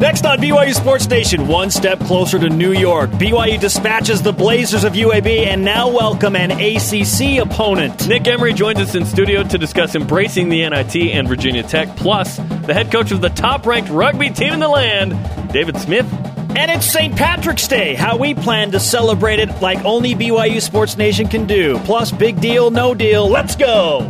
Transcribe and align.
Next 0.00 0.24
on 0.24 0.38
BYU 0.38 0.72
Sports 0.72 1.06
Nation, 1.10 1.46
one 1.46 1.70
step 1.70 2.00
closer 2.00 2.38
to 2.38 2.48
New 2.48 2.72
York. 2.72 3.10
BYU 3.10 3.60
dispatches 3.60 4.22
the 4.22 4.32
Blazers 4.32 4.82
of 4.82 4.94
UAB 4.94 5.44
and 5.46 5.62
now 5.62 5.90
welcome 5.90 6.36
an 6.36 6.52
ACC 6.52 7.36
opponent. 7.38 8.08
Nick 8.08 8.26
Emery 8.26 8.54
joins 8.54 8.78
us 8.78 8.94
in 8.94 9.04
studio 9.04 9.42
to 9.42 9.58
discuss 9.58 9.94
embracing 9.94 10.48
the 10.48 10.66
NIT 10.66 10.96
and 10.96 11.28
Virginia 11.28 11.62
Tech, 11.62 11.94
plus 11.96 12.38
the 12.38 12.72
head 12.72 12.90
coach 12.90 13.12
of 13.12 13.20
the 13.20 13.28
top 13.28 13.66
ranked 13.66 13.90
rugby 13.90 14.30
team 14.30 14.54
in 14.54 14.60
the 14.60 14.68
land, 14.68 15.52
David 15.52 15.76
Smith. 15.76 16.10
And 16.56 16.70
it's 16.70 16.86
St. 16.86 17.14
Patrick's 17.14 17.68
Day, 17.68 17.94
how 17.94 18.16
we 18.16 18.32
plan 18.32 18.70
to 18.70 18.80
celebrate 18.80 19.38
it 19.38 19.50
like 19.60 19.84
only 19.84 20.14
BYU 20.14 20.62
Sports 20.62 20.96
Nation 20.96 21.28
can 21.28 21.46
do. 21.46 21.78
Plus, 21.80 22.10
big 22.10 22.40
deal, 22.40 22.70
no 22.70 22.94
deal. 22.94 23.28
Let's 23.28 23.54
go. 23.54 24.08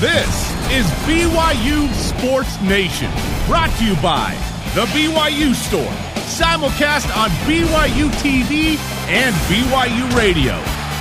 This 0.00 0.50
is 0.72 0.84
BYU 1.06 1.88
Sports 1.94 2.60
Nation, 2.62 3.12
brought 3.46 3.70
to 3.78 3.84
you 3.84 3.94
by 4.02 4.53
The 4.74 4.86
BYU 4.86 5.54
Store, 5.54 5.92
simulcast 6.26 7.16
on 7.16 7.30
BYU 7.46 8.10
TV 8.18 8.76
and 9.06 9.32
BYU 9.46 10.16
Radio. 10.18 10.54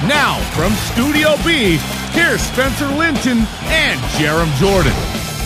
Now, 0.08 0.40
from 0.52 0.74
Studio 0.74 1.36
B, 1.44 1.78
here's 2.12 2.40
Spencer 2.40 2.86
Linton 2.90 3.40
and 3.64 4.00
Jarom 4.12 4.54
Jordan. 4.60 4.92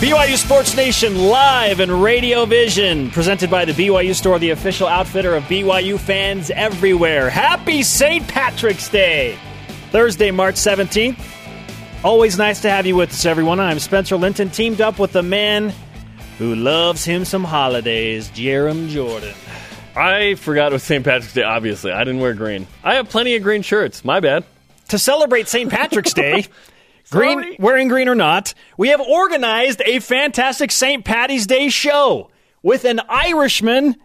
BYU 0.01 0.35
Sports 0.35 0.75
Nation 0.75 1.17
live 1.17 1.79
and 1.79 2.03
Radio 2.03 2.45
Vision, 2.45 3.09
presented 3.11 3.49
by 3.49 3.63
the 3.63 3.71
BYU 3.71 4.13
Store, 4.13 4.39
the 4.39 4.49
official 4.49 4.87
outfitter 4.87 5.33
of 5.33 5.43
BYU 5.43 5.97
fans 5.97 6.51
everywhere. 6.51 7.29
Happy 7.29 7.81
St. 7.81 8.27
Patrick's 8.27 8.89
Day! 8.89 9.37
Thursday, 9.91 10.31
March 10.31 10.55
17th. 10.55 11.17
Always 12.03 12.37
nice 12.37 12.59
to 12.63 12.69
have 12.69 12.85
you 12.85 12.97
with 12.97 13.11
us, 13.11 13.25
everyone. 13.25 13.61
I'm 13.61 13.79
Spencer 13.79 14.17
Linton, 14.17 14.49
teamed 14.49 14.81
up 14.81 14.99
with 14.99 15.13
the 15.13 15.23
man 15.23 15.73
who 16.37 16.55
loves 16.55 17.03
him 17.03 17.25
some 17.25 17.43
holidays, 17.43 18.29
Jarom 18.29 18.89
Jordan. 18.89 19.33
I 19.95 20.35
forgot 20.35 20.71
it 20.71 20.73
was 20.73 20.83
St. 20.83 21.03
Patrick's 21.03 21.33
Day, 21.33 21.43
obviously. 21.43 21.91
I 21.91 22.03
didn't 22.03 22.21
wear 22.21 22.33
green. 22.35 22.67
I 22.83 22.95
have 22.95 23.09
plenty 23.09 23.35
of 23.35 23.43
green 23.43 23.63
shirts. 23.63 24.05
My 24.05 24.19
bad. 24.19 24.43
To 24.89 24.99
celebrate 24.99 25.47
St. 25.47 25.69
Patrick's 25.71 26.13
Day, 26.13 26.45
green, 27.09 27.55
wearing 27.59 27.87
green 27.87 28.07
or 28.07 28.15
not, 28.15 28.53
we 28.77 28.89
have 28.89 29.01
organized 29.01 29.81
a 29.85 29.99
fantastic 29.99 30.71
St. 30.71 31.03
Patty's 31.03 31.47
Day 31.47 31.69
show 31.69 32.29
with 32.61 32.85
an 32.85 33.01
Irishman 33.09 33.95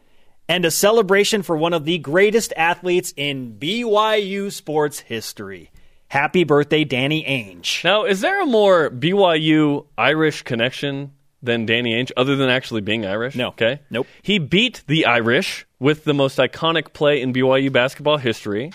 and 0.48 0.64
a 0.64 0.70
celebration 0.70 1.42
for 1.42 1.56
one 1.56 1.74
of 1.74 1.84
the 1.84 1.98
greatest 1.98 2.52
athletes 2.56 3.12
in 3.16 3.58
BYU 3.58 4.50
sports 4.50 5.00
history. 5.00 5.70
Happy 6.08 6.44
birthday, 6.44 6.84
Danny 6.84 7.24
Ainge. 7.24 7.84
Now, 7.84 8.04
is 8.04 8.20
there 8.22 8.42
a 8.42 8.46
more 8.46 8.90
BYU 8.90 9.86
Irish 9.96 10.42
connection 10.42 11.12
than 11.42 11.66
Danny 11.66 11.94
Ainge, 11.94 12.12
other 12.16 12.36
than 12.36 12.48
actually 12.48 12.80
being 12.80 13.04
Irish? 13.04 13.34
No. 13.34 13.48
Okay. 13.48 13.80
Nope. 13.90 14.06
He 14.22 14.38
beat 14.38 14.82
the 14.86 15.06
Irish 15.06 15.66
with 15.78 16.04
the 16.04 16.14
most 16.14 16.38
iconic 16.38 16.92
play 16.92 17.20
in 17.20 17.32
BYU 17.32 17.72
basketball 17.72 18.16
history 18.18 18.72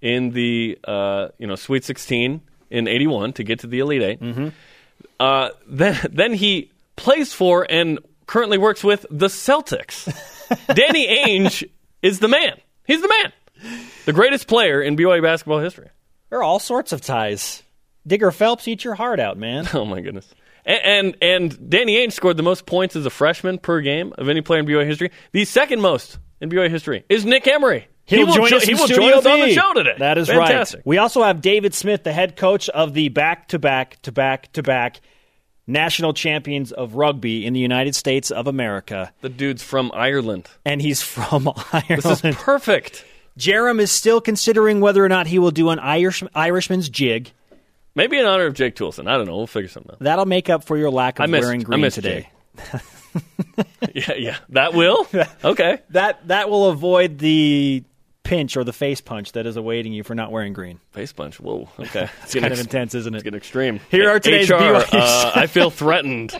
in 0.00 0.30
the 0.30 0.78
uh, 0.84 1.28
you 1.38 1.46
know 1.46 1.56
Sweet 1.56 1.84
16 1.84 2.40
in 2.70 2.88
'81 2.88 3.34
to 3.34 3.44
get 3.44 3.60
to 3.60 3.66
the 3.66 3.78
Elite 3.80 4.02
8 4.02 4.20
Mm-hmm. 4.20 4.48
Uh, 5.20 5.50
then 5.68 5.98
then 6.10 6.32
he 6.34 6.70
plays 6.96 7.32
for 7.32 7.66
and 7.68 7.98
currently 8.26 8.58
works 8.58 8.82
with 8.82 9.06
the 9.10 9.28
Celtics. 9.28 10.06
Danny 10.74 11.06
Ainge 11.06 11.68
is 12.02 12.18
the 12.18 12.28
man. 12.28 12.58
He's 12.86 13.02
the 13.02 13.08
man. 13.08 13.32
The 14.04 14.12
greatest 14.12 14.46
player 14.48 14.80
in 14.82 14.96
BYU 14.96 15.22
basketball 15.22 15.60
history. 15.60 15.88
There 16.30 16.38
are 16.38 16.42
all 16.42 16.58
sorts 16.58 16.92
of 16.92 17.00
ties. 17.00 17.62
Digger 18.06 18.30
Phelps, 18.30 18.68
eat 18.68 18.84
your 18.84 18.94
heart 18.94 19.18
out, 19.18 19.36
man. 19.38 19.68
Oh 19.74 19.84
my 19.84 20.00
goodness. 20.00 20.32
And, 20.66 20.82
and 20.84 21.16
and 21.22 21.70
Danny 21.70 21.96
Ainge 22.04 22.12
scored 22.12 22.36
the 22.36 22.42
most 22.42 22.66
points 22.66 22.96
as 22.96 23.06
a 23.06 23.10
freshman 23.10 23.58
per 23.58 23.80
game 23.80 24.12
of 24.18 24.28
any 24.28 24.40
player 24.42 24.60
in 24.60 24.66
BYU 24.66 24.84
history. 24.84 25.10
The 25.32 25.44
second 25.44 25.80
most 25.80 26.18
in 26.40 26.50
BYU 26.50 26.68
history 26.68 27.04
is 27.08 27.24
Nick 27.24 27.46
Emery. 27.46 27.86
he 28.04 28.16
He'll 28.16 28.26
join 28.34 28.50
jo- 28.50 28.56
us 28.56 28.64
he 28.64 28.74
will 28.74 28.88
join 28.88 29.14
us 29.14 29.24
on 29.24 29.38
the 29.40 29.52
show 29.54 29.72
today. 29.74 29.94
That 29.98 30.18
is 30.18 30.26
Fantastic. 30.28 30.78
right. 30.78 30.86
We 30.86 30.98
also 30.98 31.22
have 31.22 31.40
David 31.40 31.72
Smith, 31.72 32.02
the 32.02 32.12
head 32.12 32.36
coach 32.36 32.68
of 32.68 32.94
the 32.94 33.08
back 33.10 33.48
to 33.48 33.58
back 33.60 34.02
to 34.02 34.10
back 34.12 34.52
to 34.54 34.62
back 34.64 35.00
national 35.68 36.12
champions 36.14 36.72
of 36.72 36.94
rugby 36.94 37.46
in 37.46 37.52
the 37.52 37.60
United 37.60 37.94
States 37.94 38.30
of 38.30 38.46
America. 38.46 39.12
The 39.20 39.28
dude's 39.28 39.62
from 39.62 39.90
Ireland. 39.94 40.48
And 40.64 40.80
he's 40.82 41.00
from 41.02 41.48
Ireland. 41.72 42.02
This 42.02 42.24
is 42.24 42.34
perfect. 42.36 43.04
Jarom 43.38 43.80
is 43.80 43.90
still 43.92 44.20
considering 44.20 44.80
whether 44.80 45.04
or 45.04 45.08
not 45.08 45.26
he 45.26 45.38
will 45.38 45.50
do 45.50 45.70
an 45.70 45.78
Irish, 45.78 46.22
Irishman's 46.34 46.88
jig. 46.88 47.32
Maybe 47.96 48.18
in 48.18 48.24
honor 48.26 48.46
of 48.46 48.54
Jake 48.54 48.76
Toolson. 48.76 49.08
I 49.08 49.16
don't 49.16 49.26
know. 49.26 49.36
We'll 49.36 49.46
figure 49.48 49.68
something 49.68 49.90
out. 49.92 49.98
That'll 50.00 50.26
make 50.26 50.48
up 50.48 50.62
for 50.62 50.76
your 50.76 50.90
lack 50.90 51.18
of 51.18 51.24
I 51.24 51.26
missed- 51.26 51.42
wearing 51.44 51.62
green 51.62 51.90
today. 51.90 52.30
Yeah, 53.94 54.12
yeah. 54.14 54.36
That 54.50 54.74
will? 54.74 55.06
Okay. 55.44 55.80
That 55.90 56.28
that 56.28 56.50
will 56.50 56.68
avoid 56.68 57.16
the 57.18 57.82
pinch 58.24 58.56
or 58.58 58.64
the 58.64 58.72
face 58.74 59.00
punch 59.00 59.32
that 59.32 59.46
is 59.46 59.56
awaiting 59.56 59.94
you 59.94 60.02
for 60.02 60.14
not 60.14 60.30
wearing 60.30 60.52
green. 60.52 60.80
Face 60.90 61.12
punch. 61.14 61.40
Whoa. 61.40 61.68
Okay. 61.78 62.10
It's 62.24 62.34
kind 62.34 62.52
of 62.52 62.60
intense, 62.60 62.94
isn't 62.94 63.14
it? 63.14 63.18
It's 63.18 63.22
getting 63.24 63.38
extreme. 63.38 63.80
Here 63.90 64.10
are 64.10 64.20
today's 64.20 64.50
HR, 64.50 64.54
uh, 64.56 65.32
I 65.34 65.46
feel 65.46 65.70
threatened. 65.70 66.38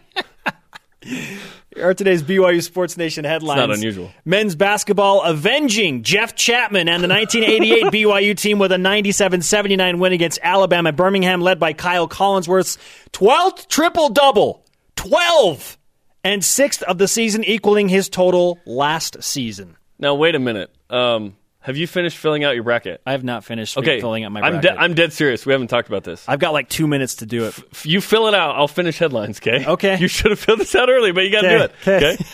Are 1.81 1.92
today's 1.92 2.22
BYU 2.22 2.62
Sports 2.62 2.97
Nation 2.97 3.25
headlines. 3.25 3.60
It's 3.60 3.69
not 3.69 3.76
unusual. 3.76 4.10
Men's 4.25 4.54
basketball 4.54 5.22
avenging 5.22 6.03
Jeff 6.03 6.34
Chatman 6.34 6.88
and 6.88 7.04
the 7.04 7.09
1988 7.09 7.84
BYU 7.92 8.37
team 8.37 8.59
with 8.59 8.72
a 8.72 8.76
97-79 8.76 9.98
win 9.98 10.12
against 10.12 10.38
Alabama 10.42 10.92
Birmingham, 10.92 11.41
led 11.41 11.59
by 11.59 11.72
Kyle 11.75 12.09
Collinsworth's 12.09 12.78
12th 13.12 13.69
triple 13.69 14.09
double, 14.09 14.64
12, 14.97 15.76
and 16.25 16.44
sixth 16.44 16.82
of 16.82 16.98
the 16.98 17.09
season, 17.09 17.44
equaling 17.44 17.88
his 17.88 18.08
total 18.08 18.58
last 18.64 19.22
season. 19.22 19.76
Now, 19.98 20.14
wait 20.14 20.34
a 20.34 20.38
minute. 20.38 20.70
Um, 20.88 21.37
have 21.66 21.77
you 21.77 21.88
finished 21.88 22.16
filling 22.16 22.44
out 22.44 22.54
your 22.54 22.62
bracket? 22.62 23.00
I 23.04 23.10
have 23.10 23.25
not 23.25 23.44
finished 23.44 23.77
Okay. 23.77 24.00
filling 24.00 24.22
out 24.22 24.31
my 24.31 24.41
I'm, 24.41 24.53
bracket. 24.60 24.75
de- 24.77 24.81
I'm 24.81 24.94
dead 24.94 25.12
serious. 25.12 25.44
We 25.44 25.50
haven't 25.53 25.66
talked 25.66 25.88
about 25.88 26.04
this. 26.04 26.25
I've 26.28 26.38
got 26.38 26.53
like 26.53 26.69
two 26.69 26.87
minutes 26.87 27.16
to 27.16 27.27
do 27.27 27.44
it. 27.47 27.59
If 27.72 27.84
you 27.84 28.00
fill 28.00 28.28
it 28.28 28.34
out, 28.34 28.54
I'll 28.54 28.69
finish 28.69 28.99
headlines, 28.99 29.38
okay? 29.41 29.66
Okay. 29.66 29.97
You 30.00 30.06
should 30.09 30.31
have 30.31 30.38
filled 30.38 30.60
this 30.60 30.75
out 30.76 30.88
early, 30.88 31.10
but 31.10 31.25
you 31.25 31.32
got 31.32 31.41
to 31.43 31.49
do 31.49 31.65
it. 31.65 31.72
Okay. 31.88 32.25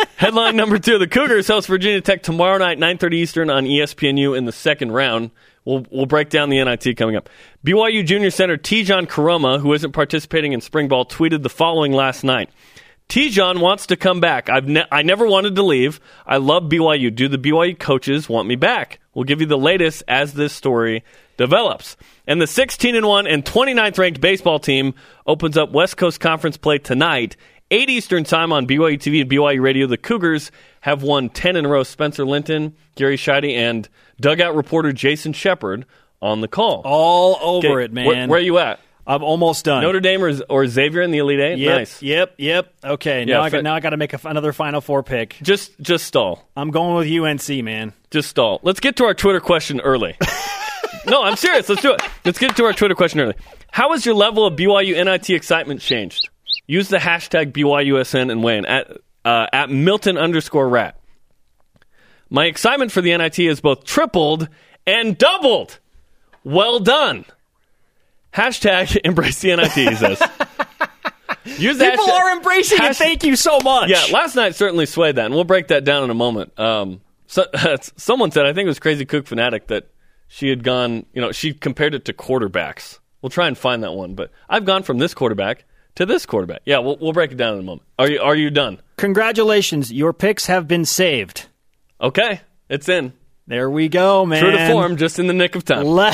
Headline 0.16 0.56
number 0.56 0.78
two: 0.78 0.98
The 0.98 1.06
Cougars 1.06 1.46
host 1.46 1.68
Virginia 1.68 2.00
Tech 2.00 2.22
tomorrow 2.22 2.58
night, 2.58 2.78
9:30 2.78 3.12
Eastern 3.14 3.50
on 3.50 3.64
ESPNU 3.66 4.36
in 4.36 4.46
the 4.46 4.52
second 4.52 4.92
round. 4.92 5.30
We'll 5.64 5.84
we'll 5.90 6.06
break 6.06 6.30
down 6.30 6.48
the 6.48 6.62
NIT 6.64 6.96
coming 6.96 7.16
up. 7.16 7.28
BYU 7.64 8.04
junior 8.04 8.30
center 8.30 8.56
Tejan 8.56 9.06
Koroma, 9.06 9.60
who 9.60 9.72
isn't 9.74 9.92
participating 9.92 10.52
in 10.52 10.60
spring 10.60 10.88
ball, 10.88 11.04
tweeted 11.04 11.42
the 11.42 11.50
following 11.50 11.92
last 11.92 12.24
night. 12.24 12.50
Tejan 13.08 13.60
wants 13.60 13.86
to 13.86 13.96
come 13.96 14.20
back. 14.20 14.48
I've 14.50 14.66
ne- 14.66 14.86
I 14.90 15.02
never 15.02 15.26
wanted 15.26 15.54
to 15.56 15.62
leave. 15.62 16.00
I 16.26 16.38
love 16.38 16.64
BYU. 16.64 17.14
Do 17.14 17.28
the 17.28 17.38
BYU 17.38 17.78
coaches 17.78 18.28
want 18.28 18.48
me 18.48 18.56
back? 18.56 18.98
We'll 19.14 19.24
give 19.24 19.40
you 19.40 19.46
the 19.46 19.56
latest 19.58 20.02
as 20.08 20.34
this 20.34 20.52
story 20.52 21.04
develops. 21.36 21.96
And 22.26 22.40
the 22.40 22.46
16 22.46 22.96
and 22.96 23.06
1 23.06 23.26
and 23.26 23.44
29th 23.44 23.98
ranked 23.98 24.20
baseball 24.20 24.58
team 24.58 24.94
opens 25.26 25.56
up 25.56 25.70
West 25.72 25.96
Coast 25.96 26.18
Conference 26.20 26.56
play 26.56 26.78
tonight, 26.78 27.36
8 27.70 27.88
Eastern 27.88 28.24
time 28.24 28.52
on 28.52 28.66
BYU 28.66 28.98
TV 28.98 29.20
and 29.22 29.30
BYU 29.30 29.60
Radio. 29.62 29.86
The 29.86 29.96
Cougars 29.96 30.50
have 30.80 31.02
won 31.02 31.28
10 31.30 31.56
in 31.56 31.64
a 31.64 31.68
row. 31.68 31.84
Spencer 31.84 32.24
Linton, 32.26 32.74
Gary 32.96 33.16
Sheide, 33.16 33.54
and 33.54 33.88
dugout 34.20 34.54
reporter 34.56 34.92
Jason 34.92 35.32
Shepard 35.32 35.86
on 36.20 36.40
the 36.40 36.48
call. 36.48 36.82
All 36.84 37.38
over 37.40 37.80
Okay, 37.80 37.84
it, 37.84 37.92
man. 37.92 38.06
Where, 38.06 38.28
where 38.28 38.38
are 38.40 38.42
you 38.42 38.58
at? 38.58 38.80
I'm 39.06 39.22
almost 39.22 39.64
done. 39.64 39.82
Notre 39.82 40.00
Dame 40.00 40.22
or, 40.24 40.32
or 40.48 40.66
Xavier 40.66 41.02
in 41.02 41.10
the 41.12 41.18
Elite 41.18 41.38
Eight? 41.40 41.58
Yep, 41.58 41.78
Nice. 41.78 42.02
Yep. 42.02 42.34
Yep. 42.38 42.74
Okay. 42.84 43.20
Yeah, 43.20 43.36
now 43.36 43.42
I 43.42 43.50
got 43.50 43.62
now 43.62 43.74
I 43.74 43.80
got 43.80 43.90
to 43.90 43.96
make 43.96 44.12
a, 44.12 44.20
another 44.24 44.52
Final 44.52 44.80
Four 44.80 45.02
pick. 45.02 45.36
Just 45.42 45.78
just 45.80 46.06
stall. 46.06 46.48
I'm 46.56 46.70
going 46.70 46.96
with 46.96 47.08
UNC, 47.08 47.64
man. 47.64 47.92
Just 48.10 48.28
stall. 48.30 48.60
Let's 48.62 48.80
get 48.80 48.96
to 48.96 49.04
our 49.04 49.14
Twitter 49.14 49.40
question 49.40 49.80
early. 49.80 50.16
no, 51.06 51.22
I'm 51.22 51.36
serious. 51.36 51.68
Let's 51.68 51.82
do 51.82 51.92
it. 51.92 52.02
Let's 52.24 52.38
get 52.38 52.56
to 52.56 52.64
our 52.64 52.72
Twitter 52.72 52.94
question 52.94 53.20
early. 53.20 53.34
How 53.70 53.92
has 53.92 54.04
your 54.04 54.14
level 54.14 54.44
of 54.46 54.54
BYU 54.54 55.02
NIT 55.04 55.30
excitement 55.30 55.80
changed? 55.80 56.28
Use 56.66 56.88
the 56.88 56.98
hashtag 56.98 57.52
BYUSN 57.52 58.30
and 58.32 58.42
weigh 58.42 58.58
in 58.58 58.66
at, 58.66 58.90
uh, 59.24 59.46
at 59.52 59.70
Milton 59.70 60.18
underscore 60.18 60.68
rat. 60.68 60.98
My 62.28 62.46
excitement 62.46 62.90
for 62.90 63.00
the 63.00 63.16
NIT 63.16 63.36
has 63.36 63.60
both 63.60 63.84
tripled 63.84 64.48
and 64.86 65.16
doubled. 65.16 65.78
Well 66.42 66.80
done. 66.80 67.24
Hashtag 68.36 68.98
embrace 69.04 69.40
the 69.40 69.56
NIT, 69.56 69.72
he 69.72 69.94
says. 69.96 70.20
Use 71.58 71.78
People 71.78 72.04
hashtag- 72.04 72.08
are 72.12 72.36
embracing 72.36 72.78
it. 72.78 72.82
hash- 72.82 72.98
Thank 72.98 73.24
you 73.24 73.34
so 73.36 73.58
much. 73.60 73.88
yeah, 73.88 74.04
last 74.12 74.34
night 74.36 74.54
certainly 74.54 74.84
swayed 74.84 75.16
that, 75.16 75.24
and 75.26 75.34
we'll 75.34 75.44
break 75.44 75.68
that 75.68 75.84
down 75.84 76.04
in 76.04 76.10
a 76.10 76.14
moment. 76.14 76.58
Um, 76.58 77.00
so, 77.26 77.46
someone 77.96 78.30
said, 78.30 78.44
I 78.46 78.52
think 78.52 78.66
it 78.66 78.68
was 78.68 78.78
Crazy 78.78 79.04
Cook 79.06 79.26
Fanatic, 79.26 79.68
that 79.68 79.88
she 80.28 80.48
had 80.50 80.62
gone, 80.64 81.06
you 81.14 81.20
know, 81.22 81.32
she 81.32 81.54
compared 81.54 81.94
it 81.94 82.04
to 82.06 82.12
quarterbacks. 82.12 82.98
We'll 83.22 83.30
try 83.30 83.46
and 83.48 83.56
find 83.56 83.82
that 83.84 83.92
one, 83.94 84.14
but 84.14 84.30
I've 84.50 84.64
gone 84.64 84.82
from 84.82 84.98
this 84.98 85.14
quarterback 85.14 85.64
to 85.94 86.04
this 86.04 86.26
quarterback. 86.26 86.60
Yeah, 86.66 86.78
we'll, 86.78 86.98
we'll 87.00 87.12
break 87.12 87.32
it 87.32 87.36
down 87.36 87.54
in 87.54 87.60
a 87.60 87.62
moment. 87.62 87.82
Are 87.98 88.10
you, 88.10 88.20
are 88.20 88.36
you 88.36 88.50
done? 88.50 88.80
Congratulations, 88.98 89.90
your 89.92 90.12
picks 90.12 90.46
have 90.46 90.68
been 90.68 90.84
saved. 90.84 91.46
Okay, 92.00 92.40
it's 92.68 92.88
in. 92.88 93.12
There 93.46 93.70
we 93.70 93.88
go, 93.88 94.26
man. 94.26 94.40
True 94.42 94.50
to 94.50 94.68
form, 94.68 94.96
just 94.96 95.18
in 95.20 95.28
the 95.28 95.32
nick 95.32 95.54
of 95.54 95.64
time. 95.64 95.84
Le- 95.86 96.10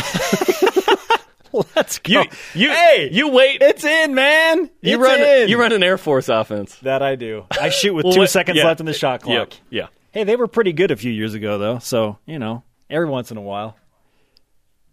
Let's 1.77 1.99
go. 1.99 2.23
You, 2.23 2.25
you, 2.55 2.71
hey, 2.71 3.09
you 3.13 3.29
wait. 3.29 3.61
it's 3.63 3.85
in, 3.85 4.15
man. 4.15 4.71
you 4.81 4.95
It's 4.95 4.99
run. 5.03 5.21
in. 5.21 5.49
You 5.49 5.59
run 5.61 5.73
an 5.73 5.83
Air 5.83 5.99
Force 5.99 6.29
offense. 6.29 6.75
That 6.77 7.03
I 7.03 7.17
do. 7.17 7.45
I 7.61 7.69
shoot 7.69 7.95
with 7.95 8.05
Well, 8.05 8.15
two 8.15 8.21
what- 8.21 8.31
seconds 8.31 8.57
yeah. 8.59 8.65
left 8.65 8.81
in 8.81 8.87
the 8.87 8.93
shot 8.93 9.23
Yeah, 9.27 9.37
clock. 9.45 9.53
yeah. 9.71 9.87
Hey, 10.13 10.25
they 10.25 10.37
were 10.37 10.47
pretty 10.49 10.73
good 10.73 10.91
a 10.91 10.97
few 10.97 11.11
years 11.13 11.35
ago, 11.35 11.59
though. 11.59 11.79
So 11.79 12.19
you 12.27 12.39
know, 12.39 12.63
every 12.91 13.09
once 13.09 13.31
in 13.31 13.37
a 13.37 13.43
while. 13.43 13.77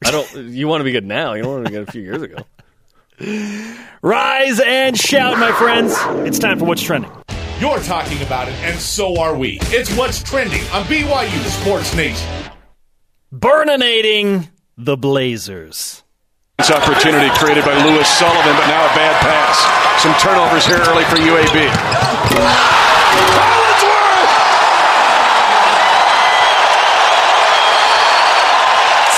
I 0.06 0.12
don't. 0.12 0.34
You 0.54 0.68
want 0.70 0.80
to 0.80 0.86
be 0.86 0.92
good 0.94 1.06
now. 1.06 1.34
You 1.34 1.44
don't 1.44 1.52
want 1.52 1.66
to 1.66 1.72
be 1.72 1.78
good 1.78 1.90
a 1.90 1.92
few 1.92 2.02
years 2.02 2.22
ago. 2.22 2.38
Rise 4.02 4.62
and 4.62 4.98
shout, 4.98 5.38
my 5.38 5.52
friends! 5.52 5.94
It's 6.26 6.40
time 6.40 6.58
for 6.58 6.64
what's 6.66 6.82
trending. 6.82 7.12
You're 7.60 7.80
talking 7.82 8.22
about 8.22 8.48
it, 8.48 8.54
and 8.64 8.80
so 8.80 9.20
are 9.20 9.36
we. 9.38 9.58
It's 9.64 9.94
what's 9.98 10.24
trending 10.24 10.62
on 10.70 10.86
BYU 10.86 11.44
Sports 11.62 11.94
Nation. 11.94 12.30
Burninating 13.34 14.50
the 14.78 14.96
Blazers. 14.96 16.04
This 16.60 16.72
opportunity 16.72 17.30
created 17.40 17.64
by 17.64 17.74
Lewis 17.88 18.08
Sullivan, 18.20 18.54
but 18.60 18.68
now 18.68 18.84
a 18.84 18.92
bad 18.94 19.16
pass. 19.24 19.58
Some 20.04 20.14
turnovers 20.20 20.66
here 20.68 20.78
early 20.92 21.06
for 21.06 21.16
UAB. 21.16 21.72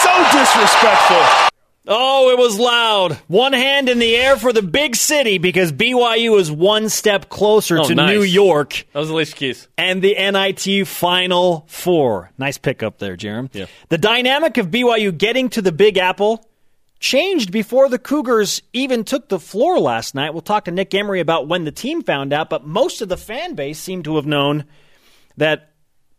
So 0.01 0.09
disrespectful. 0.31 1.21
Oh, 1.87 2.31
it 2.31 2.37
was 2.37 2.57
loud. 2.57 3.13
One 3.27 3.53
hand 3.53 3.89
in 3.89 3.99
the 3.99 4.15
air 4.15 4.37
for 4.37 4.51
the 4.53 4.61
big 4.61 4.95
city 4.95 5.37
because 5.37 5.71
BYU 5.71 6.39
is 6.39 6.51
one 6.51 6.89
step 6.89 7.29
closer 7.29 7.79
Oh, 7.79 7.83
to 7.83 7.93
nice. 7.95 8.09
New 8.09 8.23
York 8.23 8.85
That 8.93 8.99
was 8.99 9.09
Alicia 9.09 9.35
Keys. 9.35 9.67
and 9.77 10.01
the 10.01 10.13
NIT 10.15 10.87
Final 10.87 11.65
Four. 11.67 12.31
Nice 12.37 12.57
pickup 12.57 12.97
there, 12.99 13.15
Jarom. 13.17 13.49
Yeah. 13.53 13.65
The 13.89 13.97
dynamic 13.97 14.57
of 14.57 14.67
BYU 14.71 15.15
getting 15.15 15.49
to 15.49 15.61
the 15.61 15.71
Big 15.71 15.97
Apple 15.97 16.43
changed 17.01 17.51
before 17.51 17.89
the 17.89 17.99
Cougars 17.99 18.61
even 18.71 19.03
took 19.03 19.27
the 19.27 19.39
floor 19.39 19.79
last 19.79 20.15
night. 20.15 20.33
We'll 20.33 20.41
talk 20.41 20.65
to 20.65 20.71
Nick 20.71 20.93
Emery 20.93 21.19
about 21.19 21.47
when 21.47 21.65
the 21.65 21.71
team 21.71 22.03
found 22.03 22.31
out, 22.31 22.49
but 22.49 22.65
most 22.65 23.01
of 23.01 23.09
the 23.09 23.17
fan 23.17 23.55
base 23.55 23.79
seemed 23.79 24.05
to 24.05 24.15
have 24.15 24.27
known 24.27 24.65
that, 25.35 25.71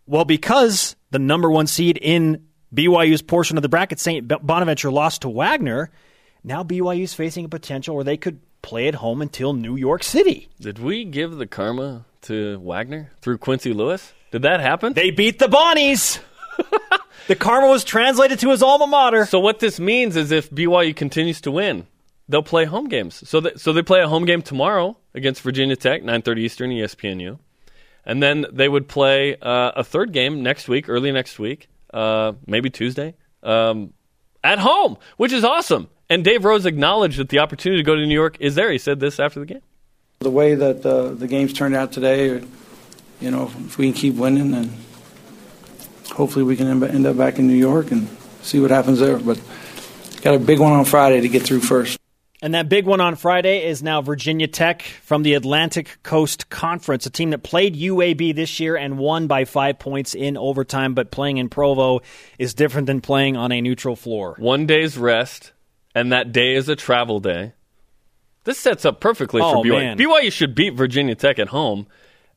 well, 0.07 0.25
because 0.25 0.97
the 1.13 1.21
number 1.21 1.49
one 1.49 1.69
seed 1.69 1.99
in 2.03 2.47
BYU's 2.75 3.23
portion 3.23 3.57
of 3.57 3.63
the 3.63 3.69
bracket, 3.69 4.01
St. 4.01 4.27
Bonaventure, 4.27 4.91
lost 4.91 5.23
to 5.23 5.29
Wagner, 5.29 5.91
now 6.43 6.65
BYU's 6.65 7.15
facing 7.15 7.45
a 7.45 7.49
potential 7.49 7.95
where 7.95 8.05
they 8.05 8.17
could 8.17 8.41
play 8.61 8.89
at 8.89 8.97
home 8.97 9.23
until 9.23 9.53
New 9.53 9.77
York 9.77 10.03
City. 10.03 10.49
Did 10.61 10.81
we 10.81 11.05
give 11.05 11.37
the 11.37 11.47
karma 11.47 12.07
to 12.23 12.59
Wagner 12.59 13.13
through 13.21 13.39
Quincy 13.39 13.73
Lewis? 13.73 14.13
Did 14.33 14.43
that 14.43 14.59
happen? 14.59 14.95
They 14.95 15.11
beat 15.11 15.39
the 15.39 15.47
Bonnies. 15.47 16.19
The 17.29 17.37
karma 17.37 17.69
was 17.69 17.85
translated 17.85 18.39
to 18.41 18.51
his 18.51 18.63
alma 18.63 18.87
mater. 18.87 19.27
So 19.27 19.39
what 19.39 19.61
this 19.61 19.79
means 19.79 20.17
is 20.17 20.31
if 20.31 20.51
BYU 20.51 20.95
continues 20.95 21.41
to 21.43 21.51
win, 21.51 21.87
they'll 22.29 22.43
play 22.43 22.65
home 22.65 22.89
games. 22.89 23.27
So 23.29 23.41
that, 23.41 23.61
so 23.61 23.73
they 23.73 23.83
play 23.83 24.01
a 24.01 24.09
home 24.09 24.25
game 24.25 24.43
tomorrow 24.43 24.97
against 25.15 25.43
Virginia 25.43 25.77
Tech, 25.77 26.03
9:30 26.03 26.39
Eastern, 26.39 26.71
ESPNU, 26.71 27.39
and 28.05 28.23
then 28.23 28.47
they 28.53 28.69
would 28.69 28.89
play 28.89 29.37
uh, 29.41 29.73
a 29.77 29.85
third 29.85 30.13
game 30.13 30.43
next 30.43 30.69
week, 30.69 30.89
early 30.89 31.13
next 31.13 31.39
week, 31.39 31.69
uh, 31.93 32.33
maybe 32.47 32.71
Tuesday, 32.71 33.15
um, 33.43 33.93
at 34.43 34.59
home, 34.59 34.97
which 35.17 35.33
is 35.33 35.45
awesome. 35.45 35.89
And 36.09 36.25
Dave 36.25 36.45
Rose 36.45 36.67
acknowledged 36.67 37.19
that 37.19 37.31
the 37.31 37.39
opportunity 37.39 37.83
to 37.83 37.87
go 37.87 37.95
to 37.95 38.05
New 38.05 38.15
York 38.15 38.37
is 38.41 38.55
there. 38.55 38.71
He 38.71 38.79
said 38.79 39.01
this 39.01 39.19
after 39.19 39.41
the 39.41 39.47
game. 39.47 39.63
The 40.19 40.31
way 40.31 40.55
that 40.55 40.85
uh, 40.85 41.11
the 41.15 41.27
games 41.27 41.53
turned 41.53 41.75
out 41.75 41.93
today, 41.93 42.43
you 43.21 43.31
know, 43.31 43.51
if 43.65 43.79
we 43.79 43.87
can 43.91 43.95
keep 43.95 44.15
winning, 44.15 44.51
then 44.51 44.73
hopefully 46.11 46.45
we 46.45 46.57
can 46.57 46.67
end 46.67 46.83
end 46.85 47.07
up 47.07 47.17
back 47.17 47.39
in 47.39 47.47
New 47.47 47.55
York 47.55 47.91
and 47.91 48.09
see 48.43 48.61
what 48.61 48.71
happens 48.71 48.99
there. 49.01 49.19
But 49.19 49.41
got 50.23 50.35
a 50.35 50.39
big 50.39 50.59
one 50.61 50.73
on 50.73 50.85
Friday 50.85 51.21
to 51.21 51.29
get 51.29 51.43
through 51.43 51.61
first. 51.61 51.99
And 52.45 52.55
that 52.55 52.69
big 52.69 52.87
one 52.87 53.01
on 53.01 53.15
Friday 53.15 53.65
is 53.69 53.85
now 53.85 54.03
Virginia 54.03 54.49
Tech 54.49 54.83
from 54.83 55.23
the 55.23 55.35
Atlantic 55.35 55.99
Coast 56.03 56.51
Conference, 56.51 57.07
a 57.07 57.11
team 57.11 57.31
that 57.31 57.45
played 57.45 57.77
UAB 57.77 58.35
this 58.35 58.59
year 58.59 58.75
and 58.75 58.99
won 58.99 59.29
by 59.29 59.45
five 59.45 59.79
points 59.79 60.13
in 60.17 60.37
overtime. 60.37 60.95
But 60.95 61.13
playing 61.13 61.37
in 61.37 61.49
Provo 61.49 62.01
is 62.41 62.53
different 62.53 62.89
than 62.89 63.01
playing 63.01 63.37
on 63.37 63.53
a 63.53 63.61
neutral 63.61 63.95
floor. 63.95 64.35
One 64.41 64.67
day's 64.67 64.99
rest, 64.99 65.53
and 65.95 66.11
that 66.11 66.33
day 66.33 66.55
is 66.57 66.69
a 66.69 66.75
travel 66.75 67.21
day. 67.21 67.53
This 68.43 68.59
sets 68.59 68.85
up 68.85 68.99
perfectly 69.01 69.41
Oh, 69.41 69.63
for 69.63 69.65
BYU. 69.65 69.79
man. 69.79 69.97
BYU 69.99 70.33
should 70.33 70.57
beat 70.57 70.75
Virginia 70.75 71.15
Tech 71.15 71.39
at 71.39 71.47
home, 71.49 71.87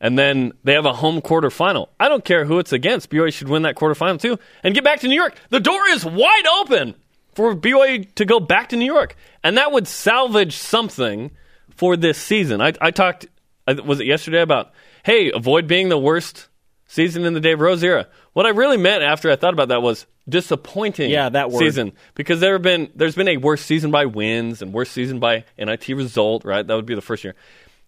and 0.01 0.17
then 0.17 0.53
they 0.63 0.73
have 0.73 0.85
a 0.85 0.93
home 0.93 1.21
quarterfinal. 1.21 1.87
I 1.99 2.09
don't 2.09 2.23
care 2.25 2.45
who 2.45 2.59
it's 2.59 2.73
against. 2.73 3.09
BYU 3.09 3.31
should 3.33 3.49
win 3.49 3.63
that 3.63 3.75
quarterfinal 3.75 4.19
too, 4.21 4.37
and 4.63 4.73
get 4.75 4.83
back 4.83 4.99
to 5.01 5.07
New 5.07 5.15
York. 5.15 5.35
The 5.49 5.59
door 5.59 5.85
is 5.89 6.05
wide 6.05 6.47
open 6.61 6.95
for 7.33 7.55
BYU 7.55 8.13
to 8.15 8.25
go 8.25 8.39
back 8.39 8.69
to 8.69 8.75
New 8.77 8.85
York, 8.85 9.15
and 9.43 9.57
that 9.57 9.71
would 9.71 9.87
salvage 9.87 10.55
something 10.57 11.31
for 11.75 11.97
this 11.97 12.17
season. 12.17 12.61
I, 12.61 12.73
I 12.79 12.91
talked, 12.91 13.25
uh, 13.67 13.75
was 13.85 13.99
it 13.99 14.07
yesterday 14.07 14.41
about, 14.41 14.71
hey, 15.03 15.31
avoid 15.33 15.67
being 15.67 15.89
the 15.89 15.97
worst 15.97 16.47
season 16.87 17.25
in 17.25 17.33
the 17.33 17.39
Dave 17.41 17.59
Rose 17.59 17.83
era. 17.83 18.07
What 18.33 18.45
I 18.45 18.49
really 18.49 18.77
meant 18.77 19.01
after 19.03 19.29
I 19.31 19.35
thought 19.35 19.53
about 19.53 19.69
that 19.69 19.81
was 19.81 20.05
disappointing 20.29 21.09
Yeah, 21.11 21.29
that 21.29 21.49
word. 21.51 21.59
season 21.59 21.93
because 22.15 22.39
there 22.39 22.53
have 22.53 22.61
been 22.61 22.89
there's 22.95 23.15
been 23.15 23.27
a 23.27 23.37
worse 23.37 23.61
season 23.61 23.91
by 23.91 24.05
wins 24.05 24.61
and 24.61 24.71
worse 24.73 24.89
season 24.89 25.19
by 25.19 25.43
NIT 25.57 25.87
result, 25.89 26.45
right? 26.45 26.65
That 26.65 26.75
would 26.75 26.85
be 26.85 26.95
the 26.95 27.01
first 27.01 27.23
year. 27.23 27.35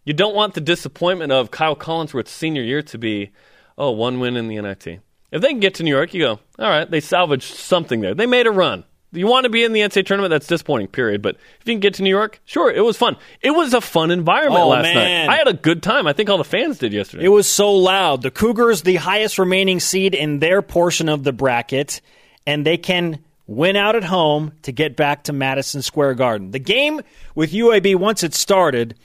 You 0.07 0.13
don't 0.13 0.33
want 0.33 0.53
the 0.53 0.61
disappointment 0.61 1.33
of 1.33 1.51
Kyle 1.51 1.75
Collinsworth's 1.75 2.31
senior 2.31 2.61
year 2.63 2.81
to 2.83 2.97
be, 2.97 3.31
oh, 3.77 3.91
one 3.91 4.21
win 4.21 4.37
in 4.37 4.47
the 4.47 4.55
NIT. 4.61 5.01
If 5.33 5.41
they 5.41 5.49
can 5.49 5.59
get 5.59 5.75
to 5.75 5.83
New 5.83 5.91
York, 5.93 6.13
you 6.13 6.21
go, 6.23 6.39
all 6.57 6.69
right, 6.69 6.89
they 6.89 7.01
salvaged 7.01 7.53
something 7.55 7.99
there. 7.99 8.15
They 8.15 8.25
made 8.25 8.47
a 8.47 8.51
run. 8.51 8.85
You 9.11 9.27
want 9.27 9.43
to 9.43 9.49
be 9.49 9.65
in 9.65 9.73
the 9.73 9.81
NCAA 9.81 10.05
tournament? 10.05 10.29
That's 10.29 10.47
disappointing, 10.47 10.87
period. 10.87 11.21
But 11.21 11.35
if 11.59 11.67
you 11.67 11.73
can 11.73 11.81
get 11.81 11.95
to 11.95 12.03
New 12.03 12.09
York, 12.09 12.39
sure, 12.45 12.71
it 12.71 12.85
was 12.85 12.95
fun. 12.95 13.17
It 13.41 13.51
was 13.51 13.73
a 13.73 13.81
fun 13.81 14.09
environment 14.09 14.63
Oh, 14.63 14.69
last 14.69 14.83
man. 14.83 15.27
night. 15.27 15.33
I 15.33 15.37
had 15.39 15.49
a 15.49 15.53
good 15.53 15.83
time. 15.83 16.07
I 16.07 16.13
think 16.13 16.29
all 16.29 16.37
the 16.37 16.45
fans 16.45 16.77
did 16.79 16.93
yesterday. 16.93 17.25
It 17.25 17.29
was 17.29 17.45
so 17.49 17.73
loud. 17.73 18.21
The 18.21 18.31
Cougars, 18.31 18.83
the 18.83 18.95
highest 18.95 19.37
remaining 19.37 19.81
seed 19.81 20.15
in 20.15 20.39
their 20.39 20.61
portion 20.61 21.09
of 21.09 21.25
the 21.25 21.33
bracket, 21.33 21.99
and 22.45 22.65
they 22.65 22.77
can 22.77 23.19
win 23.45 23.75
out 23.75 23.97
at 23.97 24.05
home 24.05 24.53
to 24.61 24.71
get 24.71 24.95
back 24.95 25.23
to 25.25 25.33
Madison 25.33 25.81
Square 25.81 26.13
Garden. 26.13 26.51
The 26.51 26.59
game 26.59 27.01
with 27.35 27.51
UAB, 27.51 27.95
once 27.95 28.23
it 28.23 28.33
started, 28.33 28.95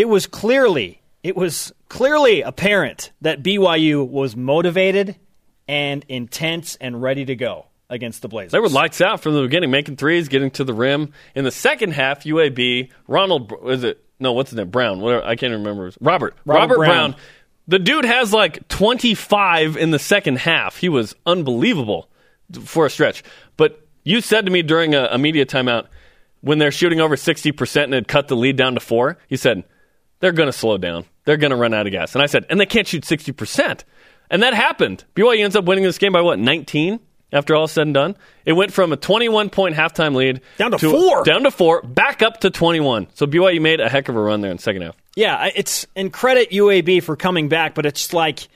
it 0.00 0.08
was 0.08 0.26
clearly, 0.26 1.02
it 1.22 1.36
was 1.36 1.74
clearly 1.90 2.40
apparent 2.40 3.12
that 3.20 3.42
BYU 3.42 4.08
was 4.08 4.34
motivated 4.34 5.14
and 5.68 6.06
intense 6.08 6.74
and 6.76 7.02
ready 7.02 7.26
to 7.26 7.36
go 7.36 7.66
against 7.90 8.22
the 8.22 8.28
Blazers. 8.28 8.52
They 8.52 8.60
were 8.60 8.70
lights 8.70 9.02
out 9.02 9.20
from 9.20 9.34
the 9.34 9.42
beginning, 9.42 9.70
making 9.70 9.96
threes, 9.96 10.28
getting 10.28 10.50
to 10.52 10.64
the 10.64 10.72
rim. 10.72 11.12
In 11.34 11.44
the 11.44 11.50
second 11.50 11.92
half, 11.92 12.24
UAB, 12.24 12.90
Ronald, 13.08 13.52
is 13.66 13.84
it? 13.84 14.02
No, 14.18 14.32
what's 14.32 14.48
his 14.48 14.56
name? 14.56 14.70
Brown. 14.70 15.00
Whatever, 15.00 15.22
I 15.22 15.36
can't 15.36 15.52
remember. 15.52 15.92
Robert. 16.00 16.34
Robert 16.46 16.76
Brown. 16.76 17.10
Brown. 17.10 17.16
The 17.68 17.78
dude 17.78 18.06
has 18.06 18.32
like 18.32 18.68
25 18.68 19.76
in 19.76 19.90
the 19.90 19.98
second 19.98 20.38
half. 20.38 20.78
He 20.78 20.88
was 20.88 21.14
unbelievable 21.26 22.08
for 22.64 22.86
a 22.86 22.90
stretch. 22.90 23.22
But 23.58 23.86
you 24.02 24.22
said 24.22 24.46
to 24.46 24.50
me 24.50 24.62
during 24.62 24.94
a, 24.94 25.08
a 25.10 25.18
media 25.18 25.44
timeout 25.44 25.88
when 26.40 26.58
they're 26.58 26.72
shooting 26.72 27.02
over 27.02 27.16
60% 27.16 27.84
and 27.84 27.92
had 27.92 28.08
cut 28.08 28.28
the 28.28 28.36
lead 28.36 28.56
down 28.56 28.72
to 28.74 28.80
four, 28.80 29.18
you 29.28 29.36
said, 29.36 29.64
they're 30.20 30.32
going 30.32 30.48
to 30.48 30.52
slow 30.52 30.78
down. 30.78 31.04
They're 31.24 31.36
going 31.36 31.50
to 31.50 31.56
run 31.56 31.74
out 31.74 31.86
of 31.86 31.92
gas. 31.92 32.14
And 32.14 32.22
I 32.22 32.26
said, 32.26 32.46
and 32.50 32.60
they 32.60 32.66
can't 32.66 32.86
shoot 32.86 33.04
60%. 33.04 33.84
And 34.30 34.42
that 34.42 34.54
happened. 34.54 35.04
BYU 35.14 35.42
ends 35.44 35.56
up 35.56 35.64
winning 35.64 35.84
this 35.84 35.98
game 35.98 36.12
by 36.12 36.20
what, 36.20 36.38
19? 36.38 37.00
After 37.32 37.54
all 37.54 37.64
is 37.64 37.70
said 37.72 37.82
and 37.86 37.94
done, 37.94 38.16
it 38.44 38.54
went 38.54 38.72
from 38.72 38.92
a 38.92 38.96
21 38.96 39.50
point 39.50 39.76
halftime 39.76 40.16
lead 40.16 40.40
Down 40.58 40.72
to 40.72 40.78
four. 40.80 41.22
down 41.22 41.44
to 41.44 41.52
four, 41.52 41.80
back 41.82 42.22
up 42.22 42.40
to 42.40 42.50
21. 42.50 43.06
So 43.14 43.24
BYU 43.26 43.60
made 43.60 43.78
a 43.80 43.88
heck 43.88 44.08
of 44.08 44.16
a 44.16 44.20
run 44.20 44.40
there 44.40 44.50
in 44.50 44.56
the 44.56 44.62
second 44.62 44.82
half. 44.82 44.96
Yeah, 45.14 45.48
it's 45.54 45.86
and 45.94 46.12
credit 46.12 46.50
UAB 46.50 47.02
for 47.04 47.14
coming 47.14 47.48
back, 47.48 47.76
but 47.76 47.86
it's 47.86 48.12
like 48.12 48.48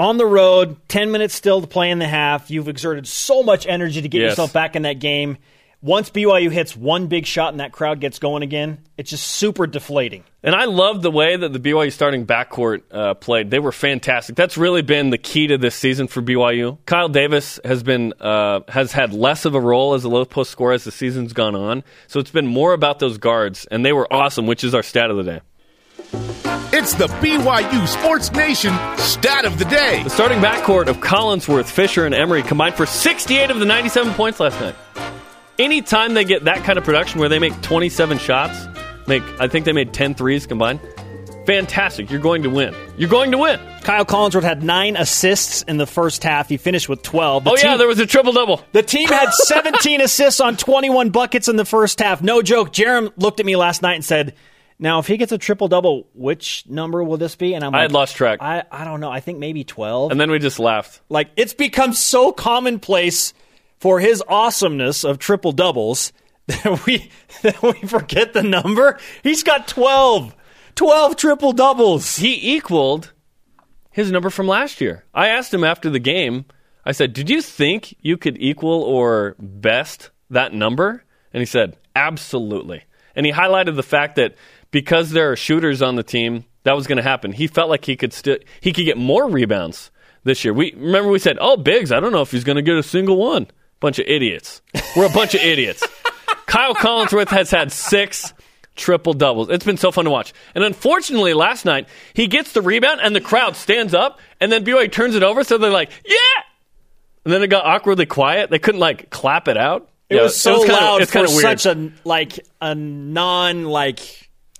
on 0.00 0.16
the 0.18 0.26
road, 0.26 0.76
10 0.88 1.12
minutes 1.12 1.34
still 1.34 1.60
to 1.60 1.66
play 1.68 1.90
in 1.90 2.00
the 2.00 2.08
half. 2.08 2.50
You've 2.50 2.66
exerted 2.68 3.06
so 3.06 3.44
much 3.44 3.66
energy 3.68 4.02
to 4.02 4.08
get 4.08 4.20
Yes. 4.20 4.32
yourself 4.32 4.52
back 4.52 4.74
in 4.74 4.82
that 4.82 4.98
game. 4.98 5.38
Once 5.82 6.08
BYU 6.08 6.50
hits 6.50 6.74
one 6.74 7.06
big 7.06 7.26
shot 7.26 7.52
and 7.52 7.60
that 7.60 7.70
crowd 7.70 8.00
gets 8.00 8.18
going 8.18 8.42
again, 8.42 8.78
it's 8.96 9.10
just 9.10 9.28
super 9.28 9.66
deflating. 9.66 10.24
And 10.42 10.54
I 10.54 10.64
love 10.64 11.02
the 11.02 11.10
way 11.10 11.36
that 11.36 11.52
the 11.52 11.60
BYU 11.60 11.92
starting 11.92 12.24
backcourt 12.24 12.82
uh, 12.90 13.14
played. 13.14 13.50
They 13.50 13.58
were 13.58 13.72
fantastic. 13.72 14.36
That's 14.36 14.56
really 14.56 14.80
been 14.80 15.10
the 15.10 15.18
key 15.18 15.48
to 15.48 15.58
this 15.58 15.74
season 15.74 16.08
for 16.08 16.22
BYU. 16.22 16.78
Kyle 16.86 17.10
Davies 17.10 17.60
has 17.62 17.82
been 17.82 18.14
uh, 18.20 18.60
has 18.68 18.92
had 18.92 19.12
less 19.12 19.44
of 19.44 19.54
a 19.54 19.60
role 19.60 19.92
as 19.92 20.04
a 20.04 20.08
low 20.08 20.24
post 20.24 20.50
scorer 20.50 20.72
as 20.72 20.84
the 20.84 20.90
season's 20.90 21.34
gone 21.34 21.54
on. 21.54 21.84
So 22.06 22.20
it's 22.20 22.30
been 22.30 22.46
more 22.46 22.72
about 22.72 22.98
those 22.98 23.18
guards, 23.18 23.66
and 23.70 23.84
they 23.84 23.92
were 23.92 24.10
awesome, 24.10 24.46
which 24.46 24.64
is 24.64 24.74
our 24.74 24.82
stat 24.82 25.10
of 25.10 25.18
the 25.18 25.24
day. 25.24 25.40
It's 26.72 26.94
the 26.94 27.08
BYU 27.08 27.86
Sports 27.86 28.32
Nation 28.32 28.72
stat 28.96 29.44
of 29.44 29.58
the 29.58 29.64
day. 29.66 30.02
The 30.04 30.10
starting 30.10 30.38
backcourt 30.38 30.88
of 30.88 30.98
Collinsworth, 30.98 31.66
Fisher, 31.66 32.06
and 32.06 32.14
Emery 32.14 32.42
combined 32.42 32.76
for 32.76 32.86
68 32.86 33.50
of 33.50 33.58
the 33.58 33.66
97 33.66 34.14
points 34.14 34.40
last 34.40 34.58
night. 34.60 34.74
Anytime 35.58 36.14
they 36.14 36.24
get 36.24 36.44
that 36.44 36.64
kind 36.64 36.78
of 36.78 36.84
production 36.84 37.18
where 37.20 37.28
they 37.28 37.38
make 37.38 37.60
27 37.62 38.18
shots, 38.18 38.66
make 39.06 39.22
I 39.40 39.48
think 39.48 39.64
they 39.64 39.72
made 39.72 39.92
10 39.94 40.14
threes 40.14 40.46
combined, 40.46 40.80
fantastic. 41.46 42.10
You're 42.10 42.20
going 42.20 42.42
to 42.42 42.50
win. 42.50 42.74
You're 42.98 43.08
going 43.08 43.30
to 43.30 43.38
win. 43.38 43.58
Kyle 43.82 44.04
Collinsworth 44.04 44.42
had 44.42 44.62
nine 44.62 44.96
assists 44.96 45.62
in 45.62 45.76
the 45.78 45.86
first 45.86 46.22
half. 46.24 46.48
He 46.48 46.56
finished 46.58 46.88
with 46.88 47.02
12. 47.02 47.44
The 47.44 47.50
oh, 47.50 47.56
yeah, 47.56 47.76
there 47.76 47.86
was 47.88 47.98
a 48.00 48.06
triple 48.06 48.32
double. 48.32 48.62
The 48.72 48.82
team 48.82 49.08
had 49.08 49.30
17 49.32 50.00
assists 50.02 50.40
on 50.40 50.56
21 50.56 51.10
buckets 51.10 51.48
in 51.48 51.56
the 51.56 51.64
first 51.64 52.00
half. 52.00 52.20
No 52.22 52.42
joke. 52.42 52.72
Jarom 52.72 53.12
looked 53.16 53.40
at 53.40 53.46
me 53.46 53.56
last 53.56 53.80
night 53.80 53.94
and 53.94 54.04
said, 54.04 54.34
"Now, 54.78 54.98
if 54.98 55.06
he 55.06 55.16
gets 55.16 55.32
a 55.32 55.38
triple 55.38 55.68
double, 55.68 56.06
which 56.14 56.64
number 56.68 57.02
will 57.02 57.16
this 57.16 57.34
be?" 57.36 57.54
And 57.54 57.64
I'm 57.64 57.74
I 57.74 57.78
like, 57.78 57.82
had 57.84 57.92
lost 57.92 58.16
track. 58.16 58.40
I, 58.42 58.64
I 58.70 58.84
don't 58.84 59.00
know. 59.00 59.10
I 59.10 59.20
think 59.20 59.38
maybe 59.38 59.64
12. 59.64 60.10
And 60.10 60.20
then 60.20 60.30
we 60.30 60.38
just 60.38 60.58
laughed. 60.58 61.00
like 61.08 61.30
it's 61.36 61.54
become 61.54 61.92
so 61.94 62.32
commonplace 62.32 63.32
for 63.78 64.00
his 64.00 64.22
awesomeness 64.28 65.04
of 65.04 65.18
triple 65.18 65.52
doubles 65.52 66.12
that 66.46 66.84
we 66.86 67.10
that 67.42 67.62
we 67.62 67.74
forget 67.86 68.32
the 68.32 68.42
number. 68.42 68.98
He's 69.22 69.42
got 69.42 69.68
12. 69.68 70.34
12 70.74 71.16
triple 71.16 71.52
doubles. 71.52 72.16
He 72.16 72.56
equaled 72.56 73.12
his 73.90 74.10
number 74.12 74.28
from 74.28 74.46
last 74.46 74.80
year. 74.80 75.04
I 75.14 75.28
asked 75.28 75.54
him 75.54 75.64
after 75.64 75.88
the 75.88 75.98
game, 75.98 76.44
I 76.84 76.92
said, 76.92 77.14
Did 77.14 77.30
you 77.30 77.40
think 77.40 77.96
you 78.00 78.16
could 78.16 78.36
equal 78.38 78.82
or 78.82 79.36
best 79.38 80.10
that 80.30 80.52
number? 80.52 81.02
And 81.32 81.40
he 81.40 81.46
said, 81.46 81.76
Absolutely. 81.94 82.84
And 83.14 83.24
he 83.24 83.32
highlighted 83.32 83.76
the 83.76 83.82
fact 83.82 84.16
that 84.16 84.34
because 84.70 85.10
there 85.10 85.32
are 85.32 85.36
shooters 85.36 85.80
on 85.80 85.96
the 85.96 86.02
team, 86.02 86.44
that 86.64 86.76
was 86.76 86.86
going 86.86 86.96
to 86.96 87.02
happen. 87.02 87.32
He 87.32 87.46
felt 87.46 87.70
like 87.70 87.84
he 87.84 87.96
could 87.96 88.12
still 88.12 88.38
he 88.60 88.72
could 88.72 88.84
get 88.84 88.98
more 88.98 89.28
rebounds 89.30 89.90
this 90.24 90.44
year. 90.44 90.52
We 90.52 90.74
remember 90.74 91.10
we 91.10 91.18
said, 91.18 91.38
"Oh, 91.40 91.56
Biggs, 91.56 91.92
I 91.92 92.00
don't 92.00 92.12
know 92.12 92.22
if 92.22 92.32
he's 92.32 92.44
going 92.44 92.56
to 92.56 92.62
get 92.62 92.76
a 92.76 92.82
single 92.82 93.16
one." 93.16 93.46
Bunch 93.80 93.98
of 93.98 94.06
idiots. 94.06 94.62
We're 94.96 95.06
a 95.06 95.10
bunch 95.10 95.34
of 95.34 95.40
idiots. 95.42 95.86
Kyle 96.46 96.74
Collinsworth 96.74 97.28
has 97.28 97.50
had 97.50 97.70
six 97.72 98.32
triple 98.74 99.12
doubles. 99.12 99.48
It's 99.50 99.64
been 99.64 99.76
so 99.76 99.90
fun 99.90 100.04
to 100.06 100.10
watch. 100.10 100.32
And 100.54 100.64
unfortunately, 100.64 101.34
last 101.34 101.64
night 101.64 101.88
he 102.14 102.26
gets 102.26 102.52
the 102.52 102.62
rebound 102.62 103.00
and 103.02 103.14
the 103.14 103.20
crowd 103.20 103.56
stands 103.56 103.94
up, 103.94 104.18
and 104.40 104.50
then 104.50 104.64
BYU 104.64 104.90
turns 104.90 105.14
it 105.14 105.22
over, 105.22 105.44
so 105.44 105.58
they're 105.58 105.70
like, 105.70 105.90
"Yeah!" 106.06 106.16
And 107.24 107.32
then 107.32 107.42
it 107.42 107.48
got 107.48 107.64
awkwardly 107.66 108.06
quiet. 108.06 108.50
They 108.50 108.58
couldn't 108.58 108.80
like 108.80 109.10
clap 109.10 109.48
it 109.48 109.56
out. 109.56 109.88
It 110.08 110.16
Yeah, 110.16 110.22
was 110.22 110.40
so 110.40 110.58
kinda- 110.58 110.72
loud 110.74 111.02
it's 111.02 111.10
for 111.10 111.18
kinda 111.26 111.32
weird. 111.32 111.60
such 111.60 111.66
a 111.76 111.90
like 112.04 112.38
a 112.60 112.74
non 112.74 113.64
like 113.64 113.98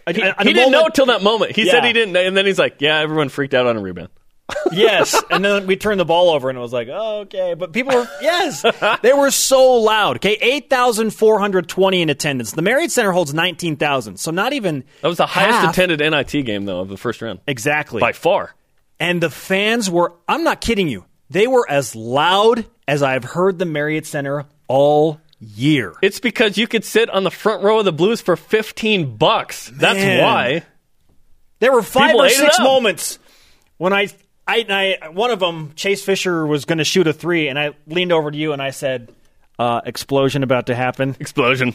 a- 0.07 0.13
He, 0.13 0.21
a- 0.23 0.35
a 0.37 0.43
he 0.45 0.53
didn't 0.53 0.73
know 0.73 0.79
moment- 0.81 0.95
till 0.95 1.07
that 1.07 1.23
moment. 1.23 1.55
He 1.57 1.69
said 1.71 1.85
he 1.85 1.93
didn't, 1.93 2.17
and 2.17 2.37
then 2.37 2.45
he's 2.47 2.59
like, 2.59 2.77
"Yeah, 2.81 2.99
everyone 2.99 3.29
freaked 3.29 3.55
out 3.55 3.67
on 3.67 3.77
a 3.77 3.81
rebound." 3.81 4.09
Yes, 4.73 5.21
and 5.31 5.45
then 5.45 5.67
we 5.67 5.77
turned 5.77 5.99
the 5.99 6.05
ball 6.05 6.31
over, 6.31 6.49
and 6.49 6.57
it 6.57 6.61
was 6.61 6.73
like, 6.73 6.89
oh, 6.91 7.21
okay. 7.23 7.55
But 7.55 7.73
people 7.73 7.95
were 7.95 8.09
yes, 8.21 8.65
they 9.03 9.13
were 9.13 9.31
so 9.31 9.75
loud. 9.75 10.17
Okay, 10.17 10.37
eight 10.41 10.71
thousand 10.71 11.11
four 11.11 11.39
hundred 11.39 11.69
twenty 11.69 12.03
in 12.03 12.11
attendance. 12.11 12.53
The 12.53 12.63
Marriott 12.63 12.91
Center 12.93 13.13
holds 13.13 13.35
nineteen 13.35 13.77
thousand, 13.77 14.19
so 14.19 14.31
not 14.31 14.53
even 14.53 14.85
That 15.03 15.09
was 15.09 15.17
the 15.19 15.27
highest 15.27 15.59
half. 15.59 15.73
attended 15.73 16.01
NIT 16.01 16.45
game 16.47 16.65
though 16.65 16.81
of 16.81 16.89
the 16.89 16.97
first 16.97 17.23
round 17.23 17.41
exactly 17.47 18.01
by 18.01 18.13
far. 18.13 18.55
And 19.01 19.23
the 19.23 19.31
fans 19.31 19.91
were. 19.91 20.15
I'm 20.29 20.45
not 20.45 20.61
kidding 20.61 20.89
you. 20.89 21.05
They 21.29 21.47
were 21.47 21.67
as 21.69 21.95
loud 21.97 22.67
as 22.87 23.03
I've 23.03 23.25
heard 23.25 23.59
the 23.59 23.67
Marriott 23.67 24.07
Center 24.07 24.47
all 24.69 25.21
year. 25.41 25.93
It's 26.03 26.21
because 26.21 26.57
you 26.57 26.67
could 26.67 26.85
sit 26.85 27.11
on 27.11 27.25
the 27.25 27.31
front 27.31 27.63
row 27.63 27.81
of 27.81 27.85
the 27.85 27.93
Blues 27.93 28.21
for 28.21 28.37
fifteen 28.37 29.17
bucks. 29.17 29.71
That's 29.75 29.99
Man. 29.99 30.23
why. 30.23 30.63
There 31.59 31.73
were 31.73 31.83
five 31.83 32.09
People 32.13 32.23
or 32.23 32.29
six 32.29 32.59
moments 32.61 33.19
when 33.79 33.93
I, 33.93 34.09
I, 34.49 34.99
I, 35.03 35.09
one 35.09 35.31
of 35.31 35.41
them, 35.41 35.73
Chase 35.75 36.05
Fisher 36.05 36.47
was 36.47 36.65
going 36.65 36.79
to 36.79 36.85
shoot 36.85 37.07
a 37.07 37.13
three, 37.13 37.49
and 37.49 37.59
I 37.59 37.75
leaned 37.87 38.13
over 38.13 38.31
to 38.31 38.37
you 38.37 38.53
and 38.53 38.63
I 38.63 38.71
said, 38.71 39.11
uh, 39.59 39.81
"Explosion 39.85 40.43
about 40.43 40.67
to 40.67 40.75
happen." 40.75 41.17
Explosion. 41.19 41.75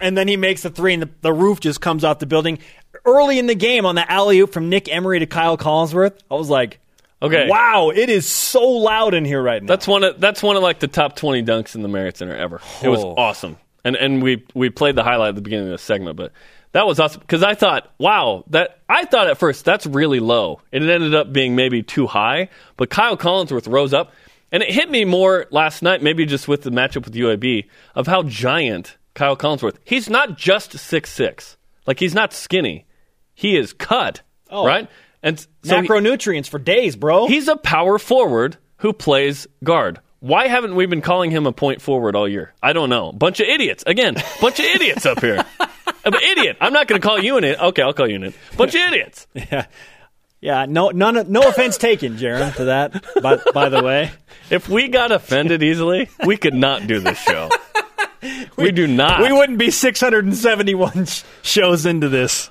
And 0.00 0.16
then 0.18 0.28
he 0.28 0.36
makes 0.36 0.62
the 0.62 0.70
three, 0.70 0.92
and 0.94 1.02
the, 1.04 1.10
the 1.22 1.32
roof 1.32 1.60
just 1.60 1.80
comes 1.80 2.04
off 2.04 2.18
the 2.18 2.26
building. 2.26 2.58
Early 3.04 3.38
in 3.38 3.46
the 3.46 3.54
game, 3.54 3.86
on 3.86 3.94
the 3.94 4.10
alley 4.10 4.38
oop 4.40 4.52
from 4.52 4.68
Nick 4.68 4.92
Emery 4.92 5.20
to 5.20 5.26
Kyle 5.26 5.56
Collinsworth, 5.56 6.18
I 6.30 6.34
was 6.34 6.50
like, 6.50 6.80
Okay. 7.22 7.48
wow, 7.48 7.90
it 7.94 8.10
is 8.10 8.26
so 8.26 8.62
loud 8.68 9.14
in 9.14 9.24
here 9.24 9.40
right 9.42 9.62
now." 9.62 9.68
That's 9.68 9.86
one 9.88 10.04
of 10.04 10.20
that's 10.20 10.42
one 10.42 10.56
of 10.56 10.62
like 10.62 10.80
the 10.80 10.88
top 10.88 11.16
twenty 11.16 11.42
dunks 11.42 11.74
in 11.74 11.82
the 11.82 11.88
Marriott 11.88 12.16
Center 12.18 12.36
ever. 12.36 12.60
It 12.82 12.88
was 12.88 13.02
Oh. 13.02 13.14
awesome, 13.16 13.56
and 13.84 13.96
and 13.96 14.22
we 14.22 14.44
we 14.54 14.68
played 14.70 14.96
the 14.96 15.02
highlight 15.04 15.30
at 15.30 15.34
the 15.36 15.40
beginning 15.40 15.66
of 15.66 15.72
the 15.72 15.78
segment, 15.78 16.16
but 16.16 16.32
that 16.72 16.86
was 16.86 17.00
awesome 17.00 17.20
because 17.20 17.42
I 17.42 17.54
thought, 17.54 17.90
wow, 17.98 18.44
that 18.50 18.80
I 18.88 19.04
thought 19.04 19.28
at 19.28 19.38
first 19.38 19.64
that's 19.64 19.86
really 19.86 20.20
low. 20.20 20.60
And 20.72 20.84
it 20.84 20.90
ended 20.90 21.14
up 21.14 21.32
being 21.32 21.56
maybe 21.56 21.82
too 21.82 22.06
high, 22.06 22.48
but 22.76 22.90
Kyle 22.90 23.16
Collinsworth 23.16 23.70
rose 23.70 23.94
up, 23.94 24.12
and 24.52 24.62
it 24.62 24.70
hit 24.70 24.90
me 24.90 25.04
more 25.04 25.46
last 25.50 25.82
night, 25.82 26.02
maybe 26.02 26.26
just 26.26 26.48
with 26.48 26.62
the 26.62 26.70
matchup 26.70 27.04
with 27.04 27.14
UAB 27.14 27.66
of 27.94 28.06
how 28.06 28.22
giant 28.22 28.96
Kyle 29.14 29.36
Collinsworth. 29.36 29.76
He's 29.84 30.10
not 30.10 30.36
just 30.36 30.72
six 30.78 31.10
six, 31.12 31.56
like 31.86 31.98
he's 31.98 32.14
not 32.14 32.32
skinny, 32.32 32.86
he 33.34 33.56
is 33.56 33.72
cut, 33.72 34.22
Oh. 34.50 34.66
right? 34.66 34.88
And 35.22 35.38
so 35.62 35.80
he- 35.82 35.88
macronutrients 35.88 36.48
for 36.48 36.58
days, 36.58 36.94
bro. 36.96 37.26
He's 37.26 37.48
a 37.48 37.56
power 37.56 37.98
forward 37.98 38.58
who 38.78 38.92
plays 38.92 39.46
guard. 39.64 39.98
Why 40.20 40.48
haven't 40.48 40.74
we 40.74 40.86
been 40.86 41.02
calling 41.02 41.30
him 41.30 41.46
a 41.46 41.52
point 41.52 41.80
forward 41.82 42.14
all 42.16 42.28
year? 42.28 42.52
I 42.62 42.72
don't 42.72 42.88
know. 42.90 43.12
Bunch 43.12 43.40
of 43.40 43.46
idiots. 43.48 43.84
Again, 43.86 44.16
bunch 44.40 44.58
of 44.58 44.64
idiots 44.66 45.04
up 45.06 45.20
here. 45.20 45.44
I'm 46.06 46.14
an 46.14 46.22
idiot. 46.22 46.56
I'm 46.60 46.72
not 46.72 46.86
going 46.86 47.00
to 47.00 47.06
call 47.06 47.18
you 47.18 47.36
an 47.36 47.44
idiot. 47.44 47.60
Okay, 47.60 47.82
I'll 47.82 47.92
call 47.92 48.08
you 48.08 48.16
an 48.16 48.22
idiot. 48.24 48.40
Bunch 48.56 48.74
of 48.74 48.80
idiots. 48.80 49.26
yeah, 49.34 49.66
Yeah, 50.40 50.66
no, 50.68 50.90
none, 50.90 51.30
no 51.30 51.42
offense 51.42 51.76
taken, 51.78 52.16
Jarom, 52.16 52.54
to 52.56 52.64
that. 52.66 53.04
By, 53.22 53.38
by 53.52 53.68
the 53.68 53.82
way, 53.82 54.12
If 54.48 54.68
we 54.68 54.88
got 54.88 55.10
offended 55.12 55.62
easily, 55.62 56.08
we 56.24 56.36
could 56.36 56.54
not 56.54 56.86
do 56.86 57.00
this 57.00 57.18
show. 57.18 57.50
We 58.56 58.72
do 58.72 58.86
not. 58.88 59.20
we 59.20 59.30
wouldn't 59.30 59.58
be 59.58 59.70
671 59.70 61.04
sh- 61.06 61.22
shows 61.42 61.86
into 61.86 62.08
this. 62.08 62.50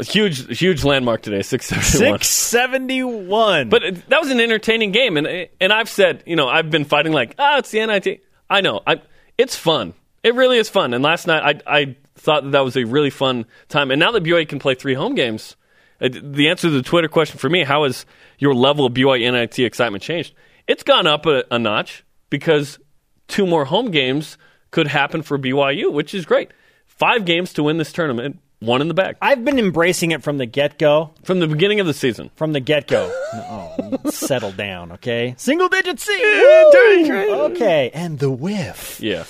huge, 0.00 0.58
huge 0.60 0.84
landmark 0.84 1.22
today. 1.22 1.42
Six 1.42 1.66
seventy-one. 1.66 2.20
671. 2.20 3.68
But 3.70 3.82
it- 3.82 4.08
that 4.08 4.20
was 4.20 4.30
an 4.30 4.38
entertaining 4.40 4.92
game, 4.92 5.16
and 5.16 5.48
and 5.60 5.72
I've 5.72 5.88
said, 5.88 6.22
you 6.26 6.36
know, 6.36 6.48
I've 6.48 6.70
been 6.70 6.84
fighting 6.84 7.12
like, 7.12 7.34
ah, 7.38 7.58
it's 7.58 7.70
the 7.70 7.84
NIT. 7.84 8.22
I 8.48 8.60
know, 8.60 8.82
I, 8.86 9.00
it's 9.38 9.56
fun. 9.56 9.94
It 10.22 10.34
really 10.34 10.58
is 10.58 10.68
fun. 10.68 10.94
And 10.94 11.02
last 11.02 11.26
night, 11.26 11.60
I 11.66 11.80
I 11.80 11.96
thought 12.20 12.44
that, 12.44 12.52
that 12.52 12.60
was 12.60 12.76
a 12.76 12.84
really 12.84 13.10
fun 13.10 13.46
time. 13.68 13.90
And 13.90 13.98
now 13.98 14.12
that 14.12 14.22
BYU 14.22 14.48
can 14.48 14.58
play 14.58 14.74
three 14.74 14.94
home 14.94 15.14
games, 15.14 15.56
uh, 16.00 16.08
the 16.12 16.48
answer 16.48 16.68
to 16.68 16.74
the 16.74 16.82
Twitter 16.82 17.08
question 17.08 17.38
for 17.38 17.48
me, 17.48 17.64
how 17.64 17.84
has 17.84 18.06
your 18.38 18.54
level 18.54 18.86
of 18.86 18.94
BYU 18.94 19.32
NIT 19.32 19.58
excitement 19.58 20.02
changed? 20.02 20.34
It's 20.66 20.82
gone 20.82 21.06
up 21.06 21.26
a, 21.26 21.44
a 21.50 21.58
notch 21.58 22.04
because 22.28 22.78
two 23.28 23.46
more 23.46 23.64
home 23.64 23.90
games 23.90 24.38
could 24.70 24.86
happen 24.86 25.22
for 25.22 25.38
BYU, 25.38 25.92
which 25.92 26.14
is 26.14 26.24
great. 26.24 26.50
Five 26.86 27.24
games 27.24 27.52
to 27.54 27.62
win 27.62 27.78
this 27.78 27.92
tournament, 27.92 28.38
one 28.60 28.82
in 28.82 28.88
the 28.88 28.94
back. 28.94 29.16
I've 29.22 29.44
been 29.44 29.58
embracing 29.58 30.10
it 30.10 30.22
from 30.22 30.36
the 30.38 30.46
get 30.46 30.78
go. 30.78 31.14
from 31.24 31.40
the 31.40 31.48
beginning 31.48 31.80
of 31.80 31.86
the 31.86 31.94
season. 31.94 32.30
From 32.36 32.52
the 32.52 32.60
get 32.60 32.86
go. 32.86 33.10
oh, 33.34 34.10
settle 34.10 34.52
down, 34.52 34.92
okay? 34.92 35.34
Single 35.38 35.68
digit 35.68 35.98
C. 35.98 36.12
Okay, 37.52 37.90
and 37.94 38.18
the 38.18 38.30
whiff. 38.30 39.00
Yeah, 39.00 39.24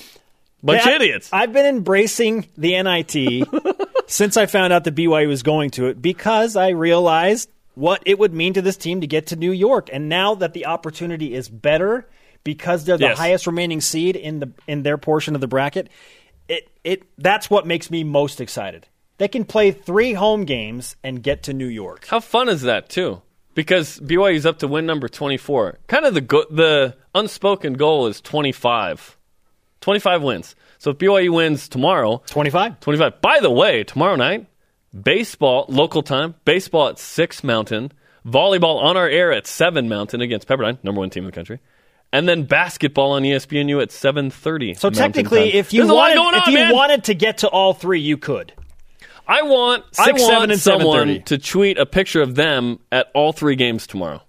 bunch 0.62 0.87
of 0.87 0.93
idiots. 0.93 1.29
I've 1.33 1.52
been 1.52 1.67
embracing 1.67 2.47
the 2.57 2.81
NIT 2.83 3.49
since 4.07 4.37
I 4.37 4.47
found 4.47 4.73
out 4.73 4.85
that 4.85 4.95
BYU 4.95 5.29
was 5.29 5.43
going 5.43 5.71
to 5.73 5.87
it 5.87 6.00
because 6.00 6.57
I 6.57 6.71
realized 6.71 7.50
what 7.75 8.02
it 8.07 8.19
would 8.19 8.35
mean 8.35 8.55
to 8.55 8.62
this 8.62 8.76
team 8.76 9.00
to 9.00 9.07
get 9.07 9.29
to 9.29 9.37
New 9.37 9.52
York. 9.52 9.88
And 9.93 10.09
now 10.09 10.35
that 10.37 10.52
the 10.52 10.67
opportunity 10.67 11.35
is 11.35 11.49
better 11.49 12.09
because 12.45 12.85
they're 12.85 12.99
the 12.99 13.05
Yes. 13.05 13.19
highest 13.19 13.47
remaining 13.47 13.81
seed 13.81 14.17
in 14.17 14.40
the 14.40 14.50
in 14.67 14.83
their 14.83 14.99
portion 14.99 15.35
of 15.35 15.40
the 15.40 15.47
bracket, 15.49 15.88
it 16.49 16.69
it 16.85 17.02
that's 17.19 17.49
what 17.50 17.67
makes 17.67 17.90
me 17.90 18.02
most 18.05 18.40
excited. 18.40 18.87
They 19.19 19.29
can 19.29 19.45
play 19.45 19.71
three 19.71 20.14
home 20.14 20.45
games 20.47 20.97
and 21.05 21.23
get 21.23 21.43
to 21.45 21.52
New 21.52 21.67
York. 21.67 22.07
How 22.07 22.21
fun 22.21 22.49
is 22.49 22.62
that 22.62 22.88
too? 22.88 23.21
Because 23.55 24.00
BYU's 24.00 24.47
up 24.47 24.61
to 24.61 24.69
win 24.69 24.87
number 24.87 25.09
24. 25.09 25.79
Kind 25.88 26.07
of 26.07 26.14
the 26.14 26.21
go- 26.23 26.47
the 26.50 26.97
unspoken 27.14 27.75
goal 27.75 28.07
is 28.07 28.21
25. 28.23 29.19
25 29.81 30.23
wins. 30.23 30.55
So 30.79 30.91
if 30.91 30.99
BYU 30.99 31.31
wins 31.35 31.69
tomorrow, 31.69 32.23
25. 32.27 32.81
25. 32.81 33.21
By 33.21 33.41
the 33.41 33.51
way, 33.51 33.85
tomorrow 33.85 34.17
night, 34.17 34.47
baseball 34.99 35.67
local 35.69 36.03
time, 36.03 36.35
baseball 36.45 36.89
at 36.89 36.99
6 36.99 37.45
Mountain, 37.45 37.93
volleyball 38.27 38.83
on 38.83 38.97
our 38.97 39.09
air 39.09 39.33
at 39.33 39.47
7 39.47 39.89
Mountain 39.89 40.21
against 40.21 40.49
Pepperdine, 40.49 40.79
number 40.83 41.01
1 41.01 41.11
team 41.11 41.25
in 41.25 41.31
the 41.31 41.33
country. 41.35 41.61
And 42.13 42.29
then 42.29 42.43
basketball 42.43 43.13
on 43.13 43.23
ESPNU 43.23 43.81
at 43.81 43.91
7:30. 43.93 44.75
So 44.77 44.89
Mountain 44.89 45.01
technically, 45.01 45.51
time. 45.53 45.59
if 45.61 45.73
you 45.73 45.83
There's 45.83 45.93
wanted, 45.95 46.15
going 46.17 46.35
if 46.35 46.47
you 46.49 46.55
man. 46.55 46.73
wanted 46.75 47.05
to 47.05 47.15
get 47.15 47.39
to 47.39 47.49
all 47.49 47.73
three, 47.73 48.01
you 48.01 48.17
could. 48.17 48.53
I 49.29 49.43
want 49.43 49.85
I 49.97 50.07
Six, 50.07 50.21
want 50.21 50.33
seven, 50.33 50.51
and 50.51 50.59
someone 50.61 51.09
7:30. 51.09 51.25
to 51.27 51.39
tweet 51.39 51.79
a 51.79 51.87
picture 51.87 52.21
of 52.21 52.35
them 52.35 52.81
at 52.91 53.11
all 53.15 53.33
three 53.33 53.55
games 53.55 53.87
tomorrow. 53.87 54.23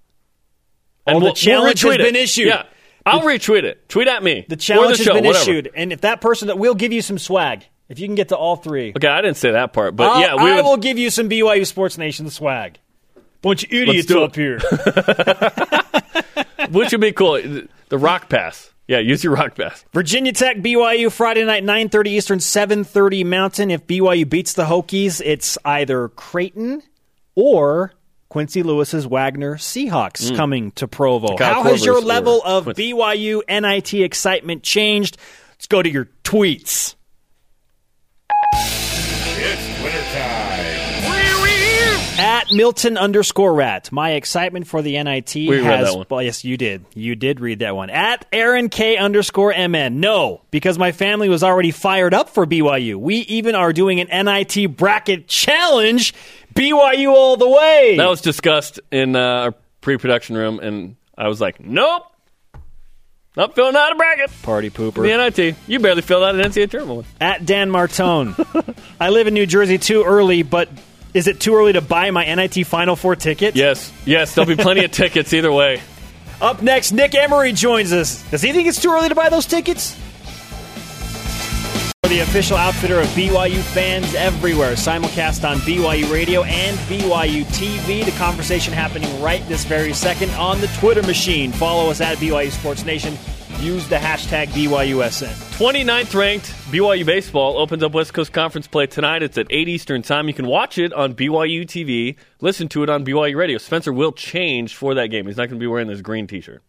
Oh, 1.07 1.19
the 1.19 1.31
challenge 1.31 1.81
has 1.81 1.91
retweet 1.93 1.97
been 1.97 2.15
it. 2.15 2.21
issued. 2.21 2.47
Yeah, 2.49 2.65
I'll 3.05 3.21
retweet 3.21 3.63
it. 3.63 3.87
Tweet 3.89 4.07
at 4.07 4.23
me. 4.23 4.45
The 4.47 4.55
challenge 4.55 4.97
the 4.97 4.97
has 4.97 5.05
show, 5.05 5.13
been 5.13 5.25
whatever. 5.25 5.51
issued, 5.51 5.71
and 5.75 5.91
if 5.93 6.01
that 6.01 6.21
person, 6.21 6.57
we'll 6.57 6.75
give 6.75 6.91
you 6.93 7.01
some 7.01 7.17
swag 7.17 7.65
if 7.89 7.99
you 7.99 8.07
can 8.07 8.15
get 8.15 8.29
to 8.29 8.37
all 8.37 8.55
three. 8.55 8.93
Okay, 8.95 9.07
I 9.07 9.21
didn't 9.21 9.37
say 9.37 9.51
that 9.51 9.73
part, 9.73 9.95
but 9.95 10.09
I'll- 10.09 10.21
yeah, 10.21 10.35
we 10.43 10.51
I 10.51 10.55
would, 10.57 10.63
will 10.65 10.77
give 10.77 10.97
you 10.97 11.09
some 11.09 11.29
BYU 11.29 11.65
Sports 11.65 11.97
Nation 11.97 12.29
swag. 12.29 12.77
Bunch 13.41 13.63
of 13.63 13.71
idiots 13.73 14.11
up 14.11 14.35
here. 14.35 14.59
which 16.69 16.91
would 16.91 17.01
be 17.01 17.11
cool. 17.11 17.41
The 17.89 17.97
rock 17.97 18.29
pass. 18.29 18.71
Yeah, 18.87 18.99
use 18.99 19.23
your 19.23 19.33
rock 19.33 19.55
pass. 19.55 19.85
Virginia 19.93 20.33
Tech, 20.33 20.57
BYU, 20.57 21.11
Friday 21.11 21.45
night, 21.45 21.63
9.30 21.63 22.07
Eastern, 22.07 22.39
7.30 22.39 23.25
Mountain. 23.25 23.71
If 23.71 23.87
BYU 23.87 24.29
beats 24.29 24.53
the 24.53 24.65
Hokies, 24.65 25.21
it's 25.23 25.57
either 25.63 26.09
Creighton 26.09 26.83
or 27.35 27.93
Quincy 28.31 28.63
Lewis's 28.63 29.05
Wagner 29.05 29.57
Seahawks 29.57 30.33
coming 30.37 30.71
to 30.71 30.87
Provo. 30.87 31.35
Mm. 31.35 31.37
Kyle 31.37 31.53
How 31.55 31.63
has 31.63 31.83
your 31.83 31.95
Korver's 31.95 32.05
level 32.05 32.41
of 32.45 32.63
Quincy. 32.63 32.93
BYU 32.93 33.41
NIT 33.49 33.93
excitement 33.93 34.63
changed? 34.63 35.17
Let's 35.49 35.67
go 35.67 35.81
to 35.81 35.89
your 35.89 36.07
tweets. 36.23 36.95
It's 38.53 39.83
wintertime. 39.83 40.61
At 42.21 42.51
Milton 42.51 42.97
underscore 42.97 43.53
rat, 43.53 43.91
my 43.91 44.11
excitement 44.11 44.67
for 44.67 44.81
the 44.81 45.01
NIT 45.01 45.33
We 45.35 45.57
read 45.57 45.63
has. 45.63 45.89
that 45.89 45.97
one. 45.97 46.05
Well, 46.09 46.21
yes, 46.21 46.45
you 46.45 46.55
did. 46.55 46.85
You 46.93 47.15
did 47.15 47.39
read 47.39 47.59
that 47.59 47.75
one. 47.75 47.89
At 47.89 48.27
Aaron 48.31 48.69
K 48.69 48.95
underscore 48.95 49.51
MN, 49.57 49.99
no, 49.99 50.41
because 50.51 50.77
my 50.77 50.91
family 50.91 51.29
was 51.29 51.43
already 51.43 51.71
fired 51.71 52.13
up 52.13 52.29
for 52.29 52.45
BYU. 52.45 52.95
We 52.95 53.15
even 53.15 53.55
are 53.55 53.73
doing 53.73 53.99
an 53.99 54.25
NIT 54.25 54.77
bracket 54.77 55.27
challenge. 55.27 56.13
BYU 56.53 57.09
all 57.13 57.37
the 57.37 57.49
way. 57.49 57.95
That 57.97 58.09
was 58.09 58.21
discussed 58.21 58.79
in 58.91 59.15
uh, 59.15 59.19
our 59.19 59.51
pre-production 59.81 60.35
room, 60.37 60.59
and 60.59 60.95
I 61.17 61.27
was 61.27 61.39
like, 61.41 61.59
"Nope, 61.59 62.03
not 63.35 63.55
filling 63.55 63.75
out 63.75 63.91
a 63.91 63.95
bracket." 63.95 64.31
party 64.43 64.69
pooper. 64.69 65.01
The 65.03 65.17
NIT, 65.17 65.55
you 65.67 65.79
barely 65.79 66.01
filled 66.01 66.23
out 66.23 66.35
an 66.35 66.41
NCAA 66.41 66.69
tournament 66.69 66.95
one. 66.97 67.05
At 67.19 67.45
Dan 67.45 67.69
Martone, 67.71 68.35
I 68.99 69.09
live 69.09 69.27
in 69.27 69.33
New 69.33 69.45
Jersey 69.45 69.77
too 69.77 70.03
early, 70.03 70.43
but 70.43 70.69
is 71.13 71.27
it 71.27 71.39
too 71.39 71.55
early 71.55 71.73
to 71.73 71.81
buy 71.81 72.11
my 72.11 72.23
NIT 72.33 72.65
Final 72.67 72.95
Four 72.95 73.15
ticket? 73.15 73.55
Yes, 73.55 73.91
yes, 74.05 74.35
there'll 74.35 74.47
be 74.47 74.61
plenty 74.61 74.83
of 74.85 74.91
tickets 75.01 75.33
either 75.33 75.51
way. 75.51 75.81
Up 76.41 76.61
next, 76.63 76.91
Nick 76.91 77.13
Emery 77.13 77.53
joins 77.53 77.93
us. 77.93 78.21
Does 78.31 78.41
he 78.41 78.51
think 78.51 78.67
it's 78.67 78.81
too 78.81 78.91
early 78.91 79.09
to 79.09 79.15
buy 79.15 79.29
those 79.29 79.45
tickets? 79.45 79.95
The 82.11 82.19
official 82.19 82.57
outfitter 82.57 82.99
of 82.99 83.07
BYU 83.07 83.61
fans 83.61 84.13
everywhere. 84.15 84.73
Simulcast 84.73 85.49
on 85.49 85.59
BYU 85.59 86.11
Radio 86.11 86.43
and 86.43 86.77
BYU 86.79 87.45
TV. 87.45 88.03
The 88.03 88.11
conversation 88.17 88.73
happening 88.73 89.21
right 89.21 89.41
this 89.47 89.63
very 89.63 89.93
second 89.93 90.29
on 90.31 90.59
the 90.59 90.67
Twitter 90.77 91.01
machine. 91.03 91.53
Follow 91.53 91.89
us 91.89 92.01
at 92.01 92.17
BYU 92.17 92.51
Sports 92.51 92.83
Nation. 92.83 93.17
Use 93.61 93.87
the 93.87 93.95
hashtag 93.95 94.47
BYUSN. 94.47 95.29
29th 95.57 96.13
ranked 96.13 96.47
BYU 96.69 97.05
baseball 97.05 97.57
opens 97.57 97.81
up 97.81 97.93
West 97.93 98.13
Coast 98.13 98.33
Conference 98.33 98.67
play 98.67 98.87
tonight. 98.87 99.23
It's 99.23 99.37
at 99.37 99.47
8 99.49 99.69
Eastern 99.69 100.01
time. 100.01 100.27
You 100.27 100.33
can 100.33 100.47
watch 100.47 100.77
it 100.77 100.91
on 100.91 101.13
BYU 101.13 101.61
TV, 101.61 102.17
listen 102.41 102.67
to 102.69 102.83
it 102.83 102.89
on 102.89 103.05
BYU 103.05 103.37
Radio. 103.37 103.57
Spencer 103.57 103.93
will 103.93 104.11
change 104.11 104.75
for 104.75 104.95
that 104.95 105.07
game. 105.07 105.27
He's 105.27 105.37
not 105.37 105.47
going 105.47 105.61
to 105.61 105.63
be 105.63 105.67
wearing 105.67 105.87
this 105.87 106.01
green 106.01 106.27
T-shirt. 106.27 106.61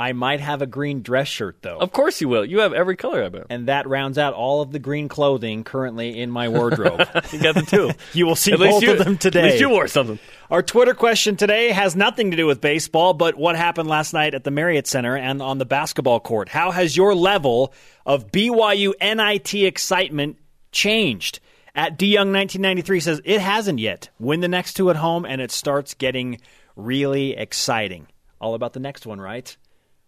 I 0.00 0.12
might 0.12 0.40
have 0.40 0.62
a 0.62 0.66
green 0.66 1.02
dress 1.02 1.28
shirt 1.28 1.58
though. 1.60 1.76
Of 1.78 1.92
course 1.92 2.22
you 2.22 2.28
will. 2.28 2.44
You 2.44 2.60
have 2.60 2.72
every 2.72 2.96
color, 2.96 3.22
I 3.22 3.28
bet. 3.28 3.46
and 3.50 3.68
that 3.68 3.86
rounds 3.86 4.16
out 4.16 4.32
all 4.32 4.62
of 4.62 4.72
the 4.72 4.78
green 4.78 5.08
clothing 5.08 5.62
currently 5.62 6.18
in 6.20 6.30
my 6.30 6.48
wardrobe. 6.48 7.06
You 7.32 7.38
got 7.40 7.54
the 7.54 7.62
two. 7.62 7.90
you 8.18 8.26
will 8.26 8.34
see 8.34 8.52
At 8.52 8.58
both 8.58 8.82
you, 8.82 8.92
of 8.92 8.98
them 8.98 9.18
today. 9.18 9.40
At 9.40 9.44
least 9.44 9.60
you 9.60 9.68
wore 9.68 9.86
something. 9.88 10.18
Our 10.50 10.62
Twitter 10.62 10.94
question 10.94 11.36
today 11.36 11.68
has 11.70 11.94
nothing 11.94 12.30
to 12.30 12.36
do 12.36 12.46
with 12.46 12.60
baseball, 12.60 13.12
but 13.14 13.36
what 13.36 13.56
happened 13.56 13.88
last 13.88 14.12
night 14.14 14.34
at 14.34 14.42
the 14.42 14.50
Marriott 14.50 14.86
Center 14.86 15.16
and 15.16 15.42
on 15.42 15.58
the 15.58 15.66
basketball 15.66 16.18
court. 16.18 16.48
How 16.48 16.70
has 16.70 16.96
your 16.96 17.14
level 17.14 17.72
of 18.06 18.32
BYU 18.32 18.94
NIT 19.00 19.54
excitement 19.54 20.38
changed? 20.72 21.40
At 21.74 21.98
DYoung1993 21.98 23.02
says 23.02 23.20
it 23.24 23.40
hasn't 23.40 23.78
yet. 23.78 24.08
Win 24.18 24.40
the 24.40 24.48
next 24.48 24.74
two 24.74 24.88
at 24.90 24.96
home, 24.96 25.24
and 25.24 25.40
it 25.40 25.50
starts 25.52 25.94
getting 25.94 26.40
really 26.74 27.36
exciting. 27.36 28.06
All 28.40 28.54
about 28.54 28.72
the 28.72 28.80
next 28.80 29.06
one, 29.06 29.20
right? 29.20 29.56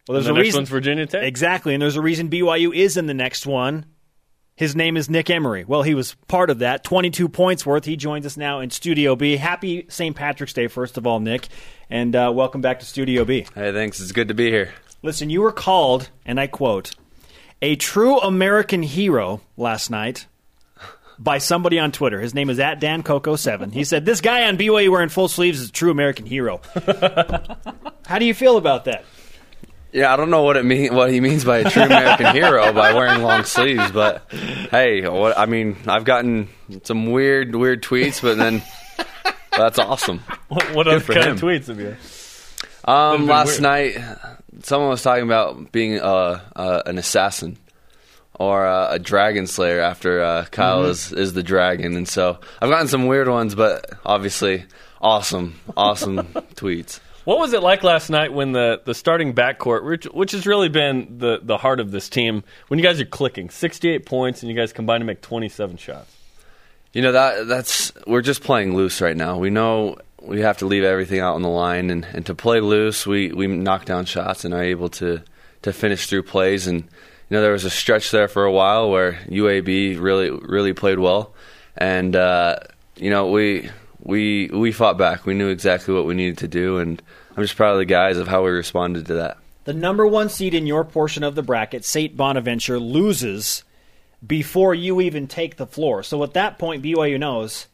Well, 0.08 0.14
there's 0.14 0.26
the 0.26 0.32
a 0.32 0.34
next 0.34 0.44
reason. 0.46 0.58
one's 0.60 0.68
Virginia 0.68 1.06
Tech. 1.06 1.22
Exactly, 1.22 1.74
and 1.74 1.82
there's 1.82 1.96
a 1.96 2.00
reason 2.02 2.28
BYU 2.28 2.74
is 2.74 2.96
in 2.96 3.06
the 3.06 3.14
next 3.14 3.46
one. 3.46 3.86
His 4.54 4.76
name 4.76 4.96
is 4.96 5.08
Nick 5.08 5.30
Emery. 5.30 5.64
Well, 5.64 5.82
he 5.82 5.94
was 5.94 6.14
part 6.28 6.50
of 6.50 6.58
that. 6.58 6.84
22 6.84 7.28
points 7.28 7.64
worth. 7.64 7.84
He 7.84 7.96
joins 7.96 8.26
us 8.26 8.36
now 8.36 8.60
in 8.60 8.70
Studio 8.70 9.16
B. 9.16 9.36
Happy 9.36 9.86
St. 9.88 10.14
Patrick's 10.14 10.52
Day, 10.52 10.66
first 10.66 10.98
of 10.98 11.06
all, 11.06 11.20
Nick, 11.20 11.48
and 11.88 12.14
uh, 12.14 12.30
welcome 12.34 12.60
back 12.60 12.80
to 12.80 12.86
Studio 12.86 13.24
B. 13.24 13.46
Hey, 13.54 13.72
thanks. 13.72 13.98
It's 14.00 14.12
good 14.12 14.28
to 14.28 14.34
be 14.34 14.50
here. 14.50 14.72
Listen, 15.02 15.30
you 15.30 15.40
were 15.40 15.52
called, 15.52 16.10
and 16.26 16.38
I 16.38 16.48
quote, 16.48 16.94
a 17.62 17.76
true 17.76 18.18
American 18.18 18.82
hero 18.82 19.40
last 19.56 19.88
night 19.90 20.26
by 21.18 21.38
somebody 21.38 21.78
on 21.78 21.90
Twitter. 21.92 22.20
His 22.20 22.34
name 22.34 22.50
is 22.50 22.58
at 22.58 22.78
Dan 22.80 23.02
Coco 23.04 23.36
7 23.36 23.70
He 23.70 23.84
said, 23.84 24.04
This 24.04 24.20
guy 24.20 24.48
on 24.48 24.58
BYU 24.58 24.90
wearing 24.90 25.08
full 25.08 25.28
sleeves 25.28 25.60
is 25.60 25.68
a 25.70 25.72
true 25.72 25.90
American 25.90 26.26
hero. 26.26 26.60
How 28.06 28.18
do 28.18 28.24
you 28.26 28.34
feel 28.34 28.56
about 28.56 28.84
that? 28.84 29.04
Yeah, 29.92 30.12
I 30.12 30.16
don't 30.16 30.30
know 30.30 30.42
what 30.42 30.56
it 30.56 30.64
mean 30.64 30.94
what 30.94 31.10
he 31.10 31.20
means 31.20 31.44
by 31.44 31.58
a 31.58 31.70
true 31.70 31.82
American 31.82 32.26
hero 32.34 32.72
by 32.72 32.94
wearing 32.94 33.22
long 33.22 33.44
sleeves, 33.44 33.90
but 33.92 34.24
hey, 34.30 35.06
what 35.06 35.36
I 35.36 35.44
mean, 35.46 35.76
I've 35.86 36.04
gotten 36.04 36.48
some 36.84 37.12
weird, 37.12 37.54
weird 37.54 37.82
tweets, 37.82 38.22
but 38.22 38.38
then 38.38 38.62
that's 39.50 39.78
awesome. 39.78 40.20
What, 40.48 40.74
what 40.74 40.88
other 40.88 41.00
for 41.00 41.12
kind 41.12 41.26
him. 41.26 41.34
of 41.34 41.40
tweets 41.42 41.66
have 41.66 41.78
you? 41.78 41.96
Um, 42.90 43.26
last 43.26 43.60
weird. 43.60 43.62
night, 43.62 43.98
someone 44.62 44.88
was 44.88 45.02
talking 45.02 45.24
about 45.24 45.72
being 45.72 46.00
uh, 46.00 46.40
uh, 46.56 46.82
an 46.86 46.96
assassin 46.96 47.58
or 48.34 48.66
uh, 48.66 48.94
a 48.94 48.98
dragon 48.98 49.46
slayer 49.46 49.80
after 49.80 50.22
uh, 50.22 50.46
Kyle 50.50 50.84
is, 50.86 51.12
is 51.12 51.34
the 51.34 51.42
dragon, 51.42 51.96
and 51.96 52.08
so 52.08 52.38
I've 52.62 52.70
gotten 52.70 52.88
some 52.88 53.06
weird 53.06 53.28
ones, 53.28 53.54
but 53.54 53.90
obviously 54.06 54.64
awesome, 55.02 55.60
awesome 55.76 56.18
tweets. 56.54 56.98
What 57.24 57.38
was 57.38 57.52
it 57.52 57.62
like 57.62 57.84
last 57.84 58.10
night 58.10 58.32
when 58.32 58.52
the, 58.52 58.80
the 58.84 58.94
starting 58.94 59.32
backcourt, 59.32 59.84
which, 59.84 60.04
which 60.06 60.32
has 60.32 60.44
really 60.44 60.68
been 60.68 61.18
the, 61.18 61.38
the 61.40 61.56
heart 61.56 61.78
of 61.78 61.92
this 61.92 62.08
team, 62.08 62.42
when 62.66 62.78
you 62.78 62.84
guys 62.84 63.00
are 63.00 63.04
clicking 63.04 63.48
68 63.48 64.04
points 64.06 64.42
and 64.42 64.50
you 64.50 64.56
guys 64.56 64.72
combine 64.72 65.00
to 65.00 65.06
make 65.06 65.20
27 65.20 65.76
shots? 65.76 66.16
You 66.92 67.00
know 67.00 67.12
that 67.12 67.48
that's 67.48 67.90
we're 68.06 68.20
just 68.20 68.42
playing 68.42 68.76
loose 68.76 69.00
right 69.00 69.16
now. 69.16 69.38
We 69.38 69.48
know 69.48 69.96
we 70.20 70.40
have 70.42 70.58
to 70.58 70.66
leave 70.66 70.84
everything 70.84 71.20
out 71.20 71.34
on 71.34 71.42
the 71.42 71.48
line, 71.48 71.88
and, 71.88 72.04
and 72.04 72.26
to 72.26 72.34
play 72.34 72.60
loose, 72.60 73.06
we, 73.06 73.32
we 73.32 73.46
knock 73.46 73.86
down 73.86 74.04
shots 74.04 74.44
and 74.44 74.52
are 74.52 74.62
able 74.62 74.90
to 74.90 75.22
to 75.62 75.72
finish 75.72 76.06
through 76.06 76.24
plays. 76.24 76.66
And 76.66 76.80
you 76.80 76.88
know 77.30 77.40
there 77.40 77.52
was 77.52 77.64
a 77.64 77.70
stretch 77.70 78.10
there 78.10 78.28
for 78.28 78.44
a 78.44 78.52
while 78.52 78.90
where 78.90 79.12
UAB 79.28 79.98
really 79.98 80.30
really 80.30 80.74
played 80.74 80.98
well, 80.98 81.32
and 81.78 82.14
uh, 82.14 82.56
you 82.96 83.08
know 83.08 83.30
we 83.30 83.70
we 84.02 84.48
we 84.52 84.72
fought 84.72 84.98
back. 84.98 85.26
We 85.26 85.34
knew 85.34 85.48
exactly 85.48 85.94
what 85.94 86.06
we 86.06 86.14
needed 86.14 86.38
to 86.38 86.48
do, 86.48 86.78
and 86.78 87.00
I'm 87.36 87.42
just 87.42 87.56
proud 87.56 87.72
of 87.72 87.78
the 87.78 87.84
guys 87.84 88.18
of 88.18 88.28
how 88.28 88.44
we 88.44 88.50
responded 88.50 89.06
to 89.06 89.14
that. 89.14 89.38
The 89.64 89.72
number 89.72 90.06
one 90.06 90.28
seed 90.28 90.54
in 90.54 90.66
your 90.66 90.84
portion 90.84 91.22
of 91.22 91.34
the 91.34 91.42
bracket, 91.42 91.84
St. 91.84 92.16
Bonaventure, 92.16 92.80
loses 92.80 93.62
before 94.26 94.74
you 94.74 95.00
even 95.00 95.28
take 95.28 95.56
the 95.56 95.66
floor. 95.66 96.02
So 96.02 96.22
at 96.24 96.34
that 96.34 96.58
point, 96.58 96.82
BYU 96.82 97.18
knows 97.18 97.68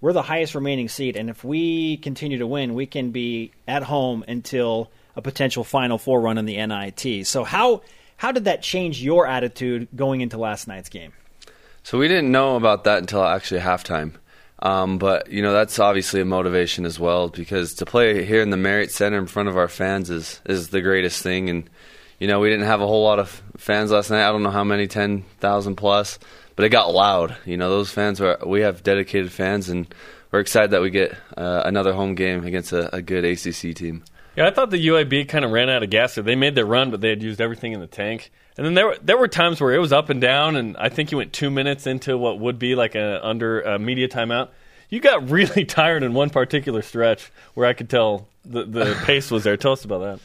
we're 0.00 0.14
the 0.14 0.22
highest 0.22 0.54
remaining 0.54 0.88
seed, 0.88 1.16
and 1.16 1.28
if 1.28 1.44
we 1.44 1.98
continue 1.98 2.38
to 2.38 2.46
win, 2.46 2.74
we 2.74 2.86
can 2.86 3.10
be 3.10 3.52
at 3.68 3.82
home 3.82 4.24
until 4.26 4.90
a 5.14 5.22
potential 5.22 5.64
Final 5.64 5.98
Four 5.98 6.20
run 6.20 6.38
in 6.38 6.46
the 6.46 6.64
NIT. 6.66 7.26
So 7.26 7.44
how 7.44 7.82
how 8.16 8.32
did 8.32 8.44
that 8.44 8.62
change 8.62 9.02
your 9.02 9.26
attitude 9.26 9.88
going 9.94 10.22
into 10.22 10.38
last 10.38 10.66
night's 10.66 10.88
game? 10.88 11.12
So 11.82 11.98
we 11.98 12.08
didn't 12.08 12.32
know 12.32 12.56
about 12.56 12.84
that 12.84 12.98
until 12.98 13.22
actually 13.22 13.60
halftime. 13.60 14.14
Um, 14.60 14.98
but 14.98 15.30
you 15.30 15.42
know 15.42 15.52
that's 15.52 15.78
obviously 15.78 16.20
a 16.20 16.24
motivation 16.24 16.86
as 16.86 16.98
well 16.98 17.28
because 17.28 17.74
to 17.74 17.86
play 17.86 18.24
here 18.24 18.40
in 18.40 18.50
the 18.50 18.56
Marriott 18.56 18.90
Center 18.90 19.18
in 19.18 19.26
front 19.26 19.48
of 19.48 19.56
our 19.56 19.68
fans 19.68 20.08
is 20.08 20.40
is 20.46 20.68
the 20.68 20.80
greatest 20.80 21.22
thing. 21.22 21.50
And 21.50 21.70
you 22.18 22.26
know 22.26 22.40
we 22.40 22.48
didn't 22.48 22.66
have 22.66 22.80
a 22.80 22.86
whole 22.86 23.04
lot 23.04 23.18
of 23.18 23.42
fans 23.56 23.90
last 23.90 24.10
night. 24.10 24.26
I 24.26 24.32
don't 24.32 24.42
know 24.42 24.50
how 24.50 24.64
many, 24.64 24.86
ten 24.86 25.24
thousand 25.40 25.76
plus, 25.76 26.18
but 26.54 26.64
it 26.64 26.70
got 26.70 26.92
loud. 26.92 27.36
You 27.44 27.56
know 27.56 27.68
those 27.68 27.90
fans 27.90 28.20
are. 28.20 28.38
We 28.46 28.62
have 28.62 28.82
dedicated 28.82 29.30
fans, 29.30 29.68
and 29.68 29.92
we're 30.30 30.40
excited 30.40 30.70
that 30.70 30.80
we 30.80 30.90
get 30.90 31.12
uh, 31.36 31.62
another 31.66 31.92
home 31.92 32.14
game 32.14 32.44
against 32.44 32.72
a, 32.72 32.94
a 32.94 33.02
good 33.02 33.24
ACC 33.24 33.74
team. 33.74 34.04
Yeah, 34.36 34.46
I 34.46 34.50
thought 34.50 34.70
the 34.70 34.86
UAB 34.88 35.28
kind 35.28 35.44
of 35.44 35.50
ran 35.50 35.70
out 35.70 35.82
of 35.82 35.90
gas. 35.90 36.14
They 36.14 36.34
made 36.34 36.54
their 36.54 36.66
run, 36.66 36.90
but 36.90 37.00
they 37.00 37.08
had 37.08 37.22
used 37.22 37.40
everything 37.40 37.72
in 37.72 37.80
the 37.80 37.86
tank. 37.86 38.30
And 38.56 38.64
then 38.64 38.74
there 38.74 38.86
were 38.86 38.96
there 39.02 39.18
were 39.18 39.28
times 39.28 39.60
where 39.60 39.74
it 39.74 39.78
was 39.78 39.92
up 39.92 40.08
and 40.08 40.20
down, 40.20 40.56
and 40.56 40.76
I 40.78 40.88
think 40.88 41.12
you 41.12 41.18
went 41.18 41.32
two 41.32 41.50
minutes 41.50 41.86
into 41.86 42.16
what 42.16 42.38
would 42.40 42.58
be 42.58 42.74
like 42.74 42.94
a 42.94 43.24
under 43.26 43.60
a 43.60 43.78
media 43.78 44.08
timeout. 44.08 44.48
You 44.88 45.00
got 45.00 45.30
really 45.30 45.64
tired 45.64 46.02
in 46.02 46.14
one 46.14 46.30
particular 46.30 46.82
stretch 46.82 47.30
where 47.54 47.66
I 47.66 47.74
could 47.74 47.90
tell 47.90 48.28
the 48.44 48.64
the 48.64 48.98
pace 49.04 49.30
was 49.30 49.44
there. 49.44 49.56
Tell 49.56 49.72
us 49.72 49.84
about 49.84 50.00
that. 50.00 50.20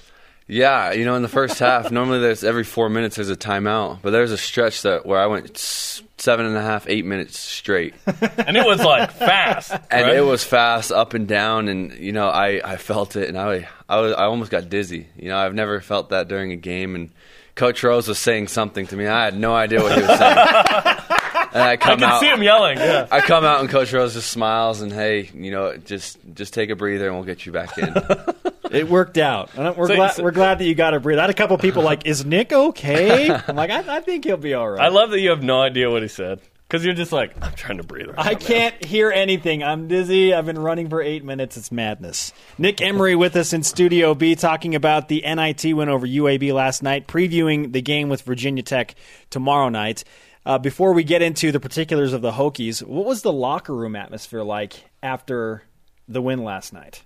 Yeah, 0.48 0.91
you 0.91 1.06
know, 1.06 1.15
in 1.15 1.22
the 1.22 1.30
first 1.30 1.60
half, 1.60 1.91
normally 1.91 2.20
there's 2.20 2.44
every 2.44 2.63
four 2.63 2.89
minutes 2.89 3.17
there's 3.17 3.30
a 3.30 3.36
timeout, 3.36 4.00
but 4.02 4.12
there's 4.12 4.32
a 4.32 4.38
stretch 4.38 4.82
that 4.84 5.06
where 5.06 5.20
I 5.20 5.28
went 5.28 5.58
seven 5.58 6.46
and 6.46 6.56
a 6.56 6.62
half, 6.62 6.88
eight 6.88 7.06
minutes 7.06 7.38
straight. 7.39 7.96
And 8.06 8.56
it 8.56 8.65
was 8.65 8.82
like 8.82 9.12
fast, 9.12 9.72
and 9.89 10.08
right? 10.08 10.15
it 10.15 10.22
was 10.22 10.44
fast 10.44 10.91
up 10.91 11.13
and 11.13 11.28
down 11.28 11.67
and 11.67 11.94
you 11.94 12.12
know 12.12 12.28
i 12.30 12.62
i 12.63 12.78
felt 12.78 13.15
it 13.15 13.28
and 13.28 13.38
i 13.38 13.67
i 13.89 14.00
was 14.00 14.13
i 14.13 14.26
almost 14.26 14.52
got 14.52 14.70
dizzy 14.70 15.08
you 15.17 15.30
know 15.30 15.38
i've 15.38 15.56
never 15.56 15.82
felt 15.82 16.10
that 16.10 16.28
during 16.28 16.52
a 16.52 16.56
game 16.56 16.96
and 16.96 17.10
coach 17.56 17.84
rose 17.84 18.08
was 18.08 18.18
saying 18.20 18.48
something 18.48 18.88
to 18.88 18.96
me 18.96 19.08
i 19.08 19.26
had 19.26 19.38
no 19.38 19.54
idea 19.54 19.82
what 19.82 19.94
he 19.96 20.02
was 20.02 20.18
saying 20.18 20.38
and 21.54 21.62
i 21.64 21.72
I 21.72 21.78
come 21.78 22.02
out 22.04 22.20
see 22.22 22.28
him 22.30 22.42
yelling. 22.44 22.78
Yeah. 22.78 23.08
I 23.12 23.20
come 23.22 23.44
out 23.44 23.60
and 23.60 23.70
Coach 23.70 23.92
Rose 23.92 24.14
just 24.14 24.30
smiles 24.32 24.80
and 24.80 24.90
hey, 24.92 25.30
you 25.34 25.52
know, 25.52 25.76
just 25.76 26.18
just 26.34 26.54
take 26.54 26.70
a 26.70 26.76
breather 26.78 27.08
and 27.08 27.16
we'll 27.16 27.26
get 27.26 27.46
you 27.46 27.52
back 27.52 27.78
in. 27.78 27.94
It 28.72 28.88
worked 28.88 29.18
out. 29.18 29.50
And 29.58 29.76
we're 29.76 29.88
So- 29.90 29.96
glad 29.96 30.14
so- 30.14 30.24
we're 30.24 30.32
glad 30.32 30.60
that 30.60 30.64
you 30.66 30.76
got 30.76 30.94
a 30.94 31.02
breather. 31.02 31.20
I 31.20 31.24
had 31.24 31.30
a 31.30 31.34
couple 31.34 31.58
people 31.58 31.84
like, 31.84 32.06
"Is 32.06 32.24
Nick 32.24 32.54
okay?" 32.54 33.30
I'm 33.30 33.56
like, 33.58 33.70
"I, 33.70 33.98
I 33.98 34.00
think 34.00 34.24
he'll 34.24 34.38
be 34.38 34.54
all 34.54 34.70
right." 34.70 34.80
I 34.82 34.88
love 34.88 35.10
that 35.12 35.20
you 35.20 35.30
have 35.32 35.44
no 35.44 35.60
idea 35.62 35.92
what 35.92 36.04
he 36.04 36.08
said. 36.08 36.40
Because 36.72 36.86
you're 36.86 36.94
just 36.94 37.12
like, 37.12 37.36
I'm 37.44 37.52
trying 37.52 37.80
to 37.80 37.84
breathe. 37.84 38.08
Right 38.08 38.18
I 38.18 38.32
now, 38.32 38.40
can't 38.40 38.86
hear 38.86 39.12
anything. 39.12 39.62
I'm 39.62 39.90
dizzy. 39.90 40.34
I've 40.34 40.46
been 40.46 40.58
running 40.58 40.88
for 40.88 41.02
eight 41.02 41.22
minutes. 41.22 41.58
It's 41.58 41.70
madness. 41.70 42.32
Nick 42.58 42.80
Emery 42.80 43.14
with 43.14 43.36
us 43.36 43.52
in 43.52 43.64
Studio 43.64 44.16
B 44.16 44.36
talking 44.36 44.74
about 44.74 45.10
the 45.10 45.20
NIT 45.20 45.76
win 45.76 45.90
over 45.90 46.08
UAB 46.08 46.54
last 46.54 46.82
night, 46.82 47.08
previewing 47.08 47.74
the 47.74 47.82
game 47.82 48.08
with 48.08 48.22
Virginia 48.22 48.64
Tech 48.64 48.96
tomorrow 49.30 49.68
night. 49.68 50.06
Uh, 50.46 50.60
before 50.60 50.94
we 50.94 51.04
get 51.04 51.22
into 51.22 51.52
the 51.52 51.60
particulars 51.60 52.14
of 52.14 52.22
the 52.22 52.32
Hokies, 52.32 52.82
what 52.82 53.06
was 53.06 53.22
the 53.22 53.34
locker 53.34 53.76
room 53.76 53.98
atmosphere 53.98 54.42
like 54.42 54.86
after 55.04 55.64
the 56.08 56.22
win 56.22 56.42
last 56.42 56.72
night? 56.72 57.04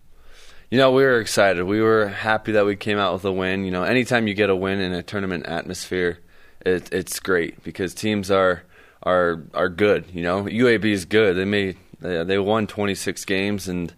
You 0.70 0.78
know, 0.78 0.92
we 0.92 1.02
were 1.02 1.20
excited. 1.20 1.64
We 1.64 1.82
were 1.82 2.10
happy 2.10 2.52
that 2.52 2.68
we 2.68 2.76
came 2.76 3.00
out 3.00 3.14
with 3.14 3.26
a 3.26 3.32
win. 3.32 3.66
You 3.66 3.72
know, 3.72 3.82
anytime 3.82 4.28
you 4.28 4.36
get 4.36 4.52
a 4.52 4.56
win 4.56 4.80
in 4.80 4.94
a 4.94 5.02
tournament 5.02 5.48
atmosphere, 5.48 6.20
it, 6.64 6.94
it's 6.94 7.20
great 7.20 7.64
because 7.64 7.96
teams 7.96 8.30
are 8.30 8.62
are 9.06 9.44
are 9.54 9.70
good. 9.70 10.06
You 10.14 10.24
know, 10.24 10.44
UAB 10.44 10.86
is 10.86 11.06
good. 11.06 11.36
They 11.36 11.46
made 11.46 11.78
they, 12.00 12.24
they 12.24 12.38
won 12.38 12.68
26 12.68 13.24
games, 13.26 13.68
and 13.68 13.94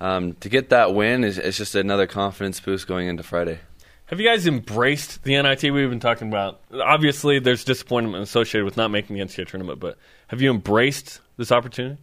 um, 0.00 0.34
to 0.34 0.48
get 0.48 0.70
that 0.70 0.94
win 0.94 1.24
is, 1.24 1.38
is 1.38 1.56
just 1.56 1.74
another 1.74 2.06
confidence 2.06 2.60
boost 2.60 2.86
going 2.86 3.08
into 3.08 3.22
Friday. 3.22 3.60
Have 4.06 4.20
you 4.20 4.28
guys 4.28 4.46
embraced 4.46 5.24
the 5.24 5.40
NIT 5.40 5.62
we've 5.62 5.88
been 5.88 5.98
talking 5.98 6.28
about? 6.28 6.60
Obviously, 6.72 7.38
there's 7.38 7.64
disappointment 7.64 8.22
associated 8.22 8.64
with 8.66 8.76
not 8.76 8.90
making 8.90 9.16
the 9.16 9.22
NCAA 9.22 9.48
tournament, 9.48 9.80
but 9.80 9.96
have 10.28 10.42
you 10.42 10.50
embraced 10.50 11.20
this 11.38 11.50
opportunity? 11.50 11.98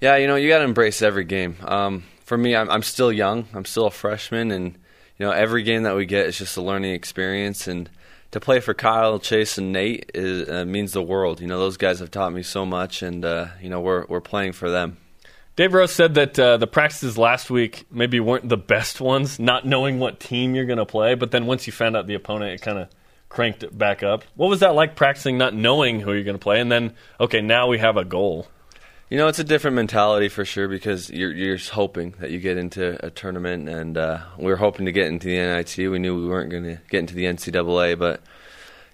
Yeah, 0.00 0.16
you 0.16 0.26
know, 0.26 0.36
you 0.36 0.48
got 0.48 0.58
to 0.58 0.64
embrace 0.64 1.00
every 1.00 1.24
game. 1.24 1.56
Um, 1.62 2.04
for 2.24 2.36
me, 2.36 2.54
I'm, 2.54 2.68
I'm 2.70 2.82
still 2.82 3.10
young. 3.10 3.46
I'm 3.54 3.64
still 3.64 3.86
a 3.86 3.90
freshman, 3.90 4.50
and 4.50 4.74
you 5.18 5.24
know, 5.24 5.30
every 5.30 5.62
game 5.62 5.84
that 5.84 5.96
we 5.96 6.04
get 6.04 6.26
is 6.26 6.36
just 6.36 6.56
a 6.58 6.62
learning 6.62 6.92
experience. 6.92 7.66
And 7.68 7.88
to 8.34 8.40
play 8.40 8.58
for 8.58 8.74
Kyle, 8.74 9.20
Chase, 9.20 9.58
and 9.58 9.72
Nate 9.72 10.10
is, 10.12 10.48
uh, 10.48 10.64
means 10.64 10.92
the 10.92 11.00
world. 11.00 11.40
You 11.40 11.46
know, 11.46 11.60
those 11.60 11.76
guys 11.76 12.00
have 12.00 12.10
taught 12.10 12.32
me 12.32 12.42
so 12.42 12.66
much, 12.66 13.00
and 13.00 13.24
uh, 13.24 13.46
you 13.62 13.68
know, 13.68 13.80
we're 13.80 14.06
we're 14.06 14.20
playing 14.20 14.54
for 14.54 14.68
them. 14.68 14.96
Dave 15.54 15.72
Rose 15.72 15.92
said 15.92 16.14
that 16.14 16.36
uh, 16.36 16.56
the 16.56 16.66
practices 16.66 17.16
last 17.16 17.48
week 17.48 17.86
maybe 17.92 18.18
weren't 18.18 18.48
the 18.48 18.56
best 18.56 19.00
ones, 19.00 19.38
not 19.38 19.64
knowing 19.64 20.00
what 20.00 20.18
team 20.18 20.56
you're 20.56 20.64
going 20.64 20.78
to 20.80 20.84
play. 20.84 21.14
But 21.14 21.30
then 21.30 21.46
once 21.46 21.68
you 21.68 21.72
found 21.72 21.96
out 21.96 22.08
the 22.08 22.14
opponent, 22.14 22.54
it 22.54 22.60
kind 22.60 22.78
of 22.78 22.88
cranked 23.28 23.62
it 23.62 23.78
back 23.78 24.02
up. 24.02 24.24
What 24.34 24.50
was 24.50 24.58
that 24.60 24.74
like 24.74 24.96
practicing, 24.96 25.38
not 25.38 25.54
knowing 25.54 26.00
who 26.00 26.12
you're 26.12 26.24
going 26.24 26.34
to 26.34 26.42
play, 26.42 26.60
and 26.60 26.72
then 26.72 26.94
okay, 27.20 27.40
now 27.40 27.68
we 27.68 27.78
have 27.78 27.96
a 27.96 28.04
goal. 28.04 28.48
You 29.10 29.18
know, 29.18 29.28
it's 29.28 29.38
a 29.38 29.44
different 29.44 29.76
mentality 29.76 30.28
for 30.28 30.44
sure 30.44 30.66
because 30.66 31.10
you're 31.10 31.32
you're 31.32 31.58
hoping 31.58 32.14
that 32.20 32.30
you 32.30 32.40
get 32.40 32.56
into 32.56 33.04
a 33.04 33.10
tournament, 33.10 33.68
and 33.68 33.98
uh, 33.98 34.20
we 34.38 34.46
were 34.46 34.56
hoping 34.56 34.86
to 34.86 34.92
get 34.92 35.06
into 35.06 35.26
the 35.26 35.36
NIT. 35.36 35.76
We 35.76 35.98
knew 35.98 36.20
we 36.20 36.28
weren't 36.28 36.50
going 36.50 36.64
to 36.64 36.78
get 36.88 37.00
into 37.00 37.14
the 37.14 37.24
NCAA, 37.24 37.98
but 37.98 38.22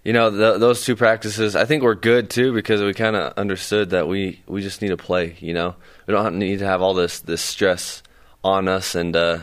you 0.03 0.12
know, 0.12 0.31
th- 0.31 0.61
those 0.61 0.85
two 0.85 0.96
practices, 0.96 1.55
I 1.55 1.64
think 1.64 1.83
were 1.83 1.94
good 1.94 2.31
too 2.31 2.53
because 2.53 2.83
we 2.83 2.94
kind 2.94 3.16
of 3.16 3.35
understood 3.35 3.90
that 3.90 4.09
we 4.09 4.42
we 4.46 4.62
just 4.62 4.83
need 4.83 4.88
to 4.88 4.96
play. 4.96 5.37
You 5.40 5.55
know, 5.55 5.77
we 6.07 6.12
don't 6.12 6.38
need 6.38 6.59
to 6.59 6.66
have 6.66 6.83
all 6.83 6.94
this 6.94 7.20
this 7.20 7.42
stress 7.42 8.03
on 8.42 8.66
us, 8.66 8.94
and 8.94 9.14
uh, 9.14 9.38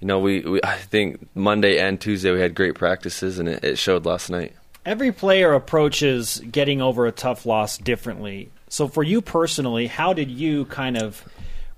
you 0.00 0.06
know, 0.06 0.18
we, 0.18 0.40
we 0.40 0.60
I 0.62 0.76
think 0.76 1.28
Monday 1.34 1.78
and 1.78 2.00
Tuesday 2.00 2.30
we 2.30 2.40
had 2.40 2.54
great 2.54 2.74
practices, 2.74 3.38
and 3.38 3.48
it, 3.48 3.64
it 3.64 3.78
showed 3.78 4.04
last 4.04 4.30
night. 4.30 4.54
Every 4.84 5.12
player 5.12 5.54
approaches 5.54 6.42
getting 6.50 6.82
over 6.82 7.06
a 7.06 7.12
tough 7.12 7.46
loss 7.46 7.78
differently. 7.78 8.50
So, 8.68 8.88
for 8.88 9.02
you 9.02 9.20
personally, 9.20 9.86
how 9.86 10.12
did 10.12 10.30
you 10.30 10.64
kind 10.66 10.96
of 10.96 11.24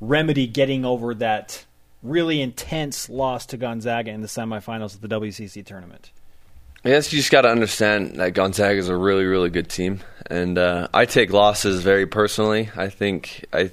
remedy 0.01 0.47
getting 0.47 0.85
over 0.85 1.15
that 1.15 1.65
really 2.03 2.41
intense 2.41 3.09
loss 3.09 3.47
to 3.47 3.57
Gonzaga 3.57 4.11
in 4.11 4.21
the 4.21 4.29
semifinals 4.29 4.95
of 4.95 5.01
the 5.01 5.09
WCC 5.09 5.65
tournament? 5.65 6.11
I 6.85 6.91
guess 6.91 7.13
you 7.13 7.19
just 7.19 7.33
got 7.33 7.43
to 7.43 7.49
understand 7.49 8.17
that 8.17 8.35
Gonzaga 8.35 8.79
is 8.79 8.89
a 8.89 8.97
really, 8.97 9.25
really 9.25 9.51
good 9.51 9.69
team, 9.69 10.01
and 10.27 10.57
uh, 10.57 10.89
I 10.95 11.05
take 11.05 11.33
losses 11.33 11.83
very 11.83 12.07
personally. 12.07 12.71
I 12.77 12.89
think 12.89 13.45
I 13.53 13.71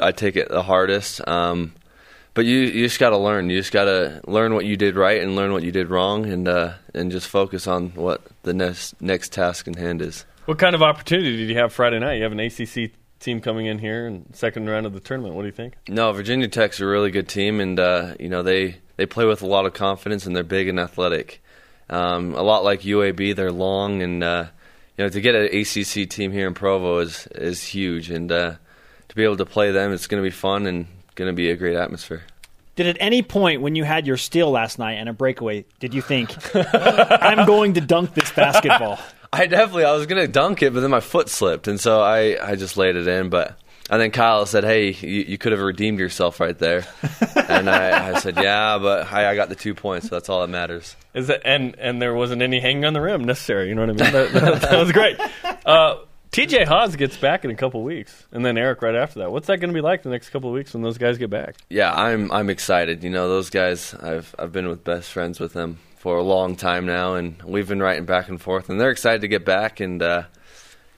I 0.00 0.12
take 0.12 0.36
it 0.36 0.48
the 0.48 0.62
hardest. 0.62 1.26
Um, 1.28 1.72
but 2.34 2.44
you 2.44 2.58
you 2.58 2.84
just 2.84 2.98
got 2.98 3.10
to 3.10 3.18
learn. 3.18 3.50
You 3.50 3.58
just 3.58 3.72
got 3.72 3.84
to 3.84 4.20
learn 4.26 4.52
what 4.52 4.64
you 4.64 4.76
did 4.76 4.96
right 4.96 5.22
and 5.22 5.36
learn 5.36 5.52
what 5.52 5.62
you 5.62 5.72
did 5.72 5.88
wrong, 5.88 6.26
and 6.26 6.48
uh, 6.48 6.74
and 6.92 7.10
just 7.12 7.28
focus 7.28 7.66
on 7.66 7.90
what 7.90 8.20
the 8.42 8.52
next 8.52 9.00
next 9.00 9.32
task 9.32 9.66
in 9.68 9.74
hand 9.74 10.02
is. 10.02 10.24
What 10.46 10.60
kind 10.60 10.76
of 10.76 10.82
opportunity 10.82 11.36
did 11.36 11.48
you 11.48 11.58
have 11.58 11.72
Friday 11.72 11.98
night? 11.98 12.14
You 12.14 12.22
have 12.22 12.30
an 12.30 12.38
ACC 12.38 12.92
team 13.18 13.40
coming 13.40 13.66
in 13.66 13.80
here 13.80 14.06
and 14.06 14.24
second 14.32 14.70
round 14.70 14.86
of 14.86 14.92
the 14.92 15.00
tournament. 15.00 15.34
What 15.34 15.42
do 15.42 15.46
you 15.46 15.52
think? 15.52 15.74
No, 15.88 16.12
Virginia 16.12 16.46
Tech's 16.46 16.78
a 16.80 16.86
really 16.86 17.10
good 17.10 17.28
team, 17.28 17.58
and 17.58 17.80
uh, 17.80 18.14
you 18.20 18.28
know 18.28 18.44
they 18.44 18.76
they 18.96 19.06
play 19.06 19.24
with 19.24 19.42
a 19.42 19.46
lot 19.46 19.66
of 19.66 19.74
confidence, 19.74 20.24
and 20.24 20.36
they're 20.36 20.44
big 20.44 20.68
and 20.68 20.78
athletic. 20.78 21.42
Um, 21.90 22.34
a 22.36 22.42
lot 22.42 22.62
like 22.62 22.82
UAB, 22.82 23.34
they're 23.34 23.50
long, 23.50 24.02
and 24.02 24.22
uh, 24.22 24.46
you 24.96 25.04
know 25.04 25.08
to 25.08 25.20
get 25.20 25.34
an 25.34 25.46
ACC 25.46 26.08
team 26.08 26.30
here 26.30 26.46
in 26.46 26.54
Provo 26.54 27.00
is 27.00 27.26
is 27.32 27.64
huge, 27.64 28.10
and 28.10 28.30
uh, 28.30 28.54
to 29.08 29.16
be 29.16 29.24
able 29.24 29.38
to 29.38 29.46
play 29.46 29.72
them, 29.72 29.92
it's 29.92 30.06
going 30.06 30.22
to 30.22 30.26
be 30.26 30.34
fun 30.34 30.66
and 30.66 30.86
going 31.16 31.28
to 31.28 31.34
be 31.34 31.50
a 31.50 31.56
great 31.56 31.74
atmosphere. 31.74 32.22
Did 32.76 32.86
at 32.86 32.98
any 33.00 33.22
point 33.22 33.62
when 33.62 33.74
you 33.74 33.84
had 33.84 34.06
your 34.06 34.18
steal 34.18 34.50
last 34.50 34.78
night 34.78 34.92
and 34.92 35.08
a 35.08 35.14
breakaway, 35.14 35.64
did 35.80 35.94
you 35.94 36.02
think, 36.02 36.36
I'm 36.54 37.46
going 37.46 37.72
to 37.74 37.80
dunk 37.80 38.12
this 38.12 38.30
basketball? 38.30 38.98
I 39.36 39.46
definitely 39.46 39.84
I 39.84 39.92
was 39.92 40.06
gonna 40.06 40.28
dunk 40.28 40.62
it, 40.62 40.72
but 40.72 40.80
then 40.80 40.90
my 40.90 41.00
foot 41.00 41.28
slipped, 41.28 41.68
and 41.68 41.78
so 41.78 42.00
I, 42.00 42.38
I 42.42 42.56
just 42.56 42.76
laid 42.76 42.96
it 42.96 43.06
in. 43.06 43.28
But 43.28 43.58
and 43.90 44.00
then 44.00 44.10
Kyle 44.10 44.46
said, 44.46 44.64
"Hey, 44.64 44.92
you, 44.92 45.24
you 45.28 45.38
could 45.38 45.52
have 45.52 45.60
redeemed 45.60 45.98
yourself 45.98 46.40
right 46.40 46.58
there," 46.58 46.86
and 47.36 47.68
I, 47.68 48.14
I 48.14 48.18
said, 48.20 48.36
"Yeah, 48.36 48.78
but 48.78 49.12
I, 49.12 49.30
I 49.30 49.36
got 49.36 49.50
the 49.50 49.54
two 49.54 49.74
points, 49.74 50.08
so 50.08 50.16
that's 50.16 50.30
all 50.30 50.40
that 50.40 50.48
matters." 50.48 50.96
Is 51.12 51.26
that 51.26 51.42
and 51.44 51.76
and 51.78 52.00
there 52.00 52.14
wasn't 52.14 52.40
any 52.40 52.60
hanging 52.60 52.86
on 52.86 52.94
the 52.94 53.00
rim 53.00 53.24
necessary. 53.24 53.68
You 53.68 53.74
know 53.74 53.86
what 53.86 54.00
I 54.00 54.04
mean? 54.04 54.12
That, 54.12 54.32
that, 54.32 54.62
that 54.62 54.78
was 54.78 54.92
great. 54.92 55.20
Uh, 55.66 55.98
TJ 56.32 56.66
Haws 56.66 56.96
gets 56.96 57.16
back 57.18 57.44
in 57.44 57.50
a 57.50 57.54
couple 57.54 57.82
weeks, 57.82 58.26
and 58.32 58.44
then 58.44 58.56
Eric 58.56 58.80
right 58.80 58.94
after 58.94 59.18
that. 59.20 59.32
What's 59.32 59.48
that 59.48 59.58
going 59.58 59.70
to 59.70 59.74
be 59.74 59.82
like 59.82 60.02
the 60.02 60.10
next 60.10 60.30
couple 60.30 60.48
of 60.48 60.54
weeks 60.54 60.72
when 60.72 60.82
those 60.82 60.98
guys 60.98 61.18
get 61.18 61.28
back? 61.28 61.56
Yeah, 61.68 61.92
I'm 61.92 62.32
I'm 62.32 62.48
excited. 62.48 63.04
You 63.04 63.10
know, 63.10 63.28
those 63.28 63.50
guys, 63.50 63.94
I've 63.94 64.34
I've 64.38 64.52
been 64.52 64.68
with 64.68 64.82
best 64.82 65.12
friends 65.12 65.38
with 65.38 65.52
them 65.52 65.78
for 65.96 66.16
a 66.16 66.22
long 66.22 66.56
time 66.56 66.86
now, 66.86 67.14
and 67.14 67.42
we've 67.42 67.68
been 67.68 67.80
writing 67.82 68.04
back 68.04 68.28
and 68.28 68.40
forth, 68.40 68.68
and 68.68 68.80
they're 68.80 68.90
excited 68.90 69.22
to 69.22 69.28
get 69.28 69.44
back. 69.44 69.80
And 69.80 70.02
uh, 70.02 70.24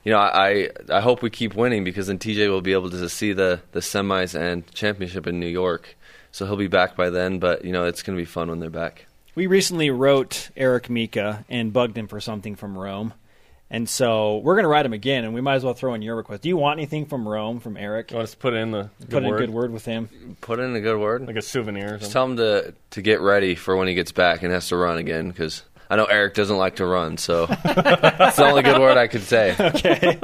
you 0.03 0.11
know, 0.11 0.19
I 0.19 0.69
I 0.89 1.01
hope 1.01 1.21
we 1.21 1.29
keep 1.29 1.55
winning 1.55 1.83
because 1.83 2.07
then 2.07 2.19
TJ 2.19 2.49
will 2.49 2.61
be 2.61 2.73
able 2.73 2.89
to 2.91 3.09
see 3.09 3.33
the 3.33 3.61
the 3.71 3.79
semis 3.79 4.39
and 4.39 4.69
championship 4.73 5.27
in 5.27 5.39
New 5.39 5.47
York, 5.47 5.97
so 6.31 6.45
he'll 6.45 6.55
be 6.55 6.67
back 6.67 6.95
by 6.95 7.09
then. 7.09 7.39
But 7.39 7.65
you 7.65 7.71
know, 7.71 7.85
it's 7.85 8.03
going 8.03 8.17
to 8.17 8.21
be 8.21 8.25
fun 8.25 8.49
when 8.49 8.59
they're 8.59 8.69
back. 8.69 9.05
We 9.35 9.47
recently 9.47 9.89
wrote 9.89 10.49
Eric 10.57 10.89
Mika 10.89 11.45
and 11.49 11.71
bugged 11.71 11.97
him 11.97 12.07
for 12.07 12.19
something 12.19 12.55
from 12.55 12.77
Rome. 12.77 13.13
And 13.71 13.87
so 13.87 14.37
we're 14.39 14.55
going 14.55 14.63
to 14.63 14.69
write 14.69 14.85
him 14.85 14.93
again, 14.93 15.25
and 15.25 15.33
we 15.33 15.41
might 15.41 15.55
as 15.55 15.63
well 15.63 15.75
throw 15.75 15.93
in 15.93 16.01
your 16.01 16.15
request. 16.15 16.41
Do 16.41 16.49
you 16.49 16.57
want 16.57 16.79
anything 16.79 17.05
from 17.05 17.27
Rome, 17.27 17.59
from 17.59 17.77
Eric? 17.77 18.09
You 18.09 18.15
want 18.17 18.23
us 18.23 18.31
to 18.31 18.37
put 18.37 18.55
in 18.55 18.71
the 18.71 18.89
good 18.99 19.09
Put 19.09 19.23
in 19.23 19.29
word, 19.29 19.35
a 19.35 19.45
good 19.45 19.53
word 19.53 19.71
with 19.71 19.85
him. 19.85 20.37
Put 20.41 20.59
in 20.59 20.75
a 20.75 20.81
good 20.81 20.99
word. 20.99 21.27
like 21.27 21.35
a 21.35 21.41
souvenir. 21.41 21.95
Or 21.95 21.97
Just 21.99 22.11
tell 22.11 22.25
him 22.25 22.37
to 22.37 22.73
to 22.91 23.01
get 23.01 23.21
ready 23.21 23.53
for 23.53 23.77
when 23.77 23.87
he 23.87 23.93
gets 23.93 24.11
back 24.11 24.41
and 24.41 24.51
has 24.51 24.69
to 24.69 24.75
run 24.75 24.97
again 24.97 25.29
because 25.29 25.63
I 25.87 25.97
know 25.97 26.05
Eric 26.05 26.33
doesn't 26.33 26.57
like 26.57 26.77
to 26.77 26.85
run, 26.85 27.17
so 27.17 27.45
that's 27.63 28.37
the 28.37 28.45
only 28.45 28.63
good 28.63 28.79
word 28.79 28.97
I 28.97 29.07
could 29.07 29.23
say. 29.23 29.55
Okay. 29.59 30.19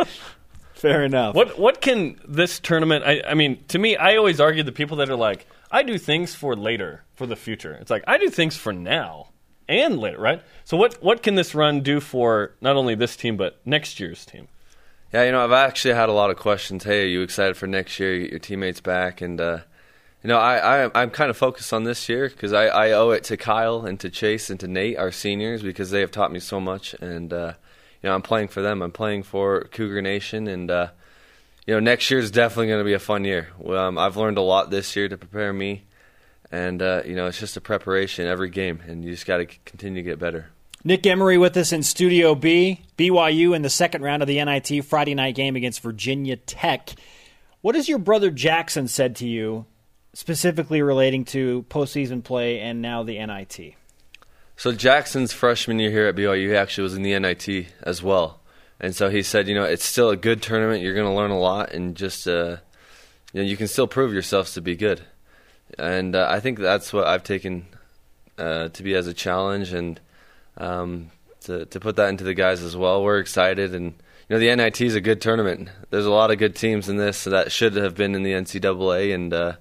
Fair 0.74 1.04
enough. 1.04 1.36
What 1.36 1.58
what 1.60 1.82
can 1.82 2.20
this 2.28 2.60
tournament? 2.60 3.06
I, 3.06 3.22
I 3.28 3.34
mean, 3.36 3.64
to 3.70 3.80
me, 3.80 3.96
I 3.96 4.18
always 4.18 4.40
argue 4.40 4.64
the 4.64 4.72
people 4.72 4.98
that 4.98 5.10
are 5.10 5.16
like, 5.16 5.46
I 5.72 5.84
do 5.84 5.98
things 6.00 6.34
for 6.34 6.56
later, 6.56 7.04
for 7.14 7.26
the 7.28 7.36
future. 7.36 7.74
It's 7.80 7.92
like 7.92 8.04
I 8.08 8.18
do 8.18 8.30
things 8.30 8.58
for 8.58 8.74
now 8.74 9.30
and 9.68 10.00
later, 10.00 10.20
right? 10.20 10.42
So 10.64 10.78
what 10.78 11.02
what 11.02 11.24
can 11.24 11.36
this 11.36 11.56
run 11.56 11.82
do 11.82 12.00
for 12.00 12.54
not 12.62 12.76
only 12.76 12.96
this 12.96 13.16
team 13.16 13.38
but 13.38 13.60
next 13.66 14.00
year's 14.00 14.26
team? 14.26 14.48
Yeah, 15.14 15.24
you 15.24 15.32
know, 15.32 15.44
I've 15.44 15.52
actually 15.52 15.94
had 15.94 16.10
a 16.10 16.14
lot 16.14 16.30
of 16.30 16.38
questions. 16.38 16.84
Hey, 16.84 17.04
are 17.04 17.08
you 17.08 17.22
excited 17.22 17.56
for 17.56 17.68
next 17.68 18.00
year? 18.00 18.16
Your 18.16 18.40
teammates 18.40 18.82
back, 18.82 19.22
and 19.22 19.40
uh, 19.40 19.60
you 20.24 20.28
know, 20.28 20.38
I, 20.38 20.86
I 20.86 20.92
I'm 21.02 21.10
kind 21.10 21.30
of 21.30 21.38
focused 21.38 21.72
on 21.72 21.84
this 21.84 22.10
year 22.10 22.28
because 22.30 22.52
I, 22.52 22.66
I 22.66 22.92
owe 22.92 23.12
it 23.12 23.24
to 23.26 23.38
Kyle 23.38 23.86
and 23.86 24.00
to 24.00 24.10
Chase 24.10 24.50
and 24.50 24.60
to 24.60 24.68
Nate, 24.68 24.98
our 24.98 25.12
seniors, 25.12 25.62
because 25.62 25.92
they 25.92 26.02
have 26.02 26.12
taught 26.12 26.32
me 26.32 26.40
so 26.40 26.60
much, 26.60 26.96
and 26.96 27.32
uh, 27.32 27.54
you 28.02 28.10
know, 28.10 28.16
I'm 28.16 28.24
playing 28.24 28.50
for 28.50 28.62
them. 28.62 28.82
I'm 28.82 28.92
playing 28.92 29.24
for 29.24 29.64
Cougar 29.72 30.02
Nation, 30.02 30.48
and 30.48 30.70
uh, 30.70 30.90
you 31.66 31.74
know, 31.74 31.80
next 31.80 32.12
year 32.12 32.20
is 32.20 32.32
definitely 32.32 32.68
going 32.68 32.82
to 32.82 32.86
be 32.86 32.94
a 32.94 33.00
fun 33.00 33.24
year. 33.24 33.50
Um, 33.66 33.98
I've 33.98 34.18
learned 34.18 34.38
a 34.38 34.42
lot 34.42 34.70
this 34.70 34.96
year 34.96 35.08
to 35.08 35.18
prepare 35.18 35.54
me, 35.54 35.86
and 36.56 36.82
uh, 36.82 37.02
you 37.06 37.16
know, 37.16 37.28
it's 37.28 37.40
just 37.40 37.58
a 37.58 37.62
preparation 37.62 38.28
every 38.28 38.50
game, 38.50 38.82
and 38.88 39.04
you 39.04 39.12
just 39.12 39.26
got 39.26 39.38
to 39.38 39.46
continue 39.46 40.02
to 40.02 40.10
get 40.10 40.20
better. 40.20 40.50
Nick 40.86 41.06
Emery 41.06 41.38
with 41.38 41.58
us 41.58 41.74
in 41.74 41.84
Studio 41.84 42.34
B. 42.34 42.82
BYU 42.98 43.54
in 43.54 43.62
the 43.62 43.70
second 43.70 44.04
round 44.04 44.22
of 44.22 44.28
the 44.28 44.44
NIT 44.44 44.86
Friday 44.86 45.16
night 45.16 45.36
game 45.36 45.58
against 45.58 45.82
Virginia 45.82 46.38
Tech. 46.38 46.92
What 47.60 47.76
has 47.76 47.90
your 47.90 47.98
brother 47.98 48.32
Jackson 48.32 48.88
said 48.88 49.18
to 49.18 49.28
you, 49.28 49.66
specifically 50.14 50.82
relating 50.82 51.26
to 51.26 51.66
postseason 51.70 52.24
play 52.24 52.62
and 52.62 52.82
now 52.82 53.04
the 53.04 53.18
NIT? 53.26 53.74
So 54.56 54.72
Jackson's 54.72 55.34
freshman 55.34 55.80
year 55.80 55.92
here 55.92 56.08
at 56.08 56.16
BYU, 56.16 56.50
he 56.50 56.56
actually 56.56 56.84
was 56.84 56.94
in 56.94 57.02
the 57.02 57.20
NIT 57.20 57.68
as 57.84 58.02
well, 58.02 58.40
and 58.80 58.96
so 58.96 59.10
he 59.10 59.24
said, 59.24 59.50
you 59.50 59.56
know, 59.56 59.66
it's 59.66 59.84
still 59.84 60.10
a 60.10 60.16
good 60.16 60.42
tournament. 60.42 60.82
You're 60.82 60.96
going 60.96 61.12
to 61.12 61.14
learn 61.14 61.32
a 61.32 61.40
lot, 61.40 61.74
and 61.74 61.96
just 61.96 62.26
uh, 62.30 62.58
you 63.34 63.42
know, 63.42 63.44
you 63.44 63.58
can 63.58 63.68
still 63.68 63.88
prove 63.88 64.14
yourselves 64.14 64.54
to 64.54 64.62
be 64.62 64.78
good. 64.78 65.02
And 65.78 66.16
uh, 66.16 66.28
I 66.30 66.40
think 66.40 66.60
that's 66.60 66.94
what 66.94 67.06
I've 67.06 67.24
taken 67.24 67.66
uh, 68.38 68.70
to 68.70 68.84
be 68.84 68.96
as 68.96 69.08
a 69.08 69.14
challenge, 69.14 69.74
and 69.74 70.00
um, 70.58 71.12
to 71.42 71.66
to 71.66 71.80
put 71.80 71.96
that 71.96 72.10
into 72.10 72.24
the 72.24 72.34
guys 72.34 72.62
as 72.62 72.76
well. 72.76 73.04
We're 73.04 73.20
excited, 73.20 73.74
and 73.74 73.94
you 74.30 74.36
know 74.36 74.40
the 74.40 74.56
NIT 74.56 74.82
is 74.82 74.96
a 74.96 75.02
good 75.02 75.22
tournament. 75.22 75.70
There's 75.90 76.06
a 76.06 76.12
lot 76.12 76.32
of 76.32 76.38
good 76.38 76.56
teams 76.56 76.90
in 76.90 76.98
this 76.98 77.24
that 77.26 77.52
should 77.52 77.76
have 77.76 77.96
been 77.96 78.16
in 78.16 78.24
the 78.24 78.34
NCAA, 78.34 79.14
and 79.14 79.34
uh, 79.34 79.54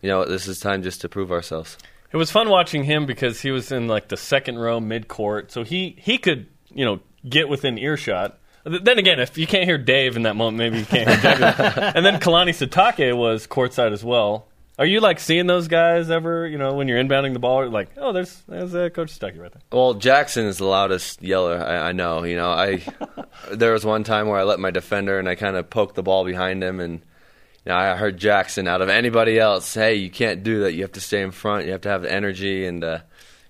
you 0.00 0.08
know 0.08 0.24
this 0.24 0.46
is 0.46 0.60
time 0.60 0.82
just 0.82 1.00
to 1.02 1.08
prove 1.08 1.32
ourselves. 1.32 1.76
It 2.12 2.16
was 2.16 2.30
fun 2.30 2.50
watching 2.50 2.84
him 2.84 3.06
because 3.06 3.40
he 3.40 3.50
was 3.50 3.72
in 3.72 3.88
like 3.88 4.08
the 4.08 4.16
second 4.16 4.58
row 4.58 4.80
mid 4.80 5.08
court, 5.08 5.50
so 5.50 5.64
he 5.64 5.96
he 5.98 6.18
could 6.18 6.46
you 6.70 6.84
know 6.84 7.00
get 7.28 7.48
within 7.48 7.78
earshot. 7.78 8.38
Then 8.64 8.98
again, 8.98 9.18
if 9.18 9.36
you 9.36 9.46
can't 9.46 9.64
hear 9.64 9.78
Dave 9.78 10.14
in 10.14 10.22
that 10.22 10.36
moment, 10.36 10.58
maybe 10.58 10.78
you 10.78 10.84
can't 10.84 11.08
hear 11.08 11.20
Dave. 11.20 11.42
and 11.96 12.06
then 12.06 12.20
Kalani 12.20 12.50
Sitake 12.50 13.16
was 13.16 13.48
courtside 13.48 13.92
as 13.92 14.04
well. 14.04 14.46
Are 14.82 14.86
you 14.86 14.98
like 14.98 15.20
seeing 15.20 15.46
those 15.46 15.68
guys 15.68 16.10
ever? 16.10 16.44
You 16.44 16.58
know, 16.58 16.74
when 16.74 16.88
you're 16.88 16.98
inbounding 16.98 17.34
the 17.34 17.38
ball, 17.38 17.68
like, 17.68 17.90
oh, 17.96 18.12
there's 18.12 18.42
there's 18.48 18.74
uh, 18.74 18.88
Coach 18.88 19.16
Sitake 19.16 19.38
right 19.38 19.52
there. 19.52 19.62
Well, 19.70 19.94
Jackson 19.94 20.46
is 20.46 20.58
the 20.58 20.64
loudest 20.64 21.22
yeller 21.22 21.56
I, 21.56 21.90
I 21.90 21.92
know. 21.92 22.24
You 22.24 22.34
know, 22.34 22.50
I 22.50 22.82
there 23.52 23.74
was 23.74 23.86
one 23.86 24.02
time 24.02 24.26
where 24.26 24.40
I 24.40 24.42
let 24.42 24.58
my 24.58 24.72
defender 24.72 25.20
and 25.20 25.28
I 25.28 25.36
kind 25.36 25.54
of 25.54 25.70
poked 25.70 25.94
the 25.94 26.02
ball 26.02 26.24
behind 26.24 26.64
him, 26.64 26.80
and 26.80 26.94
you 26.94 27.70
know, 27.70 27.76
I 27.76 27.94
heard 27.94 28.18
Jackson 28.18 28.66
out 28.66 28.82
of 28.82 28.88
anybody 28.88 29.38
else, 29.38 29.72
hey, 29.72 29.94
you 29.94 30.10
can't 30.10 30.42
do 30.42 30.62
that. 30.62 30.72
You 30.72 30.82
have 30.82 30.90
to 30.92 31.00
stay 31.00 31.22
in 31.22 31.30
front. 31.30 31.66
You 31.66 31.70
have 31.70 31.82
to 31.82 31.88
have 31.88 32.02
the 32.02 32.10
energy. 32.10 32.66
And 32.66 32.82
uh, 32.82 32.98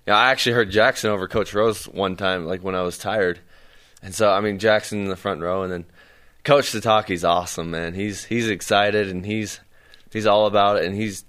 you 0.05 0.13
know, 0.13 0.15
I 0.15 0.29
actually 0.29 0.53
heard 0.53 0.69
Jackson 0.69 1.09
over 1.09 1.27
Coach 1.27 1.51
Rose 1.55 1.85
one 1.85 2.15
time, 2.15 2.45
like 2.45 2.63
when 2.63 2.75
I 2.75 2.83
was 2.83 2.99
tired. 2.99 3.39
And 4.03 4.13
so, 4.13 4.29
I 4.31 4.39
mean, 4.39 4.59
Jackson 4.59 4.99
in 4.99 5.09
the 5.09 5.15
front 5.15 5.41
row, 5.41 5.63
and 5.63 5.73
then 5.73 5.85
Coach 6.43 6.71
Sitake's 6.71 7.23
awesome, 7.23 7.71
man. 7.71 7.95
He's 7.95 8.23
he's 8.23 8.49
excited 8.49 9.09
and 9.09 9.25
he's 9.25 9.61
he's 10.13 10.25
all 10.25 10.45
about 10.45 10.77
it, 10.77 10.85
and 10.85 10.95
he's 10.95 11.25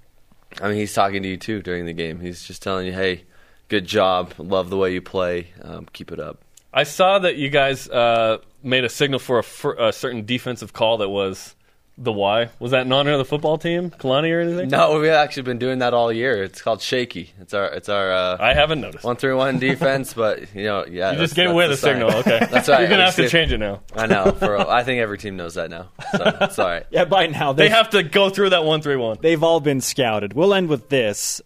I 0.60 0.68
mean, 0.68 0.76
he's 0.76 0.94
talking 0.94 1.22
to 1.22 1.28
you 1.28 1.36
too 1.36 1.62
during 1.62 1.86
the 1.86 1.92
game. 1.92 2.20
He's 2.20 2.44
just 2.44 2.62
telling 2.62 2.86
you, 2.86 2.92
hey, 2.92 3.24
good 3.68 3.86
job, 3.86 4.34
love 4.38 4.70
the 4.70 4.76
way 4.76 4.92
you 4.92 5.02
play, 5.02 5.48
um, 5.62 5.86
keep 5.92 6.12
it 6.12 6.20
up. 6.20 6.42
I 6.72 6.84
saw 6.84 7.18
that 7.20 7.36
you 7.36 7.50
guys 7.50 7.88
uh, 7.88 8.38
made 8.62 8.84
a 8.84 8.88
signal 8.88 9.18
for 9.20 9.38
a, 9.38 9.42
for 9.42 9.74
a 9.74 9.92
certain 9.92 10.24
defensive 10.24 10.72
call 10.72 10.98
that 10.98 11.08
was 11.08 11.54
the 11.96 12.10
why 12.12 12.48
Was 12.58 12.72
that 12.72 12.86
in 12.86 12.92
honor 12.92 13.12
of 13.12 13.18
the 13.18 13.24
football 13.24 13.56
team, 13.56 13.90
Kalani 13.90 14.32
or 14.32 14.40
anything? 14.40 14.68
No, 14.68 14.98
we've 14.98 15.10
actually 15.10 15.44
been 15.44 15.58
doing 15.58 15.78
that 15.78 15.94
all 15.94 16.12
year. 16.12 16.42
It's 16.42 16.60
called 16.60 16.82
shaky. 16.82 17.32
It's 17.40 17.54
our 17.54 17.66
it's 17.66 17.88
our 17.88 18.12
uh, 18.12 18.36
I 18.40 18.52
haven't 18.52 18.80
noticed. 18.80 19.04
one 19.04 19.14
through 19.16 19.36
one 19.36 19.58
defense, 19.60 20.12
but 20.12 20.52
you 20.54 20.64
know, 20.64 20.84
yeah. 20.86 21.12
You 21.12 21.18
just 21.18 21.36
gave 21.36 21.50
away 21.50 21.68
the, 21.68 21.76
sign. 21.76 21.94
signal. 21.94 22.14
Okay, 22.16 22.40
That's 22.50 22.68
right. 22.68 22.80
You're 22.80 22.88
gonna 22.88 23.02
We 23.02 23.06
have 23.06 23.16
to 23.16 23.28
change 23.28 23.52
it 23.52 23.58
now. 23.58 23.80
I 23.94 24.06
know. 24.06 24.32
For 24.32 24.58
I 24.70 24.82
think 24.82 25.00
every 25.00 25.18
team 25.18 25.36
knows 25.36 25.54
that 25.54 25.70
now. 25.70 25.90
So 26.16 26.36
it's 26.40 26.58
all 26.58 26.66
right. 26.66 26.84
Yeah, 26.90 27.04
by 27.04 27.28
now 27.28 27.52
They 27.52 27.68
have 27.68 27.90
to 27.90 28.02
go 28.02 28.28
through 28.28 28.50
that 28.50 28.64
one 28.64 28.82
three 28.82 28.96
one. 28.96 29.18
they've 29.20 29.42
all 29.42 29.60
been 29.60 29.80
scouted. 29.80 30.32
We'll 30.32 30.52
end 30.54 30.68
with 30.68 30.88
this. 30.88 31.40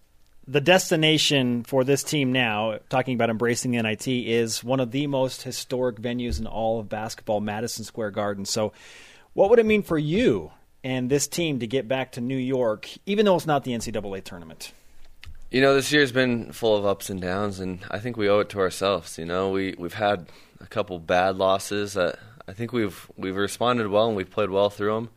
The 0.46 0.62
destination 0.62 1.62
for 1.64 1.84
this 1.84 2.02
team 2.02 2.32
now, 2.32 2.78
talking 2.88 3.14
about 3.14 3.28
embracing 3.28 3.72
the 3.72 3.82
NIT, 3.82 4.08
is 4.08 4.64
one 4.64 4.80
of 4.80 4.92
the 4.92 5.06
most 5.06 5.42
historic 5.42 5.96
venues 6.00 6.40
in 6.40 6.46
all 6.46 6.80
of 6.80 6.88
basketball, 6.88 7.40
Madison 7.42 7.84
Square 7.84 8.12
Garden. 8.12 8.46
So, 8.46 8.72
what 9.38 9.50
would 9.50 9.60
it 9.60 9.66
mean 9.66 9.84
for 9.84 9.96
you 9.96 10.50
and 10.82 11.08
this 11.08 11.28
team 11.28 11.60
to 11.60 11.66
get 11.68 11.86
back 11.86 12.10
to 12.10 12.20
New 12.20 12.36
York, 12.36 12.88
even 13.06 13.24
though 13.24 13.36
it's 13.36 13.46
not 13.46 13.62
the 13.62 13.70
NCAA 13.70 14.24
tournament? 14.24 14.72
You 15.52 15.60
know, 15.60 15.74
this 15.74 15.92
year's 15.92 16.10
been 16.10 16.50
full 16.50 16.76
of 16.76 16.84
ups 16.84 17.08
and 17.08 17.20
downs, 17.20 17.60
and 17.60 17.78
I 17.88 18.00
think 18.00 18.16
we 18.16 18.28
owe 18.28 18.40
it 18.40 18.48
to 18.48 18.58
ourselves. 18.58 19.16
You 19.16 19.26
know, 19.26 19.50
we 19.50 19.76
we've 19.78 19.94
had 19.94 20.26
a 20.60 20.66
couple 20.66 20.98
bad 20.98 21.36
losses. 21.36 21.92
That 21.92 22.18
I 22.48 22.52
think 22.52 22.72
we've 22.72 23.08
we've 23.16 23.36
responded 23.36 23.86
well 23.86 24.08
and 24.08 24.16
we've 24.16 24.28
played 24.28 24.50
well 24.50 24.70
through 24.70 24.94
them. 24.94 25.10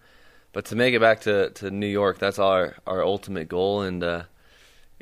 But 0.53 0.65
to 0.65 0.75
make 0.75 0.93
it 0.93 1.01
back 1.01 1.21
to, 1.21 1.49
to 1.49 1.71
New 1.71 1.87
York, 1.87 2.19
that's 2.19 2.37
our 2.37 2.75
our 2.85 3.03
ultimate 3.03 3.49
goal. 3.49 3.81
And 3.81 4.03
uh, 4.03 4.23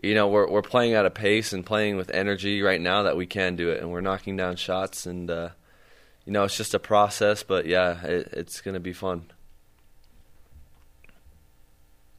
you 0.02 0.16
know, 0.16 0.30
we're 0.30 0.50
we're 0.50 0.62
playing 0.62 0.94
at 0.94 1.06
a 1.06 1.12
pace 1.12 1.52
and 1.52 1.66
playing 1.66 1.98
with 1.98 2.10
energy 2.12 2.62
right 2.62 2.80
now 2.80 3.04
that 3.04 3.18
we 3.18 3.26
can 3.26 3.58
do 3.58 3.70
it, 3.70 3.82
and 3.82 3.92
we're 3.92 4.00
knocking 4.00 4.38
down 4.38 4.56
shots. 4.56 5.06
And 5.06 5.30
uh, 5.30 5.50
you 6.30 6.34
know, 6.34 6.44
it's 6.44 6.56
just 6.56 6.76
a 6.76 6.80
process, 6.80 7.42
but 7.42 7.66
yeah, 7.66 8.06
it, 8.06 8.30
it's 8.34 8.62
going 8.62 8.76
to 8.76 8.80
be 8.80 8.94
fun. 8.94 9.24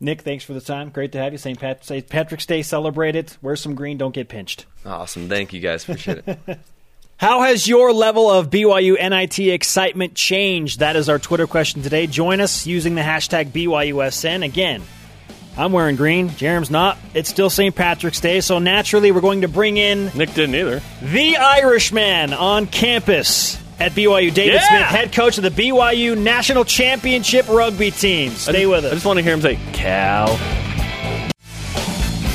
Nick, 0.00 0.22
thanks 0.22 0.42
for 0.42 0.52
the 0.52 0.60
time. 0.60 0.88
Great 0.88 1.12
to 1.12 1.18
have 1.18 1.30
you. 1.30 1.38
St. 1.38 1.56
Pat- 1.56 1.84
St. 1.84 2.08
Patrick's 2.08 2.44
Day 2.44 2.62
celebrated. 2.62 3.36
Wear 3.40 3.54
some 3.54 3.76
green. 3.76 3.98
Don't 3.98 4.12
get 4.12 4.28
pinched. 4.28 4.66
Awesome, 4.84 5.28
thank 5.28 5.52
you 5.52 5.60
guys, 5.60 5.84
appreciate 5.84 6.24
it. 6.26 6.38
How 7.18 7.42
has 7.42 7.68
your 7.68 7.92
level 7.92 8.28
of 8.28 8.50
BYU 8.50 8.98
NIT 8.98 9.38
excitement 9.38 10.16
changed? 10.16 10.80
That 10.80 10.96
is 10.96 11.08
our 11.08 11.20
Twitter 11.20 11.46
question 11.46 11.82
today. 11.82 12.08
Join 12.08 12.40
us 12.40 12.66
using 12.66 12.96
the 12.96 13.02
hashtag 13.02 13.52
BYUSN. 13.52 14.44
Again, 14.44 14.82
I'm 15.56 15.70
wearing 15.70 15.94
green. 15.94 16.30
Jarom's 16.30 16.70
not. 16.70 16.98
It's 17.14 17.30
still 17.30 17.48
St. 17.48 17.76
Patrick's 17.76 18.18
Day, 18.18 18.40
so 18.40 18.58
naturally 18.58 19.12
we're 19.12 19.20
going 19.20 19.42
to 19.42 19.48
bring 19.48 19.76
in 19.76 20.10
Nick 20.16 20.34
didn't 20.34 20.56
either. 20.56 20.82
the 21.00 21.36
Irishman 21.36 22.32
on 22.32 22.66
campus 22.66 23.59
at 23.80 23.92
BYU. 23.92 24.32
David 24.32 24.54
Yeah! 24.54 24.68
Smith, 24.68 24.86
head 24.86 25.12
coach 25.12 25.38
of 25.38 25.44
the 25.44 25.50
BYU 25.50 26.16
National 26.16 26.64
Championship 26.64 27.48
rugby 27.48 27.90
team. 27.90 28.32
Stay 28.32 28.66
with 28.66 28.84
us. 28.84 28.92
I 28.92 28.94
just 28.94 29.06
want 29.06 29.16
to 29.18 29.22
hear 29.22 29.34
him 29.34 29.40
say 29.40 29.58
"cow." 29.72 30.26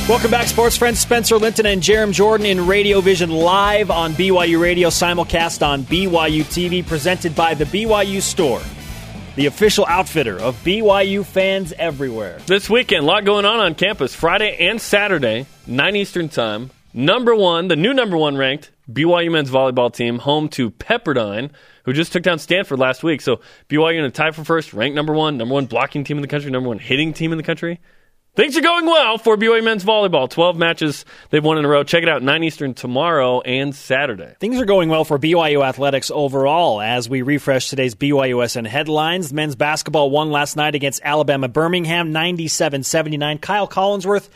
Welcome 0.08 0.30
back, 0.30 0.48
sports 0.48 0.78
friends. 0.78 1.00
Spencer 1.00 1.38
Linton 1.38 1.66
and 1.66 1.82
Jarom 1.82 2.12
Jordan 2.14 2.46
in 2.46 2.68
Radio 2.68 3.02
Vision 3.02 3.32
live 3.32 3.90
on 3.90 4.14
BYU 4.14 4.62
Radio, 4.62 4.90
simulcast 4.90 5.66
on 5.66 5.84
BYU 5.84 6.44
TV, 6.44 6.86
presented 6.86 7.36
by 7.36 7.56
the 7.56 7.66
BYU 7.66 8.22
Store, 8.22 8.62
the 9.36 9.48
official 9.48 9.84
outfitter 9.88 10.40
of 10.40 10.56
BYU 10.64 11.26
fans 11.26 11.74
everywhere. 11.80 12.38
This 12.46 12.70
weekend, 12.70 13.04
a 13.04 13.08
lot 13.08 13.26
going 13.26 13.46
on 13.46 13.60
on 13.60 13.74
campus. 13.74 14.14
Friday 14.14 14.56
and 14.70 14.80
Saturday, 14.80 15.48
9 15.66 15.96
Eastern 15.96 16.30
Time. 16.30 16.70
Number 16.94 17.34
one, 17.36 17.68
the 17.68 17.76
new 17.76 17.94
number 17.94 18.16
one 18.16 18.38
ranked 18.38 18.70
BYU 18.92 19.32
men's 19.32 19.50
volleyball 19.50 19.94
team, 19.94 20.20
home 20.20 20.50
to 20.50 20.72
Pepperdine, 20.72 21.52
who 21.84 21.94
just 21.94 22.14
took 22.14 22.24
down 22.24 22.40
Stanford 22.40 22.80
last 22.80 23.04
week. 23.04 23.22
So 23.22 23.42
BYU 23.70 23.98
in 23.98 24.06
a 24.06 24.12
tie 24.12 24.32
for 24.32 24.44
first, 24.44 24.74
ranked 24.74 24.96
number 24.96 25.14
one, 25.14 25.38
number 25.38 25.54
one 25.54 25.66
blocking 25.66 26.04
team 26.04 26.18
in 26.18 26.22
the 26.22 26.28
country, 26.28 26.52
number 26.52 26.70
one 26.70 26.80
hitting 26.80 27.14
team 27.14 27.32
in 27.32 27.38
the 27.38 27.44
country. 27.44 27.80
Things 28.36 28.58
are 28.58 28.62
going 28.62 28.86
well 28.86 29.18
for 29.18 29.38
BYU 29.38 29.64
men's 29.64 29.86
volleyball. 29.86 30.30
12 30.30 30.58
matches 30.58 31.06
they've 31.30 31.44
won 31.44 31.58
in 31.58 31.64
a 31.64 31.70
row. 31.70 31.86
Check 31.86 32.04
it 32.04 32.10
out, 32.10 32.22
9 32.22 32.44
Eastern 32.44 32.74
tomorrow 32.74 33.40
and 33.40 33.74
Saturday. 33.74 34.36
Things 34.42 34.60
are 34.60 34.66
going 34.66 34.90
well 34.90 35.06
for 35.06 35.18
BYU 35.18 35.66
athletics 35.66 36.12
overall 36.12 36.82
as 36.82 37.08
we 37.08 37.22
refresh 37.22 37.70
today's 37.70 37.96
BYUSN 37.96 38.68
headlines. 38.68 39.32
Men's 39.32 39.56
basketball 39.56 40.12
won 40.12 40.32
last 40.32 40.58
night 40.58 40.76
against 40.76 41.00
Alabama 41.02 41.48
Birmingham 41.48 42.12
97 42.12 42.84
79. 42.84 43.38
Kyle 43.38 43.70
Collinsworth, 43.70 44.28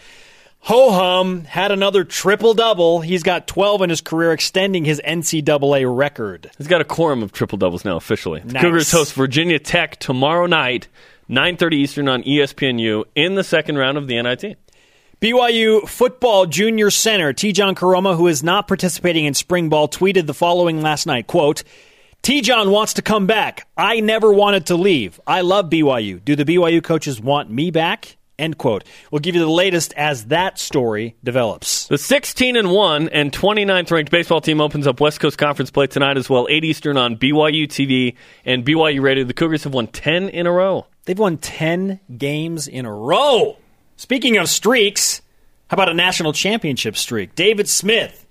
ho 0.59 0.91
hum, 0.91 1.45
had 1.45 1.71
another 1.71 2.03
triple 2.03 2.53
double. 2.53 3.01
He's 3.01 3.23
got 3.23 3.47
12 3.47 3.83
in 3.83 3.89
his 3.89 4.01
career, 4.01 4.31
extending 4.31 4.85
his 4.85 5.01
NCAA 5.05 5.85
record. 5.95 6.51
He's 6.57 6.67
got 6.67 6.81
a 6.81 6.85
quorum 6.85 7.23
of 7.23 7.31
triple 7.31 7.57
doubles 7.57 7.85
now 7.85 7.95
officially. 7.95 8.41
The 8.45 8.59
Cougars 8.59 8.91
host 8.91 9.13
Virginia 9.13 9.59
Tech 9.59 9.97
tomorrow 9.97 10.45
night, 10.45 10.87
9:30 11.29 11.73
Eastern 11.73 12.09
on 12.09 12.23
ESPNU 12.23 13.05
in 13.15 13.35
the 13.35 13.43
second 13.43 13.77
round 13.77 13.97
of 13.97 14.07
the 14.07 14.21
NIT. 14.21 14.57
BYU 15.21 15.87
football 15.87 16.45
junior 16.45 16.89
center 16.89 17.33
Tejan 17.33 17.75
Koroma, 17.75 18.15
who 18.15 18.27
is 18.27 18.41
not 18.41 18.67
participating 18.67 19.25
in 19.25 19.33
spring 19.33 19.67
ball, 19.67 19.89
tweeted 19.89 20.27
the 20.27 20.33
following 20.33 20.81
last 20.81 21.05
night, 21.05 21.27
quote, 21.27 21.63
Tejan 22.23 22.71
wants 22.71 22.93
to 22.93 23.01
come 23.01 23.27
back. 23.27 23.67
I 23.77 23.99
never 23.99 24.31
wanted 24.31 24.67
to 24.67 24.75
leave. 24.75 25.19
I 25.25 25.41
love 25.41 25.69
BYU. 25.69 26.23
Do 26.23 26.35
the 26.35 26.45
BYU 26.45 26.83
coaches 26.83 27.19
want 27.19 27.49
me 27.49 27.71
back? 27.71 28.17
End 28.39 28.57
quote. 28.57 28.85
We'll 29.11 29.19
give 29.19 29.35
you 29.35 29.41
the 29.41 29.51
latest 29.51 29.93
as 29.93 30.25
that 30.25 30.57
story 30.57 31.15
develops. 31.23 31.87
The 31.87 31.97
16 31.97 32.55
and 32.55 32.71
1 32.71 33.09
and 33.09 33.31
29th 33.31 33.91
ranked 33.91 34.11
baseball 34.11 34.41
team 34.41 34.61
opens 34.61 34.87
up 34.87 34.99
West 35.01 35.19
Coast 35.19 35.37
Conference 35.37 35.69
play 35.69 35.87
tonight 35.87 36.17
as 36.17 36.29
well, 36.29 36.47
8 36.49 36.63
Eastern 36.63 36.97
on 36.97 37.17
BYU 37.17 37.67
TV 37.67 38.15
and 38.45 38.65
BYU 38.65 39.01
Radio. 39.01 39.25
The 39.25 39.33
Cougars 39.33 39.65
have 39.65 39.73
won 39.73 39.87
10 39.87 40.29
in 40.29 40.47
a 40.47 40.51
row. 40.51 40.87
They've 41.05 41.19
won 41.19 41.37
10 41.37 41.99
games 42.17 42.67
in 42.67 42.85
a 42.85 42.93
row. 42.93 43.57
Speaking 43.97 44.37
of 44.37 44.47
streaks, 44.47 45.21
how 45.67 45.75
about 45.75 45.89
a 45.89 45.93
national 45.93 46.31
championship 46.31 46.95
streak? 46.95 47.35
David 47.35 47.67
Smith. 47.67 48.25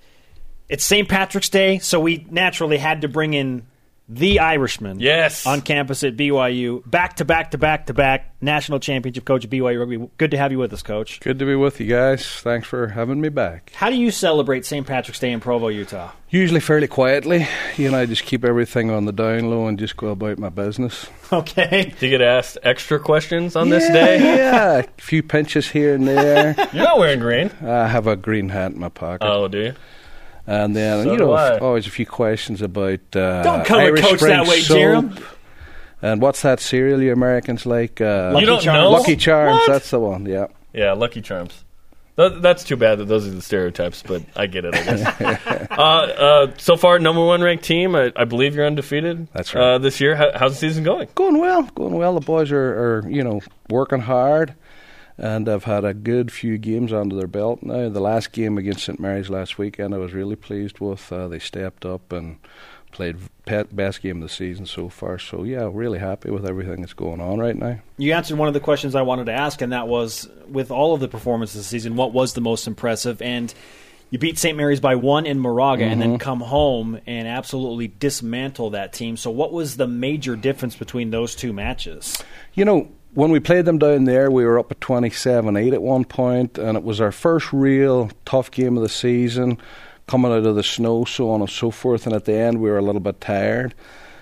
It's 0.68 0.84
St. 0.84 1.08
Patrick's 1.08 1.48
Day, 1.48 1.78
so 1.78 2.00
we 2.00 2.26
naturally 2.30 2.78
had 2.78 3.02
to 3.02 3.08
bring 3.08 3.34
in 3.34 3.66
the 4.08 4.40
Irishman 4.40 5.00
Yes. 5.00 5.46
on 5.46 5.60
campus 5.60 6.02
at 6.02 6.16
BYU. 6.16 6.82
Back 6.88 7.16
to 7.16 7.24
back 7.24 7.50
to 7.50 7.58
back 7.58 7.86
to 7.86 7.94
back 7.94 8.34
national 8.40 8.78
championship 8.78 9.24
coach 9.24 9.44
at 9.44 9.50
BYU 9.50 9.78
Rugby. 9.80 10.08
Good 10.16 10.30
to 10.30 10.38
have 10.38 10.50
you 10.52 10.58
with 10.58 10.72
us, 10.72 10.82
coach. 10.82 11.20
Good 11.20 11.38
to 11.40 11.44
be 11.44 11.54
with 11.54 11.78
you 11.80 11.86
guys. 11.86 12.26
Thanks 12.26 12.66
for 12.66 12.88
having 12.88 13.20
me 13.20 13.28
back. 13.28 13.72
How 13.74 13.90
do 13.90 13.96
you 13.96 14.10
celebrate 14.10 14.64
St. 14.64 14.86
Patrick's 14.86 15.18
Day 15.18 15.30
in 15.32 15.40
Provo, 15.40 15.68
Utah? 15.68 16.10
Usually 16.30 16.60
fairly 16.60 16.86
quietly. 16.88 17.46
You 17.76 17.90
know, 17.90 17.98
I 17.98 18.06
just 18.06 18.24
keep 18.24 18.44
everything 18.44 18.90
on 18.90 19.04
the 19.06 19.12
down 19.12 19.50
low 19.50 19.66
and 19.66 19.78
just 19.78 19.96
go 19.96 20.08
about 20.08 20.38
my 20.38 20.48
business. 20.50 21.06
Okay. 21.30 21.92
Do 22.00 22.06
you 22.06 22.10
get 22.16 22.22
asked 22.22 22.56
extra 22.62 22.98
questions 22.98 23.54
on 23.54 23.68
this 23.68 23.86
day? 23.88 24.18
yeah, 24.38 24.78
a 24.78 24.84
few 24.96 25.22
pinches 25.22 25.68
here 25.68 25.94
and 25.94 26.08
there. 26.08 26.54
You're 26.72 26.84
not 26.84 26.98
wearing 26.98 27.20
green. 27.20 27.50
I 27.60 27.86
have 27.86 28.06
a 28.06 28.16
green 28.16 28.48
hat 28.48 28.72
in 28.72 28.78
my 28.80 28.88
pocket. 28.88 29.26
Oh, 29.28 29.46
do 29.46 29.58
you? 29.58 29.74
And 30.50 30.74
then, 30.74 31.04
so 31.04 31.12
you 31.12 31.18
know, 31.18 31.32
I. 31.32 31.58
always 31.58 31.86
a 31.86 31.90
few 31.90 32.06
questions 32.06 32.62
about 32.62 33.00
uh, 33.14 33.42
Don't 33.42 33.66
come 33.66 33.80
at 33.80 33.86
Irish 33.86 34.00
Coach 34.00 34.16
Spring 34.18 34.32
that 34.32 34.46
way, 34.48 34.60
soap. 34.60 34.78
Jarom. 34.78 35.24
And 36.00 36.22
what's 36.22 36.40
that 36.42 36.58
cereal 36.60 37.02
you 37.02 37.12
Americans 37.12 37.66
like? 37.66 38.00
Uh, 38.00 38.30
Lucky 38.32 38.40
you 38.40 38.46
don't 38.46 38.62
Charms. 38.62 38.78
know? 38.82 38.90
Lucky 38.90 39.16
Charms, 39.16 39.58
What? 39.58 39.66
that's 39.66 39.90
the 39.90 40.00
one, 40.00 40.24
yeah. 40.26 40.46
Yeah, 40.72 40.92
Lucky 40.92 41.20
Charms. 41.20 41.64
Th- 42.16 42.32
that's 42.40 42.64
too 42.64 42.76
bad 42.76 42.98
that 42.98 43.04
those 43.04 43.26
are 43.26 43.30
the 43.30 43.42
stereotypes, 43.42 44.02
but 44.02 44.22
I 44.34 44.46
get 44.46 44.64
it. 44.64 44.74
I 44.74 44.82
guess. 44.82 45.20
uh, 45.70 45.74
uh, 45.74 46.52
so 46.56 46.76
far, 46.76 46.98
number 46.98 47.24
one 47.24 47.42
ranked 47.42 47.64
team. 47.64 47.94
I, 47.94 48.10
I 48.16 48.24
believe 48.24 48.54
you're 48.56 48.66
undefeated. 48.66 49.28
That's 49.34 49.54
right. 49.54 49.74
Uh, 49.74 49.78
this 49.78 50.00
year, 50.00 50.16
How, 50.16 50.30
how's 50.34 50.52
the 50.54 50.58
season 50.68 50.82
going? 50.82 51.08
Going 51.14 51.38
well, 51.38 51.62
going 51.74 51.94
well. 51.94 52.14
The 52.14 52.24
boys 52.24 52.50
are, 52.52 53.02
are 53.02 53.08
you 53.08 53.22
know 53.22 53.40
working 53.70 54.00
hard, 54.00 54.54
and 55.18 55.48
I've 55.48 55.64
had 55.64 55.84
a 55.84 55.92
good 55.92 56.32
few 56.32 56.58
games 56.58 56.92
under 56.92 57.16
their 57.16 57.26
belt 57.26 57.62
now. 57.62 57.88
The 57.88 58.00
last 58.00 58.32
game 58.32 58.56
against 58.56 58.84
St 58.84 59.00
Mary's 59.00 59.28
last 59.28 59.58
weekend, 59.58 59.92
I 59.92 59.98
was 59.98 60.12
really 60.12 60.36
pleased 60.36 60.78
with. 60.78 61.12
Uh, 61.12 61.26
they 61.26 61.40
stepped 61.40 61.84
up 61.84 62.12
and 62.12 62.38
played 62.92 63.16
pet 63.44 63.74
best 63.74 64.00
game 64.00 64.16
of 64.16 64.22
the 64.22 64.34
season 64.34 64.64
so 64.64 64.88
far. 64.88 65.18
So 65.18 65.42
yeah, 65.42 65.68
really 65.70 65.98
happy 65.98 66.30
with 66.30 66.46
everything 66.46 66.80
that's 66.80 66.92
going 66.92 67.20
on 67.20 67.38
right 67.38 67.56
now. 67.56 67.80
You 67.96 68.12
answered 68.12 68.38
one 68.38 68.48
of 68.48 68.54
the 68.54 68.60
questions 68.60 68.94
I 68.94 69.02
wanted 69.02 69.26
to 69.26 69.32
ask, 69.32 69.60
and 69.60 69.72
that 69.72 69.88
was 69.88 70.28
with 70.48 70.70
all 70.70 70.94
of 70.94 71.00
the 71.00 71.08
performances 71.08 71.56
this 71.56 71.66
season, 71.66 71.96
what 71.96 72.12
was 72.12 72.34
the 72.34 72.40
most 72.40 72.66
impressive? 72.66 73.20
And 73.20 73.52
you 74.10 74.18
beat 74.18 74.38
St. 74.38 74.56
Mary's 74.56 74.80
by 74.80 74.94
one 74.94 75.26
in 75.26 75.38
Moraga 75.38 75.84
and 75.84 76.00
then 76.00 76.18
come 76.18 76.40
home 76.40 76.98
and 77.06 77.28
absolutely 77.28 77.88
dismantle 77.88 78.70
that 78.70 78.94
team. 78.94 79.18
So, 79.18 79.30
what 79.30 79.52
was 79.52 79.76
the 79.76 79.86
major 79.86 80.34
difference 80.34 80.76
between 80.76 81.10
those 81.10 81.34
two 81.34 81.52
matches? 81.52 82.16
You 82.54 82.64
know, 82.64 82.88
when 83.18 83.32
we 83.32 83.40
played 83.40 83.64
them 83.64 83.78
down 83.78 84.04
there, 84.04 84.30
we 84.30 84.44
were 84.44 84.60
up 84.60 84.70
at 84.70 84.80
27 84.80 85.56
8 85.56 85.72
at 85.72 85.82
one 85.82 86.04
point, 86.04 86.56
and 86.56 86.78
it 86.78 86.84
was 86.84 87.00
our 87.00 87.10
first 87.10 87.52
real 87.52 88.12
tough 88.24 88.48
game 88.48 88.76
of 88.76 88.84
the 88.84 88.88
season, 88.88 89.58
coming 90.06 90.30
out 90.30 90.46
of 90.46 90.54
the 90.54 90.62
snow, 90.62 91.04
so 91.04 91.28
on 91.32 91.40
and 91.40 91.50
so 91.50 91.72
forth. 91.72 92.06
And 92.06 92.14
at 92.14 92.26
the 92.26 92.34
end, 92.34 92.60
we 92.60 92.70
were 92.70 92.78
a 92.78 92.82
little 92.82 93.00
bit 93.00 93.20
tired. 93.20 93.74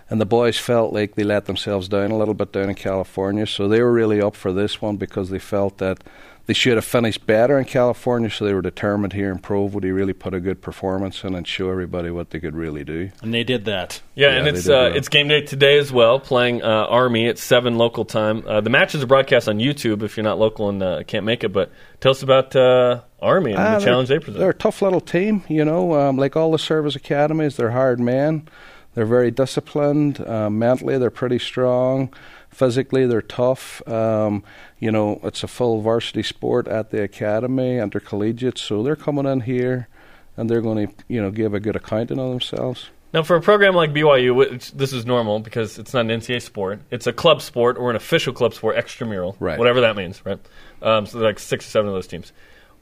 And 0.09 0.18
the 0.18 0.24
boys 0.24 0.56
felt 0.56 0.94
like 0.94 1.14
they 1.14 1.24
let 1.24 1.44
themselves 1.44 1.88
down 1.88 2.11
a 2.11 2.16
little 2.16 2.32
bit 2.32 2.52
down 2.52 2.70
in 2.70 2.74
California. 2.74 3.46
So 3.46 3.68
they 3.68 3.82
were 3.82 3.92
really 3.92 4.22
up 4.22 4.35
for 4.35 4.50
this 4.50 4.80
one 4.80 4.96
because 4.96 5.28
they 5.28 5.40
felt 5.40 5.76
that 5.76 6.02
they 6.46 6.54
should 6.54 6.76
have 6.76 6.85
finished 6.85 7.26
better 7.26 7.59
in 7.59 7.64
California. 7.64 8.30
So 8.30 8.44
they 8.44 8.54
were 8.54 8.62
determined 8.62 9.12
here 9.12 9.30
in 9.30 9.38
Provo 9.38 9.80
to 9.80 9.92
really 9.92 10.12
put 10.12 10.32
a 10.32 10.40
good 10.40 10.62
performance 10.62 11.24
in 11.24 11.35
and 11.35 11.46
show 11.46 11.70
everybody 11.70 12.11
what 12.11 12.30
they 12.30 12.38
could 12.40 12.54
really 12.54 12.85
do. 12.85 13.11
And 13.22 13.35
they 13.35 13.44
did 13.44 13.64
that. 13.66 14.00
Yeah, 14.14 14.28
Yeah, 14.28 14.35
and 14.38 14.48
it's 14.48 14.68
uh, 14.68 14.92
it's 14.94 15.09
game 15.09 15.28
day 15.28 15.42
today 15.42 15.78
as 15.78 15.92
well. 15.92 16.20
Playing 16.20 16.62
uh, 16.62 16.66
Army 16.66 17.26
at 17.28 17.38
seven 17.38 17.76
local 17.76 18.04
time. 18.04 18.44
Uh, 18.46 18.61
the 18.61 18.70
matches 18.70 19.02
are 19.02 19.06
broadcast 19.06 19.48
on 19.48 19.59
YouTube 19.59 20.02
if 20.02 20.16
you're 20.16 20.24
not 20.24 20.38
local 20.38 20.68
and 20.68 20.82
uh, 20.82 21.02
can't 21.04 21.24
make 21.26 21.44
it. 21.44 21.52
But 21.52 21.70
tell 22.00 22.12
us 22.12 22.22
about 22.22 22.54
uh, 22.54 23.00
Army 23.20 23.50
and 23.52 23.61
Ah, 23.61 23.64
the 23.72 23.78
they're- 23.78 23.87
challenge 23.87 24.09
they 24.09 24.18
present. 24.18 24.38
They're 24.38 24.50
a 24.50 24.54
tough 24.54 24.82
little 24.82 25.00
team, 25.00 25.42
you 25.48 25.64
know. 25.64 25.94
Um, 25.94 26.16
like 26.16 26.37
all 26.37 26.52
the 26.52 26.59
service 26.59 26.94
academies, 26.96 27.56
they're 27.56 27.72
hard 27.72 27.98
men. 28.00 28.48
They're 28.94 29.04
very 29.04 29.30
disciplined. 29.30 30.26
Um, 30.26 30.59
mentally, 30.59 30.96
they're 30.96 31.11
pretty 31.11 31.38
strong. 31.38 32.14
Physically, 32.57 33.07
they're 33.07 33.21
tough. 33.21 33.87
Um, 33.87 34.42
you 34.79 34.90
know, 34.90 35.21
it's 35.23 35.42
a 35.42 35.47
full 35.47 35.83
varsity 35.83 36.23
sport 36.23 36.66
at 36.69 36.90
the 36.90 37.03
academy, 37.03 37.77
and 37.77 37.92
they're 37.92 38.01
collegiate, 38.01 38.57
so 38.57 38.83
they're 38.83 38.97
coming 38.97 39.27
in 39.27 39.40
here, 39.40 39.88
and 40.38 40.49
they're 40.49 40.62
going 40.62 40.88
to, 40.88 40.95
you 41.07 41.21
know, 41.21 41.31
give 41.31 41.53
a 41.53 41.61
good 41.61 41.77
accounting 41.77 42.19
of 42.19 42.31
themselves. 42.31 42.88
Now, 43.12 43.23
for 43.25 43.37
a 43.37 43.42
program 43.42 43.75
like 43.75 43.92
BYU, 43.92 44.35
which 44.35 44.73
this 44.73 44.95
is 44.95 45.05
normal 45.05 45.40
because 45.40 45.79
it's 45.79 45.92
not 45.92 46.07
an 46.07 46.19
NCAA 46.19 46.40
sport. 46.40 46.81
It's 46.90 47.07
a 47.07 47.12
club 47.12 47.42
sport 47.42 47.77
or 47.77 47.90
an 47.90 47.97
official 47.97 48.33
club 48.33 48.55
sport, 48.55 48.77
extramural, 48.77 49.37
Right. 49.38 49.59
whatever 49.59 49.83
that 49.83 49.95
means, 49.95 50.25
right? 50.25 50.38
Um, 50.81 51.05
so 51.05 51.19
like 51.19 51.38
six 51.38 51.66
or 51.66 51.71
seven 51.71 51.88
of 51.88 51.95
those 51.95 52.07
teams. 52.07 52.33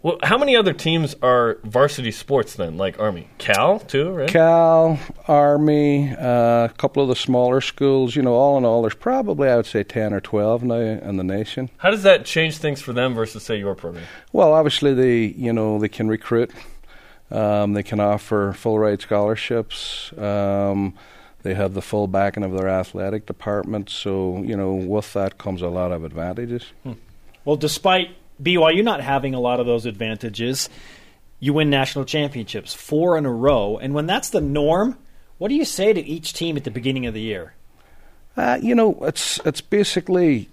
Well, 0.04 0.18
how 0.22 0.36
many 0.36 0.54
other 0.54 0.74
teams 0.74 1.16
are 1.22 1.56
varsity 1.64 2.12
sports 2.12 2.56
then, 2.56 2.76
like 2.76 3.00
Army? 3.00 3.26
Cal, 3.38 3.78
too, 3.78 4.10
right? 4.10 4.28
Cal, 4.28 4.98
Army, 5.26 6.14
uh, 6.14 6.66
a 6.66 6.74
couple 6.76 7.02
of 7.02 7.08
the 7.08 7.16
smaller 7.16 7.62
schools. 7.62 8.14
You 8.14 8.20
know, 8.20 8.34
all 8.34 8.58
in 8.58 8.66
all, 8.66 8.82
there's 8.82 8.94
probably 8.94 9.48
I 9.48 9.56
would 9.56 9.64
say 9.64 9.82
ten 9.82 10.12
or 10.12 10.20
twelve 10.20 10.62
now 10.62 10.74
in 10.74 11.16
the 11.16 11.24
nation. 11.24 11.70
How 11.78 11.90
does 11.90 12.02
that 12.02 12.26
change 12.26 12.58
things 12.58 12.82
for 12.82 12.92
them 12.92 13.14
versus, 13.14 13.44
say, 13.44 13.56
your 13.56 13.74
program? 13.74 14.04
Well, 14.30 14.52
obviously 14.52 14.92
they 14.92 15.34
you 15.38 15.54
know 15.54 15.78
they 15.78 15.88
can 15.88 16.08
recruit. 16.08 16.50
Um, 17.30 17.72
they 17.72 17.82
can 17.82 17.98
offer 17.98 18.52
full 18.52 18.78
ride 18.78 19.00
scholarships. 19.00 20.12
Um, 20.18 20.92
they 21.44 21.54
have 21.54 21.72
the 21.72 21.80
full 21.80 22.08
backing 22.08 22.42
of 22.42 22.52
their 22.52 22.68
athletic 22.68 23.24
department. 23.24 23.88
So 23.88 24.42
you 24.42 24.54
know 24.54 24.74
with 24.74 25.14
that 25.14 25.38
comes 25.38 25.62
a 25.62 25.68
lot 25.68 25.92
of 25.92 26.04
advantages. 26.04 26.72
Well, 27.46 27.56
despite 27.56 28.10
BYU 28.42 28.82
not 28.82 29.00
having 29.00 29.34
a 29.34 29.40
lot 29.40 29.60
of 29.60 29.66
those 29.66 29.86
advantages, 29.86 30.68
you 31.40 31.52
win 31.52 31.70
national 31.70 32.04
championships 32.04 32.74
four 32.74 33.16
in 33.16 33.26
a 33.26 33.32
row. 33.32 33.78
And 33.78 33.94
when 33.94 34.06
that's 34.06 34.30
the 34.30 34.40
norm, 34.40 34.98
what 35.38 35.48
do 35.48 35.54
you 35.54 35.64
say 35.64 35.92
to 35.92 36.00
each 36.00 36.32
team 36.32 36.56
at 36.56 36.64
the 36.64 36.70
beginning 36.70 37.06
of 37.06 37.14
the 37.14 37.20
year? 37.20 37.54
Uh, 38.36 38.58
you 38.60 38.74
know, 38.74 38.98
it's 39.02 39.38
it's 39.44 39.60
basically 39.60 40.48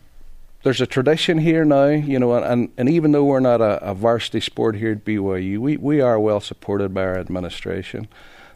there's 0.64 0.82
a 0.82 0.86
tradition 0.86 1.40
here 1.40 1.66
now, 1.66 1.88
you 1.88 2.20
know, 2.20 2.34
and, 2.36 2.72
and 2.78 2.88
even 2.88 3.12
though 3.12 3.24
we're 3.24 3.40
not 3.40 3.62
a, 3.62 3.84
a 3.84 3.94
varsity 3.96 4.40
sport 4.40 4.76
here 4.76 4.92
at 4.92 5.04
BYU, 5.04 5.58
we, 5.58 5.78
we 5.78 6.02
are 6.02 6.20
well 6.20 6.40
supported 6.40 6.94
by 6.94 7.04
our 7.04 7.18
administration. 7.18 8.08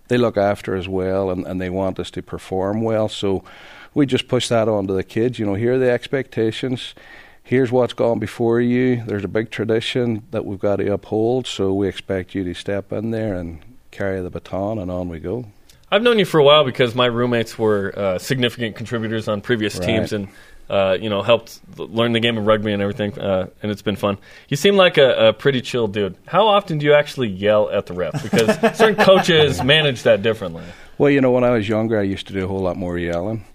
They 0.07 0.17
look 0.17 0.37
after 0.37 0.75
us 0.75 0.87
well 0.87 1.31
and, 1.31 1.47
and 1.47 1.59
they 1.59 1.71
want 1.71 1.99
us 1.99 2.11
to 2.11 2.21
perform 2.21 2.81
well. 2.81 3.09
So 3.09 3.43
we 3.95 4.05
just 4.05 4.27
push 4.27 4.49
that 4.49 4.67
on 4.67 4.85
to 4.85 4.93
the 4.93 5.03
kids. 5.03 5.39
You 5.39 5.47
know, 5.47 5.55
here 5.55 5.73
are 5.73 5.79
the 5.79 5.89
expectations. 5.89 6.93
Here's 7.45 7.71
what's 7.71 7.93
gone 7.93 8.17
before 8.17 8.59
you. 8.59 9.03
There's 9.05 9.23
a 9.23 9.27
big 9.27 9.51
tradition 9.51 10.23
that 10.31 10.45
we've 10.45 10.57
got 10.59 10.77
to 10.77 10.91
uphold. 10.91 11.45
So 11.45 11.73
we 11.75 11.87
expect 11.87 12.33
you 12.33 12.43
to 12.43 12.55
step 12.55 12.91
in 12.91 13.11
there 13.11 13.35
and 13.35 13.59
carry 13.91 14.19
the 14.19 14.31
baton, 14.31 14.79
and 14.79 14.89
on 14.89 15.09
we 15.09 15.19
go. 15.19 15.45
I've 15.91 16.01
known 16.01 16.17
you 16.17 16.25
for 16.25 16.39
a 16.39 16.43
while 16.43 16.63
because 16.65 16.95
my 16.95 17.05
roommates 17.05 17.57
were 17.59 17.93
uh, 17.95 18.17
significant 18.17 18.75
contributors 18.75 19.27
on 19.27 19.41
previous 19.41 19.77
Right. 19.77 19.85
teams 19.85 20.11
and 20.11 20.27
uh, 20.71 20.97
you 20.99 21.07
know 21.11 21.21
helped 21.21 21.59
learn 21.77 22.13
the 22.13 22.19
game 22.19 22.35
of 22.39 22.47
rugby 22.47 22.73
and 22.73 22.81
everything, 22.81 23.17
uh, 23.19 23.45
and 23.61 23.71
it's 23.71 23.83
been 23.83 23.95
fun. 23.95 24.17
You 24.49 24.57
seem 24.57 24.75
like 24.75 24.97
a, 24.97 25.27
a 25.27 25.33
pretty 25.33 25.61
chill 25.61 25.87
dude. 25.87 26.15
How 26.25 26.47
often 26.47 26.79
do 26.79 26.87
you 26.87 26.95
actually 26.95 27.27
yell 27.29 27.69
at 27.69 27.85
the 27.85 27.93
ref? 27.93 28.23
Because 28.23 28.55
certain 28.77 28.95
coaches 29.05 29.63
manage 29.63 30.01
that 30.03 30.23
differently. 30.23 30.63
Well, 30.97 31.11
you 31.11 31.21
know, 31.21 31.29
when 31.29 31.43
I 31.43 31.51
was 31.51 31.69
younger, 31.69 31.99
I 31.99 32.03
used 32.03 32.25
to 32.27 32.33
do 32.33 32.43
a 32.43 32.47
whole 32.47 32.61
lot 32.61 32.75
more 32.77 32.97
yelling. 32.97 33.45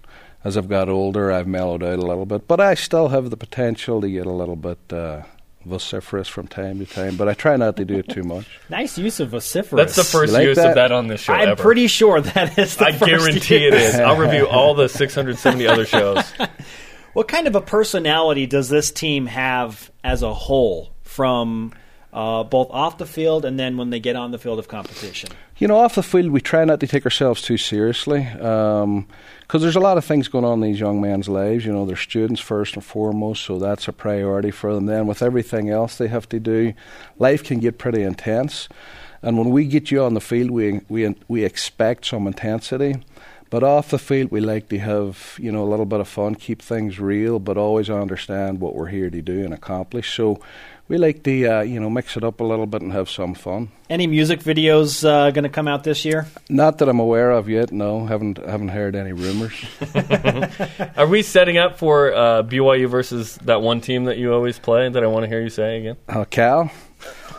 As 0.43 0.57
I've 0.57 0.69
got 0.69 0.89
older, 0.89 1.31
I've 1.31 1.47
mellowed 1.47 1.83
out 1.83 1.99
a 1.99 2.05
little 2.05 2.25
bit, 2.25 2.47
but 2.47 2.59
I 2.59 2.73
still 2.73 3.09
have 3.09 3.29
the 3.29 3.37
potential 3.37 4.01
to 4.01 4.09
get 4.09 4.25
a 4.25 4.31
little 4.31 4.55
bit 4.55 4.79
uh, 4.91 5.21
vociferous 5.65 6.27
from 6.27 6.47
time 6.47 6.79
to 6.79 6.85
time. 6.85 7.15
But 7.15 7.29
I 7.29 7.33
try 7.35 7.55
not 7.57 7.77
to 7.77 7.85
do 7.85 7.97
it 7.99 8.09
too 8.09 8.23
much. 8.23 8.47
Nice 8.69 8.97
use 8.97 9.19
of 9.19 9.29
vociferous. 9.29 9.77
That's 9.77 9.95
the 9.95 10.03
first 10.03 10.33
like 10.33 10.45
use 10.45 10.57
that? 10.57 10.69
of 10.69 10.75
that 10.75 10.91
on 10.91 11.07
this 11.07 11.21
show. 11.21 11.33
I'm 11.33 11.49
ever. 11.49 11.61
pretty 11.61 11.87
sure 11.87 12.21
that 12.21 12.57
is 12.57 12.75
the 12.77 12.85
I 12.85 12.91
first 12.93 13.05
guarantee 13.05 13.67
it 13.67 13.73
use. 13.73 13.93
is. 13.93 13.99
I'll 13.99 14.17
review 14.17 14.47
all 14.47 14.73
the 14.73 14.87
670 14.89 15.67
other 15.67 15.85
shows. 15.85 16.23
What 17.13 17.27
kind 17.27 17.45
of 17.45 17.55
a 17.55 17.61
personality 17.61 18.45
does 18.47 18.69
this 18.69 18.89
team 18.89 19.25
have 19.25 19.91
as 20.01 20.21
a 20.23 20.33
whole 20.33 20.95
from 21.03 21.73
uh, 22.13 22.43
both 22.43 22.69
off 22.71 22.97
the 22.97 23.05
field 23.05 23.45
and 23.45 23.59
then 23.59 23.77
when 23.77 23.89
they 23.89 23.99
get 23.99 24.15
on 24.15 24.31
the 24.31 24.37
field 24.37 24.59
of 24.59 24.67
competition? 24.67 25.29
You 25.57 25.67
know, 25.67 25.77
off 25.77 25.95
the 25.95 26.03
field, 26.03 26.31
we 26.31 26.41
try 26.41 26.65
not 26.65 26.79
to 26.79 26.87
take 26.87 27.05
ourselves 27.05 27.41
too 27.41 27.57
seriously 27.57 28.27
because 28.31 29.61
there's 29.61 29.75
a 29.75 29.79
lot 29.79 29.97
of 29.97 30.05
things 30.05 30.27
going 30.27 30.43
on 30.45 30.63
in 30.63 30.71
these 30.71 30.79
young 30.79 30.99
men's 30.99 31.29
lives. 31.29 31.65
You 31.65 31.71
know, 31.71 31.85
they're 31.85 31.95
students 31.95 32.41
first 32.41 32.75
and 32.75 32.83
foremost, 32.83 33.43
so 33.45 33.59
that's 33.59 33.87
a 33.87 33.93
priority 33.93 34.51
for 34.51 34.73
them. 34.73 34.87
Then, 34.87 35.07
with 35.07 35.21
everything 35.21 35.69
else 35.69 35.97
they 35.97 36.07
have 36.07 36.27
to 36.29 36.39
do, 36.39 36.73
life 37.19 37.43
can 37.43 37.59
get 37.59 37.77
pretty 37.77 38.01
intense. 38.01 38.67
And 39.21 39.37
when 39.37 39.51
we 39.51 39.65
get 39.65 39.91
you 39.91 40.03
on 40.03 40.15
the 40.15 40.21
field, 40.21 40.51
we 40.51 40.81
we 40.89 41.15
we 41.27 41.43
expect 41.43 42.05
some 42.07 42.27
intensity. 42.27 42.95
But 43.51 43.63
off 43.63 43.89
the 43.89 43.99
field, 43.99 44.31
we 44.31 44.39
like 44.39 44.69
to 44.69 44.79
have 44.79 45.35
you 45.37 45.51
know 45.51 45.63
a 45.63 45.69
little 45.69 45.85
bit 45.85 45.99
of 45.99 46.07
fun, 46.07 46.35
keep 46.35 46.61
things 46.61 46.99
real, 46.99 47.37
but 47.37 47.57
always 47.57 47.89
understand 47.89 48.61
what 48.61 48.75
we're 48.75 48.87
here 48.87 49.09
to 49.09 49.21
do 49.21 49.43
and 49.43 49.53
accomplish. 49.53 50.15
So 50.15 50.39
we 50.91 50.97
like 50.97 51.23
to 51.23 51.45
uh, 51.45 51.61
you 51.61 51.79
know 51.79 51.89
mix 51.89 52.17
it 52.17 52.23
up 52.23 52.41
a 52.41 52.43
little 52.43 52.65
bit 52.65 52.81
and 52.81 52.91
have 52.91 53.09
some 53.09 53.33
fun. 53.33 53.69
Any 53.89 54.07
music 54.07 54.41
videos 54.41 55.05
uh, 55.07 55.31
going 55.31 55.43
to 55.45 55.49
come 55.49 55.65
out 55.65 55.85
this 55.85 56.03
year? 56.03 56.27
Not 56.49 56.79
that 56.79 56.89
I'm 56.89 56.99
aware 56.99 57.31
of 57.31 57.47
yet. 57.47 57.71
No, 57.71 58.05
haven't 58.05 58.37
haven't 58.37 58.69
heard 58.69 58.93
any 58.93 59.13
rumors. 59.13 59.53
Are 60.97 61.07
we 61.07 61.21
setting 61.23 61.57
up 61.57 61.77
for 61.79 62.13
uh, 62.13 62.43
BYU 62.43 62.89
versus 62.89 63.37
that 63.45 63.61
one 63.61 63.79
team 63.79 64.03
that 64.03 64.17
you 64.17 64.33
always 64.33 64.59
play 64.59 64.89
that 64.89 65.01
I 65.01 65.07
want 65.07 65.23
to 65.23 65.29
hear 65.29 65.41
you 65.41 65.49
say 65.49 65.79
again? 65.79 65.97
Uh, 66.09 66.25
Cal, 66.25 66.69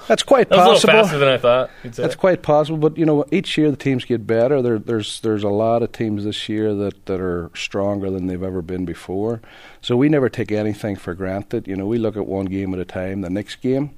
that's 0.08 0.22
quite 0.22 0.48
That 0.48 0.56
possible. 0.56 0.74
little 0.74 0.90
faster 1.04 1.18
than 1.18 1.28
I 1.28 1.36
thought. 1.38 1.70
That's 1.84 2.14
quite 2.16 2.42
possible, 2.42 2.78
but 2.78 2.96
you 2.98 3.04
know, 3.06 3.24
each 3.30 3.56
year 3.58 3.70
the 3.70 3.76
teams 3.76 4.04
get 4.04 4.26
better. 4.26 4.60
There, 4.62 4.78
there's 4.78 5.20
there's 5.20 5.42
a 5.44 5.48
lot 5.48 5.82
of 5.82 5.92
teams 5.92 6.24
this 6.24 6.48
year 6.48 6.74
that, 6.74 7.06
that 7.06 7.20
are 7.20 7.50
stronger 7.54 8.10
than 8.10 8.26
they've 8.26 8.42
ever 8.42 8.62
been 8.62 8.84
before. 8.84 9.40
So 9.80 9.96
we 9.96 10.08
never 10.08 10.28
take 10.28 10.52
anything 10.52 10.96
for 10.96 11.14
granted. 11.14 11.66
You 11.68 11.76
know, 11.76 11.86
we 11.86 11.98
look 11.98 12.16
at 12.16 12.26
one 12.26 12.46
game 12.46 12.72
at 12.74 12.80
a 12.80 12.84
time. 12.84 13.20
The 13.22 13.30
next 13.30 13.56
game, 13.56 13.94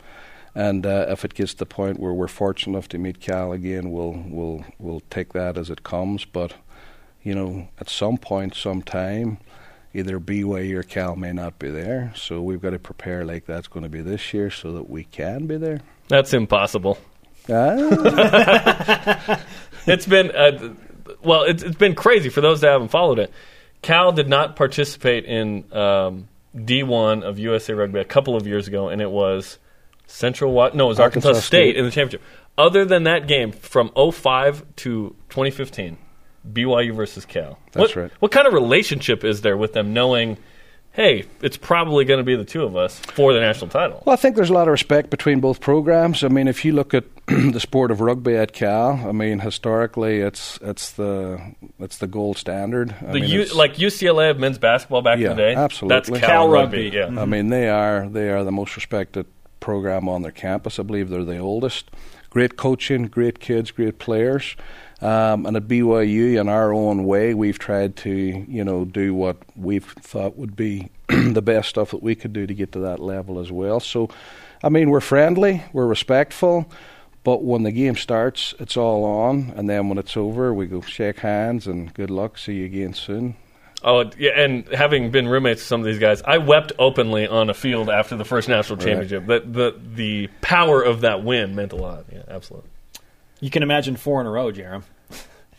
and 0.54 0.84
uh, 0.86 1.06
if 1.08 1.24
it 1.24 1.34
gets 1.34 1.52
to 1.52 1.58
the 1.58 1.66
point 1.66 1.98
where 2.00 2.12
we're 2.12 2.28
fortunate 2.28 2.72
enough 2.74 2.88
to 2.88 2.98
meet 2.98 3.20
Cal 3.20 3.52
again, 3.52 3.90
we'll 3.90 4.22
we'll 4.26 4.64
we'll 4.78 5.02
take 5.10 5.32
that 5.32 5.56
as 5.58 5.70
it 5.70 5.82
comes. 5.82 6.24
But 6.24 6.54
you 7.22 7.34
know, 7.34 7.68
at 7.80 7.88
some 7.88 8.18
point, 8.18 8.54
sometime, 8.54 9.38
either 9.94 10.20
BYU 10.20 10.74
or 10.76 10.82
Cal 10.82 11.16
may 11.16 11.32
not 11.32 11.58
be 11.58 11.70
there. 11.70 12.12
So 12.14 12.42
we've 12.42 12.60
got 12.60 12.70
to 12.70 12.78
prepare 12.78 13.24
like 13.24 13.46
that's 13.46 13.66
going 13.68 13.82
to 13.84 13.88
be 13.88 14.02
this 14.02 14.34
year, 14.34 14.50
so 14.50 14.72
that 14.72 14.90
we 14.90 15.04
can 15.04 15.46
be 15.46 15.56
there. 15.56 15.80
That's 16.08 16.32
impossible. 16.34 16.98
Ah. 17.48 19.40
It's 19.86 20.06
been 20.06 20.30
uh, 20.30 20.74
well, 21.22 21.42
it's, 21.42 21.62
it's 21.62 21.76
been 21.76 21.94
crazy 21.94 22.28
for 22.28 22.40
those 22.40 22.60
that 22.62 22.70
haven't 22.70 22.88
followed 22.88 23.18
it. 23.18 23.30
Cal 23.82 24.12
did 24.12 24.28
not 24.28 24.56
participate 24.56 25.26
in 25.26 25.64
um, 25.72 26.28
D1 26.56 27.22
of 27.22 27.38
USA 27.38 27.74
Rugby 27.74 28.00
a 28.00 28.04
couple 28.04 28.36
of 28.36 28.46
years 28.46 28.66
ago, 28.66 28.88
and 28.88 29.02
it 29.02 29.10
was 29.10 29.58
Central 30.06 30.52
Wa- 30.52 30.70
no, 30.72 30.86
it 30.86 30.88
was 30.88 31.00
Arkansas, 31.00 31.28
Arkansas 31.28 31.46
State. 31.46 31.72
State. 31.72 31.76
in 31.76 31.84
the 31.84 31.90
championship. 31.90 32.22
Other 32.56 32.84
than 32.84 33.02
that 33.02 33.26
game 33.26 33.52
from 33.52 33.90
05 33.94 34.64
to 34.76 35.14
2015, 35.28 35.98
BYU 36.50 36.94
versus 36.94 37.26
Cal. 37.26 37.58
That's 37.72 37.94
what, 37.94 37.96
right. 37.96 38.12
What 38.20 38.32
kind 38.32 38.46
of 38.46 38.52
relationship 38.52 39.24
is 39.24 39.42
there 39.42 39.56
with 39.56 39.72
them 39.72 39.92
knowing, 39.92 40.38
hey, 40.94 41.24
it's 41.42 41.56
probably 41.56 42.04
going 42.04 42.18
to 42.18 42.24
be 42.24 42.36
the 42.36 42.44
two 42.44 42.62
of 42.64 42.76
us 42.76 42.98
for 42.98 43.32
the 43.34 43.40
national 43.40 43.68
title? 43.68 44.02
Well, 44.06 44.14
I 44.14 44.16
think 44.16 44.36
there's 44.36 44.48
a 44.50 44.54
lot 44.54 44.68
of 44.68 44.72
respect 44.72 45.10
between 45.10 45.40
both 45.40 45.60
programs. 45.60 46.22
I 46.24 46.28
mean, 46.28 46.48
if 46.48 46.64
you 46.64 46.72
look 46.72 46.94
at 46.94 47.04
the 47.26 47.58
sport 47.60 47.90
of 47.90 48.00
rugby 48.00 48.36
at 48.36 48.52
Cal, 48.52 48.92
I 49.08 49.12
mean, 49.12 49.40
historically, 49.40 50.20
it's 50.20 50.58
it's 50.62 50.92
the 50.92 51.54
it's 51.78 51.98
the 51.98 52.06
gold 52.06 52.38
standard. 52.38 52.94
I 53.02 53.06
the 53.06 53.20
mean, 53.20 53.24
U, 53.30 53.44
like 53.54 53.74
UCLA 53.74 54.30
of 54.30 54.38
men's 54.38 54.58
basketball 54.58 55.02
back 55.02 55.18
Yeah, 55.18 55.32
in 55.32 55.36
the 55.36 55.42
day. 55.42 55.54
absolutely. 55.54 55.96
That's 55.96 56.10
Cal, 56.10 56.28
Cal 56.28 56.48
rugby. 56.48 56.84
rugby. 56.90 56.96
Yeah. 57.14 57.20
I 57.22 57.24
mean, 57.26 57.48
they 57.50 57.68
are 57.68 58.08
they 58.08 58.30
are 58.30 58.44
the 58.44 58.52
most 58.52 58.76
respected 58.76 59.26
program 59.60 60.08
on 60.08 60.22
their 60.22 60.32
campus. 60.32 60.78
I 60.78 60.82
believe 60.82 61.08
they're 61.10 61.24
the 61.24 61.38
oldest. 61.38 61.90
Great 62.30 62.56
coaching, 62.56 63.04
great 63.06 63.38
kids, 63.40 63.70
great 63.70 63.98
players. 63.98 64.56
Um, 65.00 65.44
and 65.46 65.56
at 65.56 65.64
BYU, 65.68 66.40
in 66.40 66.48
our 66.48 66.72
own 66.72 67.04
way, 67.04 67.34
we've 67.34 67.58
tried 67.58 67.96
to 67.96 68.10
you 68.10 68.64
know 68.64 68.84
do 68.84 69.14
what 69.14 69.36
we've 69.56 69.84
thought 69.84 70.36
would 70.36 70.56
be 70.56 70.90
the 71.08 71.42
best 71.42 71.68
stuff 71.68 71.90
that 71.90 72.02
we 72.02 72.14
could 72.14 72.32
do 72.32 72.46
to 72.46 72.54
get 72.54 72.72
to 72.72 72.78
that 72.80 73.00
level 73.00 73.38
as 73.38 73.50
well. 73.52 73.80
So, 73.80 74.08
I 74.62 74.68
mean, 74.68 74.90
we're 74.90 75.00
friendly, 75.00 75.62
we're 75.72 75.86
respectful. 75.86 76.70
But 77.24 77.42
when 77.42 77.62
the 77.62 77.72
game 77.72 77.96
starts, 77.96 78.52
it's 78.60 78.76
all 78.76 79.02
on, 79.04 79.54
and 79.56 79.66
then 79.68 79.88
when 79.88 79.96
it's 79.96 80.14
over, 80.14 80.52
we 80.52 80.66
go 80.66 80.82
shake 80.82 81.20
hands 81.20 81.66
and 81.66 81.92
good 81.94 82.10
luck. 82.10 82.36
See 82.36 82.56
you 82.56 82.66
again 82.66 82.92
soon. 82.92 83.34
Oh 83.82 84.10
yeah, 84.18 84.32
and 84.38 84.66
having 84.68 85.10
been 85.10 85.26
roommates 85.26 85.60
with 85.62 85.66
some 85.66 85.80
of 85.80 85.86
these 85.86 85.98
guys, 85.98 86.20
I 86.22 86.36
wept 86.38 86.72
openly 86.78 87.26
on 87.26 87.48
a 87.48 87.54
field 87.54 87.88
after 87.88 88.14
the 88.16 88.26
first 88.26 88.48
national 88.48 88.76
Right. 88.78 88.86
championship. 88.86 89.26
That 89.26 89.50
the 89.52 89.74
the 89.94 90.28
power 90.42 90.82
of 90.82 91.00
that 91.00 91.24
win 91.24 91.54
meant 91.54 91.72
a 91.72 91.76
lot. 91.76 92.04
Yeah, 92.12 92.22
absolutely. 92.28 92.68
You 93.44 93.50
can 93.50 93.62
imagine 93.62 93.96
four 93.96 94.22
in 94.22 94.26
a 94.26 94.30
row, 94.30 94.50
Jarom. 94.50 94.84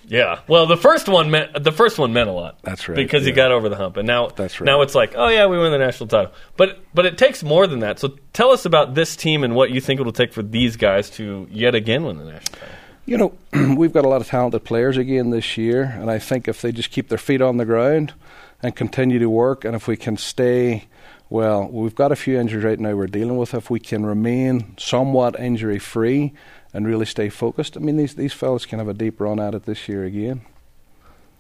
Yeah. 0.08 0.40
Well, 0.48 0.66
the 0.66 0.76
first 0.76 1.08
one 1.08 1.30
meant 1.30 1.64
the 1.64 1.72
first 1.72 2.00
one 2.00 2.14
meant 2.14 2.28
a 2.28 2.32
lot. 2.32 2.58
That's 2.64 2.90
right, 2.90 2.96
Because 2.96 3.28
he 3.28 3.32
got 3.32 3.52
over 3.52 3.70
the 3.70 3.76
hump, 3.76 3.98
and 3.98 4.08
now 4.08 4.30
That's 4.30 4.60
right. 4.60 4.66
now 4.66 4.82
it's 4.82 4.96
like, 4.96 5.14
oh 5.16 5.28
yeah, 5.28 5.46
we 5.46 5.60
win 5.60 5.72
the 5.72 5.78
national 5.78 6.08
title. 6.08 6.34
But 6.58 6.80
but 6.96 7.06
it 7.06 7.20
takes 7.20 7.44
more 7.44 7.68
than 7.68 7.82
that. 7.82 8.00
So 8.00 8.18
tell 8.34 8.50
us 8.50 8.66
about 8.66 8.96
this 8.96 9.16
team 9.16 9.44
and 9.44 9.54
what 9.54 9.70
you 9.70 9.82
think 9.82 10.00
it'll 10.00 10.14
take 10.14 10.34
for 10.34 10.42
these 10.42 10.78
guys 10.78 11.12
to 11.12 11.48
yet 11.52 11.76
again 11.76 12.06
win 12.06 12.18
the 12.18 12.24
national 12.24 12.60
title. 12.60 12.76
You 13.06 13.18
know, 13.18 13.76
we've 13.76 13.94
got 13.94 14.04
a 14.04 14.10
lot 14.10 14.20
of 14.20 14.26
talented 14.26 14.64
players 14.64 14.98
again 14.98 15.30
this 15.30 15.56
year, 15.56 15.84
and 15.84 16.10
I 16.10 16.18
think 16.18 16.48
if 16.48 16.64
they 16.64 16.72
just 16.72 16.90
keep 16.90 17.10
their 17.10 17.20
feet 17.20 17.40
on 17.44 17.58
the 17.58 17.66
ground 17.66 18.16
and 18.64 18.76
continue 18.76 19.20
to 19.20 19.30
work, 19.30 19.64
and 19.64 19.76
if 19.76 19.88
we 19.88 19.96
can 19.96 20.18
stay, 20.18 20.88
well, 21.30 21.70
we've 21.70 21.94
got 21.94 22.12
a 22.12 22.16
few 22.16 22.40
injuries 22.40 22.64
right 22.64 22.80
now 22.80 22.96
we're 22.96 23.06
dealing 23.06 23.38
with. 23.38 23.54
If 23.54 23.70
we 23.70 23.80
can 23.80 24.08
remain 24.08 24.76
somewhat 24.80 25.40
injury 25.40 25.78
free 25.78 26.34
and 26.76 26.86
really 26.86 27.06
stay 27.06 27.30
focused, 27.30 27.76
I 27.78 27.80
mean, 27.80 27.98
these 27.98 28.14
these 28.16 28.34
fellas 28.34 28.66
can 28.66 28.78
have 28.80 28.88
a 28.90 28.94
deep 28.94 29.20
run 29.20 29.40
at 29.40 29.56
it 29.56 29.64
this 29.66 29.88
year 29.90 30.04
again. 30.04 30.42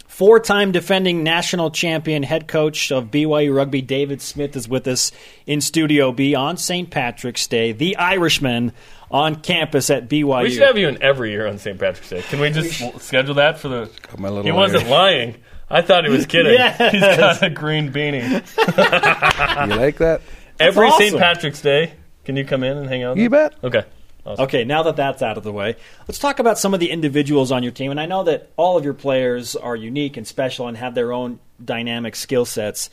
Four 0.08 0.40
time 0.40 0.72
defending 0.72 1.24
national 1.24 1.72
champion 1.72 2.24
head 2.24 2.48
coach 2.48 2.92
of 2.92 3.06
BYU 3.12 3.54
Rugby, 3.54 3.82
David 3.82 4.22
Smith, 4.22 4.56
is 4.56 4.70
with 4.70 4.88
us 4.88 5.12
in 5.46 5.60
Studio 5.62 6.12
B 6.14 6.34
on 6.36 6.56
St. 6.58 6.90
Patrick's 6.90 7.48
Day. 7.48 7.74
The 7.74 7.98
Irishman 7.98 8.72
on 9.12 9.36
campus 9.36 9.90
at 9.90 10.08
BYU. 10.08 10.44
We 10.44 10.52
should 10.52 10.64
have 10.64 10.78
you 10.78 10.88
in 10.88 11.02
every 11.04 11.32
year 11.32 11.48
on 11.48 11.58
St. 11.58 11.78
Patrick's 11.78 12.10
Day. 12.10 12.22
Can 12.22 12.40
we 12.40 12.50
just 12.50 12.80
w- 12.80 12.98
schedule 13.00 13.34
that 13.36 13.60
for 13.60 13.68
the? 13.68 13.92
Got 14.04 14.20
my 14.20 14.30
little 14.30 14.44
He 14.44 14.52
wasn't 14.52 14.84
Irish- 14.84 14.92
lying. 14.92 15.36
I 15.70 15.82
thought 15.82 16.06
he 16.06 16.12
was 16.12 16.26
kidding. 16.28 16.54
Yes. 16.54 16.92
He's 16.94 17.02
got 17.02 17.42
a 17.44 17.50
green 17.50 17.92
beanie. 17.92 18.22
You 19.70 19.76
like 19.76 19.98
that? 19.98 20.22
Every 20.60 20.88
awesome. 20.88 21.08
St. 21.08 21.18
Patrick's 21.20 21.62
Day, 21.62 21.94
can 22.24 22.38
you 22.38 22.46
come 22.46 22.64
in 22.64 22.78
and 22.78 22.88
hang 22.88 23.04
out? 23.04 23.18
You 23.18 23.30
bet. 23.30 23.56
Okay. 23.64 23.84
Okay, 24.26 24.64
now 24.64 24.84
that 24.84 24.96
that's 24.96 25.22
out 25.22 25.38
of 25.38 25.44
the 25.44 25.52
way, 25.52 25.76
let's 26.08 26.18
talk 26.18 26.40
about 26.40 26.58
some 26.58 26.74
of 26.74 26.80
the 26.80 26.90
individuals 26.90 27.52
on 27.52 27.62
your 27.62 27.72
team. 27.72 27.92
And 27.92 28.00
I 28.00 28.08
know 28.08 28.24
that 28.24 28.50
all 28.58 28.78
of 28.78 28.84
your 28.84 28.96
players 28.96 29.56
are 29.56 29.76
unique 29.76 30.18
and 30.18 30.26
special 30.26 30.68
and 30.68 30.76
have 30.78 30.96
their 30.96 31.14
own 31.14 31.40
dynamic 31.64 32.16
skill 32.16 32.46
sets. 32.46 32.90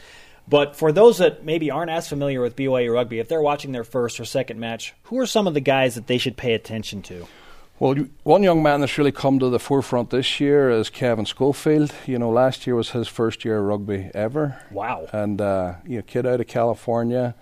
But 0.47 0.77
for 0.77 0.93
those 0.93 1.19
that 1.19 1.45
maybe 1.45 1.71
aren't 1.71 1.91
as 1.91 2.09
familiar 2.09 2.41
with 2.41 2.57
BYU 2.57 2.93
rugby, 2.93 3.19
if 3.19 3.29
they're 3.29 3.41
watching 3.41 3.73
their 3.73 3.85
first 3.85 4.21
or 4.21 4.25
second 4.25 4.61
match, 4.61 4.93
who 5.05 5.19
are 5.19 5.27
some 5.27 5.47
of 5.47 5.55
the 5.55 5.61
guys 5.61 5.95
that 5.95 6.07
they 6.07 6.19
should 6.19 6.37
pay 6.37 6.53
attention 6.53 7.01
to? 7.03 7.27
Well, 7.79 7.97
one 8.23 8.43
young 8.43 8.63
man 8.63 8.81
that's 8.81 8.99
really 8.99 9.13
come 9.13 9.39
to 9.39 9.49
the 9.49 9.59
forefront 9.59 10.11
this 10.11 10.39
year 10.39 10.71
is 10.71 10.91
Kevin 10.91 11.27
Schofield. 11.27 11.93
You 12.07 12.19
know, 12.19 12.31
last 12.31 12.67
year 12.67 12.77
was 12.77 12.91
his 12.91 13.09
first 13.09 13.45
year 13.45 13.59
of 13.59 13.65
rugby 13.65 14.11
ever. 14.15 14.61
Wow. 14.71 15.09
And, 15.13 15.41
uh, 15.41 15.75
you 15.87 15.97
know, 15.97 16.03
kid 16.03 16.27
out 16.27 16.41
of 16.41 16.47
California, 16.47 17.35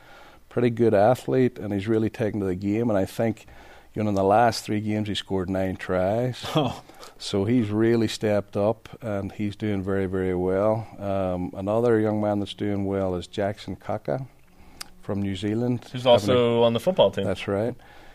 pretty 0.49 0.70
good 0.70 0.95
athlete, 0.95 1.59
and 1.59 1.72
he's 1.72 1.88
really 1.88 2.09
taken 2.09 2.41
to 2.41 2.47
the 2.47 2.55
game. 2.55 2.88
And 2.88 2.99
I 2.99 3.05
think, 3.05 3.47
you 3.95 4.03
know, 4.03 4.09
in 4.11 4.14
the 4.14 4.22
last 4.24 4.64
three 4.64 4.80
games, 4.80 5.09
he 5.09 5.14
scored 5.14 5.49
nine 5.51 5.76
tries. 5.76 6.45
Oh, 6.55 6.82
So 7.18 7.45
he's 7.45 7.68
really 7.70 8.09
stepped 8.09 8.57
up, 8.57 8.88
and 9.03 9.30
he's 9.32 9.55
doing 9.57 9.82
very, 9.82 10.07
very 10.07 10.34
well. 10.34 10.86
Um, 10.99 11.53
another 11.55 12.01
young 12.01 12.20
man 12.20 12.38
that's 12.41 12.55
doing 12.55 12.86
well 12.86 13.14
is 13.14 13.26
Jackson 13.26 13.76
Kaka 13.76 14.26
from 15.03 15.20
New 15.20 15.36
Zealand. 15.36 15.84
Who's 15.93 16.05
Having 16.05 16.07
a- 16.07 16.12
also 16.12 16.62
on 16.62 16.72
the 16.72 16.80
football 16.80 17.11
team. 17.11 17.24
that's 17.24 17.47
right. 17.47 17.74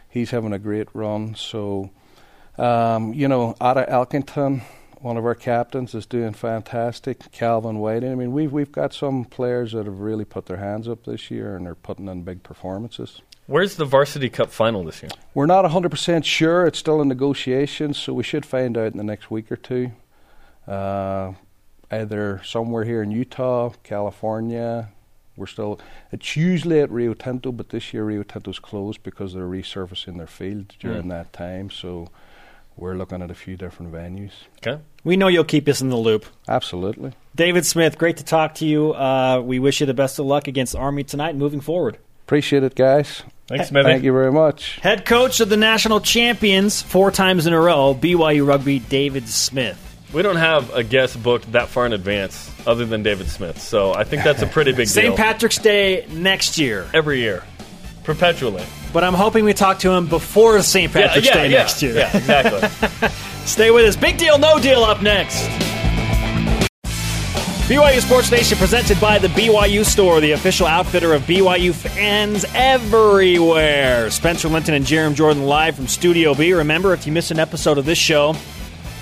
He's 0.09 0.31
having 0.31 0.53
a 0.53 0.59
great 0.59 0.87
run. 0.93 1.35
So, 1.35 1.91
um, 2.57 3.13
you 3.13 3.27
know, 3.27 3.53
Ada 3.61 3.85
Elkington, 3.89 4.61
one 5.05 5.17
of 5.17 5.25
our 5.25 5.35
captains, 5.35 5.93
is 5.93 6.07
doing 6.07 6.33
fantastic. 6.33 7.31
Calvin 7.31 7.77
Whiting. 7.77 8.11
I 8.11 8.15
mean, 8.15 8.31
we've 8.31 8.51
we've 8.51 8.71
got 8.71 8.91
some 8.91 9.23
players 9.23 9.73
that 9.73 9.85
have 9.85 9.99
really 9.99 10.25
put 10.25 10.47
their 10.47 10.57
hands 10.57 10.87
up 10.89 11.05
this 11.05 11.29
year 11.29 11.55
and 11.55 11.67
are 11.67 11.75
putting 11.75 12.07
in 12.07 12.23
big 12.23 12.41
performances. 12.41 13.21
Where's 13.45 13.75
the 13.75 13.85
varsity 13.85 14.29
cup 14.29 14.49
final 14.51 14.83
this 14.83 15.03
year? 15.03 15.11
We're 15.35 15.45
not 15.45 15.63
100% 15.63 16.23
sure. 16.25 16.65
It's 16.65 16.79
still 16.79 17.03
in 17.03 17.07
negotiations, 17.07 17.99
so 17.99 18.13
we 18.13 18.23
should 18.23 18.47
find 18.47 18.75
out 18.75 18.93
in 18.93 18.97
the 18.97 19.03
next 19.03 19.29
week 19.29 19.51
or 19.51 19.55
two. 19.57 19.91
Uh, 20.67 21.33
either 21.91 22.41
somewhere 22.43 22.83
here 22.83 23.03
in 23.03 23.11
Utah, 23.11 23.73
California. 23.83 24.89
We're 25.37 25.45
still. 25.45 25.79
It's 26.11 26.35
usually 26.35 26.79
at 26.81 26.89
Rio 26.89 27.13
Tinto, 27.13 27.51
but 27.51 27.69
this 27.69 27.93
year 27.93 28.05
Rio 28.05 28.23
Tinto's 28.23 28.57
closed 28.57 29.03
because 29.03 29.35
they're 29.35 29.43
resurfacing 29.43 30.17
their 30.17 30.25
field 30.25 30.73
during 30.79 31.03
Mm. 31.03 31.09
that 31.09 31.31
time. 31.31 31.69
So 31.69 32.07
we're 32.75 32.95
looking 32.95 33.21
at 33.21 33.29
a 33.29 33.35
few 33.35 33.55
different 33.55 33.91
venues. 33.93 34.31
Okay. 34.65 34.81
We 35.05 35.15
know 35.15 35.29
you'll 35.29 35.45
keep 35.45 35.69
us 35.69 35.79
in 35.79 35.87
the 35.89 35.95
loop. 35.95 36.25
Absolutely. 36.49 37.13
David 37.33 37.65
Smith, 37.65 37.97
great 37.97 38.17
to 38.17 38.25
talk 38.25 38.55
to 38.55 38.65
you. 38.65 38.93
Uh, 38.93 39.39
we 39.41 39.59
wish 39.59 39.79
you 39.79 39.85
the 39.85 39.93
best 39.93 40.19
of 40.19 40.25
luck 40.25 40.49
against 40.49 40.75
Army 40.75 41.03
tonight 41.05 41.35
moving 41.37 41.61
forward. 41.61 41.97
Appreciate 42.25 42.63
it, 42.63 42.75
guys. 42.75 43.23
Thanks, 43.47 43.67
Smithy. 43.67 43.87
Thank 43.89 44.03
you 44.03 44.11
very 44.11 44.31
much. 44.31 44.79
Head 44.79 45.05
coach 45.05 45.39
of 45.39 45.49
the 45.49 45.57
national 45.57 46.01
champions 46.01 46.81
four 46.81 47.11
times 47.11 47.45
in 47.45 47.53
a 47.53 47.59
row, 47.59 47.93
BYU 47.93 48.45
Rugby, 48.47 48.79
David 48.79 49.29
Smith. 49.29 49.79
We 50.11 50.21
don't 50.21 50.37
have 50.37 50.73
a 50.73 50.83
guest 50.83 51.21
booked 51.21 51.51
that 51.51 51.67
far 51.67 51.85
in 51.85 51.93
advance 51.93 52.51
other 52.65 52.85
than 52.85 53.03
David 53.03 53.29
Smith. 53.29 53.61
So 53.61 53.93
I 53.93 54.05
think 54.05 54.23
that's 54.23 54.41
a 54.41 54.47
pretty 54.47 54.71
big 54.71 54.77
deal. 54.87 54.87
St. 54.87 55.15
Patrick's 55.15 55.57
Day 55.59 56.07
next 56.09 56.57
year. 56.57 56.87
Every 56.93 57.19
year. 57.19 57.43
Perpetually. 58.05 58.63
But 58.93 59.03
I'm 59.03 59.13
hoping 59.13 59.43
we 59.45 59.53
talk 59.53 59.79
to 59.79 59.91
him 59.91 60.07
before 60.07 60.61
St. 60.61 60.93
Patrick's 60.93 61.29
Day 61.29 61.49
yeah, 61.49 61.57
next 61.57 61.81
year. 61.81 61.95
Yeah, 61.95 62.15
exactly. 62.15 63.09
Stay 63.45 63.71
with 63.71 63.85
us. 63.85 63.95
Big 63.95 64.17
deal, 64.17 64.37
no 64.37 64.59
deal 64.59 64.83
up 64.83 65.01
next. 65.01 65.49
BYU 67.67 67.99
Sports 67.99 68.29
Nation 68.29 68.59
presented 68.59 69.01
by 69.01 69.17
the 69.17 69.27
BYU 69.29 69.83
Store, 69.83 70.21
the 70.21 70.33
official 70.33 70.67
outfitter 70.67 71.13
of 71.13 71.23
BYU 71.23 71.73
fans 71.73 72.45
everywhere. 72.53 74.11
Spencer 74.11 74.49
Linton 74.49 74.75
and 74.75 74.85
Jarom 74.85 75.15
Jordan 75.15 75.47
live 75.47 75.75
from 75.75 75.87
Studio 75.87 76.35
B. 76.35 76.53
Remember, 76.53 76.93
if 76.93 77.07
you 77.07 77.11
miss 77.11 77.31
an 77.31 77.39
episode 77.39 77.79
of 77.79 77.85
this 77.85 77.97
show, 77.97 78.35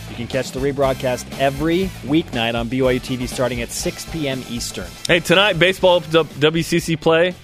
you 0.09 0.15
can 0.15 0.27
catch 0.27 0.51
the 0.51 0.61
rebroadcast 0.61 1.25
every 1.39 1.87
weeknight 2.03 2.57
on 2.57 2.69
BYU 2.69 3.01
TV 3.01 3.27
starting 3.27 3.61
at 3.61 3.69
6 3.69 4.05
p.m. 4.11 4.41
Eastern. 4.49 4.87
hey, 5.07 5.19
tonight, 5.19 5.59
baseball 5.59 5.95
opens 5.95 6.15
up 6.15 6.27
WCC 6.27 6.99
play. 7.01 7.35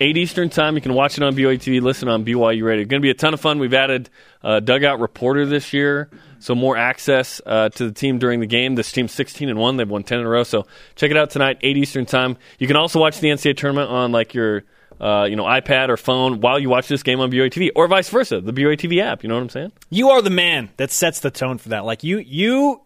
8 0.00 0.16
Eastern 0.16 0.48
time. 0.48 0.74
You 0.76 0.80
can 0.80 0.94
watch 0.94 1.18
it 1.18 1.22
on 1.22 1.36
BYU 1.36 1.58
TV, 1.58 1.80
listen 1.82 2.08
on 2.08 2.24
BYU 2.24 2.64
Radio. 2.64 2.82
It's 2.82 2.90
going 2.90 3.00
to 3.02 3.06
be 3.06 3.10
a 3.10 3.14
ton 3.14 3.34
of 3.34 3.40
fun. 3.40 3.58
We've 3.58 3.74
added 3.74 4.08
a 4.42 4.60
dugout 4.60 4.98
reporter 4.98 5.44
this 5.44 5.72
year, 5.74 6.08
so 6.38 6.54
more 6.54 6.76
access 6.76 7.40
uh, 7.44 7.68
to 7.70 7.86
the 7.86 7.92
team 7.92 8.18
during 8.18 8.40
the 8.40 8.46
game. 8.46 8.74
This 8.74 8.90
team's 8.90 9.12
16 9.12 9.50
and 9.50 9.58
1. 9.58 9.76
They've 9.76 9.88
won 9.88 10.02
10 10.02 10.20
in 10.20 10.26
a 10.26 10.28
row. 10.28 10.42
So 10.42 10.66
check 10.96 11.10
it 11.10 11.16
out 11.16 11.30
tonight, 11.30 11.58
8 11.60 11.76
Eastern 11.76 12.06
time. 12.06 12.38
You 12.58 12.66
can 12.66 12.76
also 12.76 12.98
watch 12.98 13.20
the 13.20 13.28
NCAA 13.28 13.56
tournament 13.56 13.90
on 13.90 14.10
like 14.10 14.32
your 14.32 14.64
uh, 15.00 15.26
you 15.28 15.36
know 15.36 15.44
iPad 15.44 15.88
or 15.88 15.96
phone 15.96 16.40
while 16.40 16.58
you 16.58 16.68
watch 16.68 16.88
this 16.88 17.02
game 17.02 17.20
on 17.20 17.30
BYU 17.30 17.50
TV, 17.50 17.70
or 17.74 17.86
vice 17.86 18.08
versa, 18.08 18.40
the 18.40 18.52
BYU 18.52 18.76
TV 18.78 19.02
app. 19.02 19.22
You 19.22 19.28
know 19.28 19.34
what 19.34 19.42
I'm 19.42 19.48
saying? 19.50 19.72
You 19.90 20.10
are 20.10 20.22
the 20.22 20.30
man 20.30 20.70
that 20.78 20.90
sets 20.90 21.20
the 21.20 21.30
tone 21.30 21.58
for 21.58 21.70
that. 21.70 21.84
Like 21.84 22.04
you, 22.04 22.18
you 22.18 22.80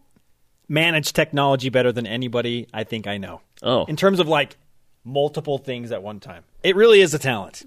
manage 0.69 1.13
technology 1.13 1.69
better 1.69 1.93
than 1.93 2.07
anybody 2.07 2.69
I 2.73 2.85
think 2.85 3.07
I 3.07 3.19
know. 3.19 3.41
Oh. 3.63 3.85
in 3.87 3.97
terms 3.97 4.21
of 4.21 4.29
like 4.29 4.57
multiple 5.05 5.59
things 5.59 5.93
at 5.93 6.03
one 6.03 6.21
time, 6.21 6.45
it 6.63 6.77
really 6.77 7.01
is 7.01 7.15
a 7.15 7.19
talent. 7.19 7.65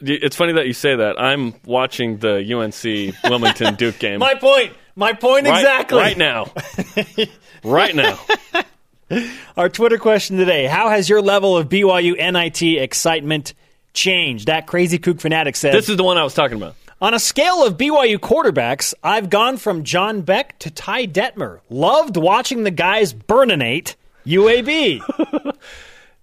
It's 0.00 0.36
funny 0.36 0.52
that 0.54 0.66
you 0.66 0.74
say 0.74 0.94
that. 0.94 1.18
I'm 1.18 1.54
watching 1.64 2.18
the 2.18 2.36
UNC 2.36 3.30
Wilmington 3.30 3.74
Duke 3.78 3.98
game. 3.98 4.18
My 4.20 4.34
point. 4.34 4.72
My 4.94 5.12
point 5.12 5.46
right, 5.46 5.58
exactly. 5.58 5.98
Right 5.98 6.18
now. 6.18 6.52
right 7.64 7.94
now. 7.94 8.18
Our 9.56 9.68
Twitter 9.68 9.98
question 9.98 10.36
today: 10.36 10.66
How 10.66 10.90
has 10.90 11.08
your 11.08 11.22
level 11.22 11.56
of 11.56 11.68
BYU 11.68 12.16
NIT 12.16 12.62
excitement 12.62 13.54
changed. 13.96 14.46
That 14.46 14.68
crazy 14.68 14.98
kook 14.98 15.20
fanatic 15.20 15.56
said. 15.56 15.74
This 15.74 15.88
is 15.88 15.96
the 15.96 16.04
one 16.04 16.16
I 16.18 16.22
was 16.22 16.34
talking 16.34 16.56
about. 16.56 16.76
On 17.00 17.12
a 17.12 17.18
scale 17.18 17.66
of 17.66 17.76
BYU 17.76 18.18
quarterbacks, 18.18 18.94
I've 19.02 19.28
gone 19.28 19.56
from 19.56 19.82
John 19.82 20.22
Beck 20.22 20.58
to 20.60 20.70
Ty 20.70 21.08
Detmer. 21.08 21.60
Loved 21.68 22.16
watching 22.16 22.62
the 22.62 22.70
guys 22.70 23.12
burninate 23.12 23.96
UAB. 24.24 25.00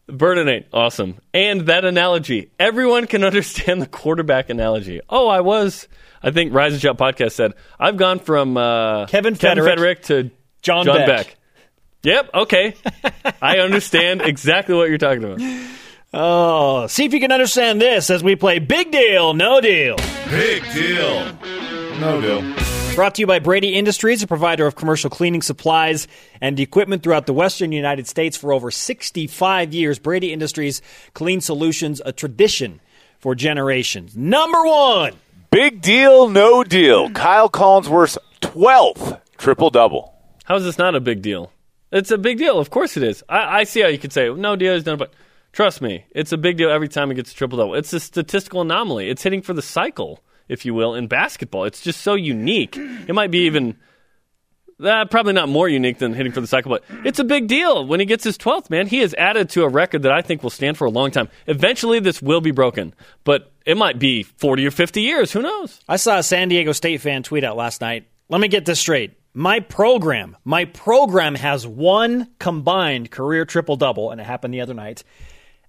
Burninate, 0.10 0.66
awesome. 0.74 1.18
And 1.34 1.62
that 1.68 1.86
analogy. 1.86 2.51
Everyone 2.60 3.08
can 3.08 3.24
understand 3.26 3.82
the 3.82 3.88
quarterback 3.88 4.49
analogy. 4.49 5.01
Oh, 5.10 5.28
I 5.28 5.41
was, 5.41 5.88
I 6.22 6.32
think 6.32 6.54
Rise 6.54 6.74
and 6.74 6.82
Shout 6.82 6.97
podcast 6.97 7.32
said, 7.32 7.54
I've 7.80 7.97
gone 7.97 8.20
from 8.20 8.58
uh, 8.58 9.06
Kevin 9.08 9.36
Kevin 9.36 9.64
Feterik 9.64 9.78
Feterik 9.78 10.01
to 10.04 10.32
John 10.62 10.86
John 10.86 10.97
Beck. 10.97 11.08
Beck. 11.08 11.38
Yep, 12.04 12.30
okay. 12.34 12.76
I 13.41 13.60
understand 13.60 14.22
exactly 14.22 14.76
what 14.76 14.89
you're 14.89 14.97
talking 14.97 15.24
about. 15.24 15.70
oh, 16.14 16.88
see 16.88 17.06
if 17.06 17.14
you 17.14 17.22
can 17.22 17.32
understand 17.32 17.80
this 17.80 18.10
as 18.10 18.22
we 18.22 18.36
play 18.36 18.60
Big 18.60 18.91
Deal, 18.91 19.34
No 19.34 19.62
Deal. 19.62 19.95
Big 20.30 20.64
deal. 20.74 21.38
No 22.00 22.22
deal. 22.22 22.41
Brought 22.96 23.16
to 23.16 23.22
you 23.22 23.28
by 23.28 23.39
Brady 23.39 23.74
Industries, 23.74 24.22
a 24.22 24.28
provider 24.28 24.68
of 24.68 24.76
commercial 24.76 25.10
cleaning 25.10 25.41
supplies 25.41 26.08
and 26.41 26.60
equipment 26.60 27.02
throughout 27.02 27.26
the 27.26 27.34
western 27.34 27.72
United 27.72 28.08
States 28.08 28.38
for 28.38 28.54
over 28.54 28.70
65 28.70 29.74
years. 29.74 29.98
Brady 29.98 30.32
Industries 30.32 30.82
Clean 31.14 31.41
Solutions, 31.41 32.02
a 32.06 32.12
tradition 32.12 32.80
for 33.20 33.34
generations. 33.36 34.16
Number 34.16 34.64
one. 34.64 35.14
Big 35.50 35.82
deal, 35.82 36.30
no 36.30 36.64
deal. 36.64 37.10
Kyle 37.12 37.50
Collinsworth's 37.50 38.18
12th 38.41 39.22
triple 39.38 39.70
double. 39.70 40.14
How 40.46 40.56
is 40.56 40.64
this 40.64 40.78
not 40.78 40.94
a 40.94 41.00
big 41.00 41.22
deal? 41.22 41.52
It's 41.91 42.12
a 42.12 42.18
big 42.18 42.38
deal. 42.38 42.60
Of 42.60 42.70
course 42.70 42.98
it 42.98 43.04
is. 43.04 43.24
I, 43.30 43.60
I 43.60 43.64
see 43.64 43.82
how 43.82 43.88
you 43.88 43.98
could 43.98 44.14
say, 44.14 44.34
no 44.34 44.56
deal 44.56 44.74
is 44.74 44.84
done, 44.84 44.98
but 44.98 45.14
trust 45.52 45.82
me, 45.82 46.06
it's 46.12 46.32
a 46.32 46.38
big 46.38 46.58
deal 46.58 46.70
every 46.70 46.89
time 46.89 47.10
he 47.10 47.16
gets 47.16 47.32
a 47.32 47.36
triple 47.36 47.58
double. 47.58 47.76
It's 47.76 47.94
a 47.94 48.00
statistical 48.00 48.62
anomaly. 48.62 49.10
It's 49.10 49.24
hitting 49.24 49.41
for 49.41 49.54
the 49.54 49.62
cycle, 49.62 50.20
if 50.48 50.66
you 50.66 50.74
will, 50.74 50.96
in 50.96 51.08
basketball. 51.08 51.66
It's 51.66 51.82
just 51.82 52.02
so 52.02 52.16
unique. 52.16 52.78
It 52.78 53.14
might 53.14 53.32
be 53.32 53.46
even. 53.46 53.78
Uh, 54.84 55.06
probably 55.06 55.34
not 55.34 55.48
more 55.48 55.70
unique 55.70 56.00
than 56.00 56.14
hitting 56.14 56.32
for 56.32 56.41
the 56.41 56.48
cycle, 56.48 56.72
but 56.72 56.84
it's 57.06 57.20
a 57.20 57.24
big 57.24 57.48
deal 57.48 57.86
when 57.86 58.00
he 58.00 58.06
gets 58.08 58.24
his 58.24 58.38
12th, 58.39 58.72
man. 58.72 58.88
He 58.88 58.98
has 58.98 59.14
added 59.14 59.50
to 59.52 59.64
a 59.64 59.70
record 59.70 60.02
that 60.02 60.12
I 60.12 60.22
think 60.24 60.41
will 60.41 60.50
stand 60.50 60.78
for 60.78 60.86
a 60.86 60.89
long 60.89 61.12
time. 61.12 61.30
Eventually, 61.46 62.00
this 62.00 62.22
will 62.22 62.41
be 62.41 62.52
broken, 62.52 62.94
but 63.24 63.52
it 63.68 63.78
might 63.78 64.00
be 64.00 64.24
40 64.24 64.66
or 64.66 64.72
50 64.72 65.02
years. 65.02 65.32
Who 65.32 65.44
knows? 65.44 65.80
I 65.88 65.98
saw 65.98 66.18
a 66.18 66.24
San 66.24 66.50
Diego 66.50 66.72
State 66.72 67.02
fan 67.02 67.24
tweet 67.24 67.44
out 67.44 67.56
last 67.56 67.82
night. 67.82 68.08
Let 68.30 68.41
me 68.41 68.48
get 68.48 68.66
this 68.66 68.80
straight. 68.80 69.14
My 69.36 69.62
program, 69.62 70.38
my 70.44 70.66
program 70.66 71.36
has 71.36 71.66
one 71.66 72.30
combined 72.39 73.10
career 73.10 73.46
triple 73.46 73.78
double, 73.78 74.12
and 74.12 74.20
it 74.20 74.26
happened 74.26 74.54
the 74.54 74.62
other 74.62 74.74
night. 74.74 75.04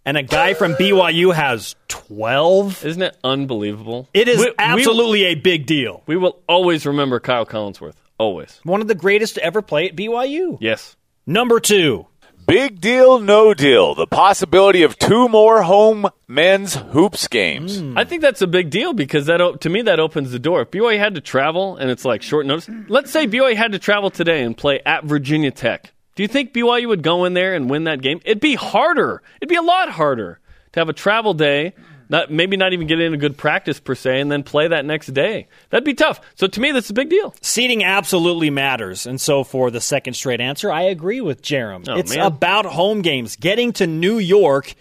And 0.07 0.17
a 0.19 0.23
guy 0.23 0.53
from 0.55 0.75
BYU 0.75 1.35
has 1.35 1.77
12. 1.89 2.85
Isn't 2.85 3.03
it 3.03 3.17
unbelievable? 3.25 4.09
It 4.13 4.29
is 4.29 4.39
We- 4.39 4.47
we- 4.47 4.55
absolutely 4.59 5.25
a 5.25 5.35
big 5.35 5.67
deal. 5.67 6.03
We 6.07 6.17
will 6.17 6.41
always 6.49 6.85
remember 6.87 7.21
Kyle 7.21 7.47
Collinsworth. 7.47 7.95
Always. 8.19 8.61
One 8.65 8.81
of 8.83 8.89
the 8.89 8.95
greatest 8.95 9.37
to 9.37 9.43
ever 9.45 9.63
play 9.63 9.89
at 9.89 9.97
BYU. 9.97 10.59
Yes. 10.61 10.97
Number 11.27 11.59
two. 11.59 12.07
Big 12.47 12.79
deal, 12.79 13.19
no 13.21 13.55
deal. 13.55 13.95
The 13.95 14.07
possibility 14.07 14.83
of 14.83 14.99
two 14.99 15.31
more 15.31 15.63
home 15.63 16.07
men's 16.29 16.75
hoops 16.75 17.27
games. 17.27 17.83
I 17.97 18.05
think 18.05 18.21
that's 18.21 18.43
a 18.43 18.47
big 18.47 18.69
deal 18.69 18.93
because 18.93 19.25
that 19.27 19.41
o- 19.41 19.55
to 19.57 19.71
me 19.71 19.81
that 19.81 19.99
opens 19.99 20.31
the 20.31 20.39
door. 20.39 20.61
If 20.61 20.71
BYU 20.71 20.99
had 20.99 21.15
to 21.15 21.23
travel 21.23 21.77
and 21.79 21.91
it's 21.91 22.05
like 22.05 22.21
short 22.21 22.45
notice, 22.45 22.69
let's 22.89 23.11
say 23.11 23.27
BYU 23.27 23.57
had 23.57 23.73
to 23.73 23.79
travel 23.79 24.11
today 24.11 24.43
and 24.43 24.55
play 24.55 24.81
at 24.85 25.05
Virginia 25.05 25.51
Tech. 25.53 25.94
Do 26.15 26.23
you 26.23 26.29
think 26.29 26.53
BYU 26.53 26.89
would 26.89 27.03
go 27.03 27.25
in 27.25 27.35
there 27.35 27.55
and 27.55 27.69
win 27.69 27.85
that 27.85 28.01
game? 28.01 28.21
It'd 28.25 28.41
be 28.41 28.55
harder. 28.55 29.23
It'd 29.41 29.49
be 29.49 29.57
a 29.57 29.63
lot 29.63 29.91
harder 29.91 30.41
to 30.73 30.81
have 30.81 30.89
a 30.89 30.93
travel 30.93 31.35
day, 31.35 31.75
not 32.09 32.31
maybe 32.31 32.57
not 32.57 32.73
even 32.73 32.87
get 32.87 33.01
in 33.01 33.15
a 33.15 33.17
good 33.17 33.37
practice 33.37 33.81
per 33.81 33.95
se, 33.95 34.21
and 34.21 34.31
then 34.31 34.43
play 34.43 34.69
that 34.69 34.85
next 34.85 35.09
day. 35.09 35.49
That'd 35.71 35.85
be 35.85 35.95
tough. 35.95 36.21
So 36.37 36.47
to 36.47 36.61
me, 36.61 36.73
that's 36.73 36.91
a 36.91 36.95
big 36.95 37.11
deal. 37.11 37.35
Seating 37.41 37.83
absolutely 37.83 38.51
matters. 38.51 39.07
And 39.07 39.21
so 39.21 39.43
for 39.43 39.71
the 39.71 39.81
second 39.81 40.15
straight 40.15 40.41
answer, 40.41 40.71
I 40.71 40.83
agree 40.83 41.21
with 41.21 41.43
Jarom. 41.43 41.89
Oh, 41.89 41.97
it's 41.97 42.15
man. 42.15 42.27
about 42.27 42.67
home 42.67 43.03
games. 43.03 43.37
Getting 43.37 43.73
to 43.75 43.87
New 43.87 44.19
York 44.19 44.75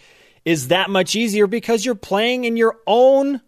is 0.46 0.68
that 0.68 0.90
much 0.90 1.16
easier 1.16 1.48
because 1.48 1.86
you're 1.86 1.96
playing 1.96 2.44
in 2.44 2.58
your 2.58 2.78
own 2.86 3.42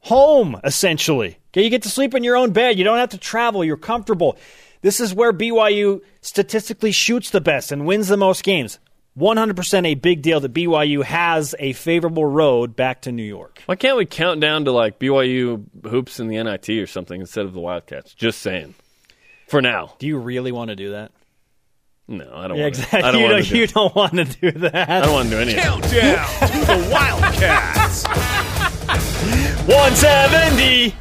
home, 0.00 0.60
essentially. 0.62 1.38
Okay, 1.50 1.64
you 1.64 1.70
get 1.70 1.82
to 1.82 1.88
sleep 1.88 2.14
in 2.14 2.22
your 2.22 2.36
own 2.36 2.52
bed. 2.52 2.78
You 2.78 2.84
don't 2.84 2.98
have 2.98 3.08
to 3.10 3.18
travel. 3.18 3.64
You're 3.64 3.76
comfortable. 3.76 4.36
This 4.82 5.00
is 5.00 5.14
where 5.14 5.32
BYU 5.32 6.00
statistically 6.20 6.92
shoots 6.92 7.30
the 7.30 7.40
best 7.40 7.72
and 7.72 7.86
wins 7.86 8.08
the 8.08 8.16
most 8.16 8.44
games. 8.44 8.78
100% 9.18 9.86
a 9.86 9.94
big 9.94 10.20
deal 10.20 10.40
that 10.40 10.52
BYU 10.52 11.02
has 11.02 11.54
a 11.58 11.72
favorable 11.72 12.26
road 12.26 12.76
back 12.76 13.00
to 13.02 13.12
New 13.12 13.22
York. 13.22 13.62
Why 13.64 13.74
can't 13.76 13.96
we 13.96 14.04
count 14.04 14.40
down 14.40 14.66
to 14.66 14.72
like 14.72 14.98
BYU 14.98 15.64
hoops 15.88 16.20
in 16.20 16.28
the 16.28 16.42
NIT 16.42 16.68
or 16.68 16.86
something 16.86 17.20
instead 17.20 17.46
of 17.46 17.54
the 17.54 17.60
Wildcats? 17.60 18.12
Just 18.12 18.40
saying. 18.40 18.74
For 19.48 19.62
now. 19.62 19.94
Do 19.98 20.06
you 20.06 20.18
really 20.18 20.52
want 20.52 20.68
to 20.68 20.76
do 20.76 20.90
that? 20.90 21.12
No, 22.08 22.30
I 22.34 22.46
don't 22.46 22.58
Yeah, 22.58 22.64
want 22.64 22.74
to. 22.74 22.80
exactly. 22.82 23.02
I 23.02 23.10
don't 23.10 23.20
you, 23.22 23.26
want 23.26 23.36
don't, 23.44 23.48
do 23.52 23.58
you 23.58 23.66
don't 23.66 23.94
want 23.96 24.12
to 24.12 24.24
do 24.24 24.50
that. 24.60 24.90
I 24.90 25.00
don't 25.00 25.12
want 25.12 25.28
to 25.30 25.34
do 25.34 25.40
any 25.40 25.52
of 25.52 25.58
it. 25.58 25.62
Countdown 25.62 26.48
to 26.48 26.58
the 26.66 26.88
Wildcats. 26.92 28.04
170. 29.66 30.94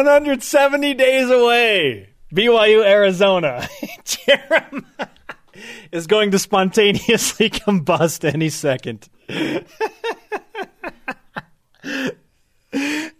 One 0.00 0.06
hundred 0.06 0.42
seventy 0.42 0.94
days 0.94 1.28
away. 1.28 2.08
BYU, 2.34 2.82
Arizona. 2.82 3.68
Jarom 4.06 4.86
is 5.92 6.06
going 6.06 6.30
to 6.30 6.38
spontaneously 6.38 7.50
combust 7.50 8.24
any 8.24 8.48
second. 8.48 9.10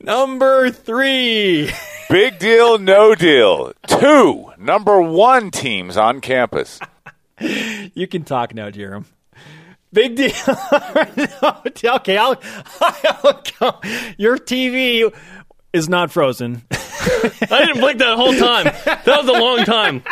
Number 0.01 0.71
three. 0.71 1.71
Big 2.09 2.39
deal, 2.39 2.79
no 2.79 3.15
deal. 3.15 3.75
Two 3.87 4.51
number 4.57 5.03
one 5.03 5.51
teams 5.51 5.99
on 5.99 6.23
campus. 6.23 6.81
You 7.39 8.07
can 8.07 8.25
talk 8.25 8.55
now, 8.55 8.71
Jarom. 8.71 9.05
Big 9.93 10.17
deal. 10.17 10.33
No, 11.43 11.61
okay, 11.97 12.17
I'll, 12.17 12.41
I'll 12.81 13.43
go. 13.59 13.81
Your 14.17 14.39
TV 14.39 15.13
is 15.73 15.89
not 15.89 16.11
frozen. 16.11 16.63
I 16.71 17.65
didn't 17.67 17.81
blink 17.81 17.99
that 17.99 18.17
whole 18.17 18.35
time. 18.35 18.65
That 18.65 19.07
was 19.07 19.29
a 19.29 19.33
long 19.33 19.65
time. 19.65 20.03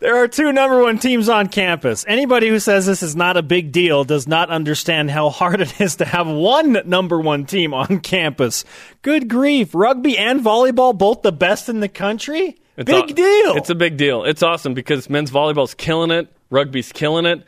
There 0.00 0.16
are 0.16 0.28
two 0.28 0.50
number 0.52 0.82
one 0.82 0.98
teams 0.98 1.28
on 1.28 1.48
campus. 1.48 2.06
Anybody 2.08 2.48
who 2.48 2.58
says 2.58 2.86
this 2.86 3.02
is 3.02 3.14
not 3.14 3.36
a 3.36 3.42
big 3.42 3.70
deal 3.70 4.04
does 4.04 4.26
not 4.26 4.48
understand 4.48 5.10
how 5.10 5.28
hard 5.28 5.60
it 5.60 5.78
is 5.80 5.96
to 5.96 6.06
have 6.06 6.26
one 6.26 6.78
number 6.86 7.20
one 7.20 7.44
team 7.44 7.74
on 7.74 8.00
campus. 8.00 8.64
Good 9.02 9.28
grief. 9.28 9.74
Rugby 9.74 10.16
and 10.16 10.40
volleyball, 10.40 10.96
both 10.96 11.20
the 11.20 11.32
best 11.32 11.68
in 11.68 11.80
the 11.80 11.88
country? 11.88 12.56
It's 12.78 12.90
big 12.90 13.10
aw- 13.10 13.14
deal. 13.14 13.56
It's 13.56 13.68
a 13.68 13.74
big 13.74 13.98
deal. 13.98 14.24
It's 14.24 14.42
awesome 14.42 14.72
because 14.72 15.10
men's 15.10 15.30
volleyball's 15.30 15.74
killing 15.74 16.10
it, 16.10 16.32
rugby's 16.48 16.92
killing 16.92 17.26
it. 17.26 17.44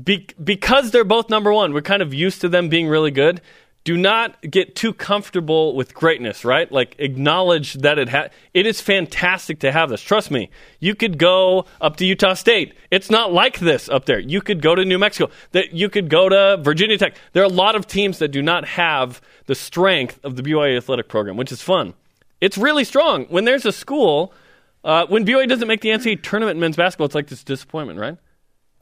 Be- 0.00 0.28
because 0.42 0.92
they're 0.92 1.02
both 1.04 1.28
number 1.28 1.52
one, 1.52 1.72
we're 1.72 1.82
kind 1.82 2.02
of 2.02 2.14
used 2.14 2.42
to 2.42 2.48
them 2.48 2.68
being 2.68 2.86
really 2.86 3.10
good. 3.10 3.40
Do 3.86 3.96
not 3.96 4.40
get 4.42 4.74
too 4.74 4.92
comfortable 4.92 5.76
with 5.76 5.94
greatness, 5.94 6.44
right? 6.44 6.70
Like 6.72 6.96
acknowledge 6.98 7.74
that 7.74 8.00
it 8.00 8.08
ha- 8.08 8.30
it 8.52 8.66
is 8.66 8.80
fantastic 8.80 9.60
to 9.60 9.70
have 9.70 9.90
this. 9.90 10.02
Trust 10.02 10.28
me. 10.32 10.50
You 10.80 10.96
could 10.96 11.18
go 11.18 11.66
up 11.80 11.94
to 11.98 12.04
Utah 12.04 12.34
State. 12.34 12.74
It's 12.90 13.10
not 13.10 13.32
like 13.32 13.60
this 13.60 13.88
up 13.88 14.04
there. 14.06 14.18
You 14.18 14.40
could 14.40 14.60
go 14.60 14.74
to 14.74 14.84
New 14.84 14.98
Mexico. 14.98 15.30
That 15.52 15.72
you 15.72 15.88
could 15.88 16.10
go 16.10 16.28
to 16.28 16.56
Virginia 16.60 16.98
Tech. 16.98 17.14
There 17.32 17.44
are 17.44 17.46
a 17.46 17.48
lot 17.48 17.76
of 17.76 17.86
teams 17.86 18.18
that 18.18 18.32
do 18.32 18.42
not 18.42 18.64
have 18.66 19.20
the 19.46 19.54
strength 19.54 20.18
of 20.24 20.34
the 20.34 20.42
BYU 20.42 20.76
athletic 20.76 21.08
program, 21.08 21.36
which 21.36 21.52
is 21.52 21.62
fun. 21.62 21.94
It's 22.40 22.58
really 22.58 22.82
strong. 22.82 23.26
When 23.26 23.44
there's 23.44 23.64
a 23.66 23.72
school, 23.72 24.34
uh, 24.82 25.06
when 25.06 25.24
BYU 25.24 25.48
doesn't 25.48 25.68
make 25.68 25.80
the 25.80 25.90
NCAA 25.90 26.24
tournament 26.24 26.56
in 26.56 26.60
men's 26.60 26.74
basketball, 26.76 27.06
it's 27.06 27.14
like 27.14 27.28
this 27.28 27.44
disappointment, 27.44 28.00
right? 28.00 28.18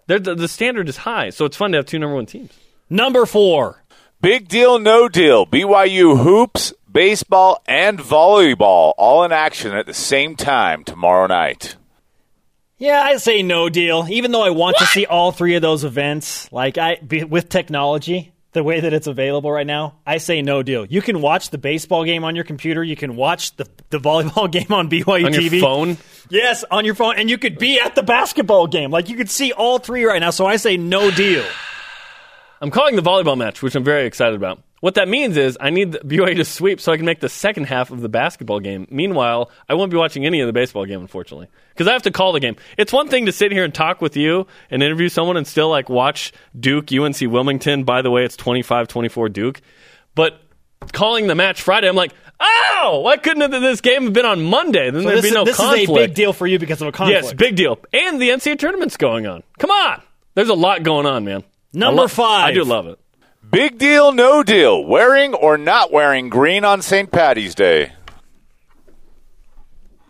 The, 0.06 0.18
the 0.18 0.48
standard 0.48 0.88
is 0.88 0.96
high, 0.96 1.28
so 1.28 1.44
it's 1.44 1.58
fun 1.58 1.72
to 1.72 1.76
have 1.76 1.84
two 1.84 1.98
number 1.98 2.14
one 2.14 2.24
teams. 2.24 2.52
number 2.88 3.26
four. 3.26 3.83
Big 4.24 4.48
deal, 4.48 4.78
no 4.78 5.06
deal. 5.06 5.44
BYU 5.44 6.18
hoops, 6.18 6.72
baseball, 6.90 7.62
and 7.66 7.98
volleyball 7.98 8.94
all 8.96 9.22
in 9.24 9.32
action 9.32 9.72
at 9.72 9.84
the 9.84 9.92
same 9.92 10.34
time 10.34 10.82
tomorrow 10.82 11.26
night. 11.26 11.76
Yeah, 12.78 13.02
I 13.02 13.18
say 13.18 13.42
no 13.42 13.68
deal. 13.68 14.06
Even 14.08 14.32
though 14.32 14.42
I 14.42 14.48
want 14.48 14.78
to 14.78 14.86
see 14.86 15.04
all 15.04 15.30
three 15.30 15.56
of 15.56 15.60
those 15.60 15.84
events, 15.84 16.50
like 16.50 16.78
I 16.78 16.96
be, 17.06 17.22
with 17.24 17.50
technology, 17.50 18.32
the 18.52 18.62
way 18.62 18.80
that 18.80 18.94
it's 18.94 19.06
available 19.06 19.52
right 19.52 19.66
now, 19.66 19.96
I 20.06 20.16
say 20.16 20.40
no 20.40 20.62
deal. 20.62 20.86
You 20.86 21.02
can 21.02 21.20
watch 21.20 21.50
the 21.50 21.58
baseball 21.58 22.04
game 22.04 22.24
on 22.24 22.34
your 22.34 22.44
computer. 22.44 22.82
You 22.82 22.96
can 22.96 23.16
watch 23.16 23.54
the 23.56 23.68
the 23.90 23.98
volleyball 23.98 24.50
game 24.50 24.72
on 24.72 24.88
BYU 24.88 25.26
On 25.26 25.32
TV. 25.32 25.50
your 25.50 25.60
phone, 25.60 25.98
Yes, 26.30 26.64
on 26.70 26.86
your 26.86 26.94
phone, 26.94 27.16
and 27.18 27.28
you 27.28 27.36
could 27.36 27.58
be 27.58 27.78
at 27.78 27.94
the 27.94 28.02
basketball 28.02 28.68
game. 28.68 28.90
Like 28.90 29.10
you 29.10 29.16
could 29.16 29.28
see 29.28 29.52
all 29.52 29.78
three 29.78 30.06
right 30.06 30.20
now. 30.20 30.30
So 30.30 30.46
I 30.46 30.56
say 30.56 30.78
no 30.78 31.10
deal. 31.10 31.44
I'm 32.64 32.70
calling 32.70 32.96
the 32.96 33.02
volleyball 33.02 33.36
match, 33.36 33.62
which 33.62 33.74
I'm 33.74 33.84
very 33.84 34.06
excited 34.06 34.36
about. 34.36 34.58
What 34.80 34.94
that 34.94 35.06
means 35.06 35.36
is 35.36 35.58
I 35.60 35.68
need 35.68 35.92
the 35.92 35.98
BYU 36.04 36.36
to 36.36 36.46
sweep 36.46 36.80
so 36.80 36.92
I 36.92 36.96
can 36.96 37.04
make 37.04 37.20
the 37.20 37.28
second 37.28 37.64
half 37.64 37.90
of 37.90 38.00
the 38.00 38.08
basketball 38.08 38.58
game. 38.58 38.86
Meanwhile, 38.90 39.50
I 39.68 39.74
won't 39.74 39.90
be 39.90 39.98
watching 39.98 40.24
any 40.24 40.40
of 40.40 40.46
the 40.46 40.54
baseball 40.54 40.86
game, 40.86 41.00
unfortunately, 41.00 41.48
because 41.74 41.88
I 41.88 41.92
have 41.92 42.04
to 42.04 42.10
call 42.10 42.32
the 42.32 42.40
game. 42.40 42.56
It's 42.78 42.90
one 42.90 43.08
thing 43.08 43.26
to 43.26 43.32
sit 43.32 43.52
here 43.52 43.64
and 43.64 43.74
talk 43.74 44.00
with 44.00 44.16
you 44.16 44.46
and 44.70 44.82
interview 44.82 45.10
someone 45.10 45.36
and 45.36 45.46
still 45.46 45.68
like 45.68 45.90
watch 45.90 46.32
Duke, 46.58 46.90
UNC 46.90 47.20
Wilmington. 47.20 47.84
By 47.84 48.00
the 48.00 48.10
way, 48.10 48.24
it's 48.24 48.36
25-24 48.38 49.30
Duke. 49.30 49.60
But 50.14 50.40
calling 50.94 51.26
the 51.26 51.34
match 51.34 51.60
Friday, 51.60 51.86
I'm 51.86 51.96
like, 51.96 52.14
oh, 52.40 53.00
why 53.04 53.18
couldn't 53.18 53.50
this 53.50 53.82
game 53.82 54.04
have 54.04 54.14
been 54.14 54.24
on 54.24 54.42
Monday? 54.42 54.90
Then 54.90 55.02
So 55.02 55.08
there'd 55.10 55.22
be 55.22 55.32
no 55.32 55.42
is, 55.42 55.48
this 55.48 55.56
conflict. 55.58 55.82
is 55.82 55.90
a 55.90 55.94
big 55.94 56.14
deal 56.14 56.32
for 56.32 56.46
you 56.46 56.58
because 56.58 56.80
of 56.80 56.88
a 56.88 56.92
conflict. 56.92 57.24
Yes, 57.24 57.34
big 57.34 57.56
deal. 57.56 57.78
And 57.92 58.22
the 58.22 58.30
NCAA 58.30 58.58
tournament's 58.58 58.96
going 58.96 59.26
on. 59.26 59.42
Come 59.58 59.70
on. 59.70 60.00
There's 60.34 60.48
a 60.48 60.54
lot 60.54 60.82
going 60.82 61.04
on, 61.04 61.26
man. 61.26 61.44
Number 61.74 62.00
I 62.00 62.02
lo- 62.02 62.08
five. 62.08 62.44
I 62.44 62.52
do 62.52 62.64
love 62.64 62.86
it. 62.86 62.98
Big 63.50 63.78
deal, 63.78 64.12
no 64.12 64.42
deal. 64.42 64.84
Wearing 64.84 65.34
or 65.34 65.58
not 65.58 65.92
wearing 65.92 66.28
green 66.28 66.64
on 66.64 66.80
St. 66.82 67.10
Patty's 67.10 67.54
Day. 67.54 67.92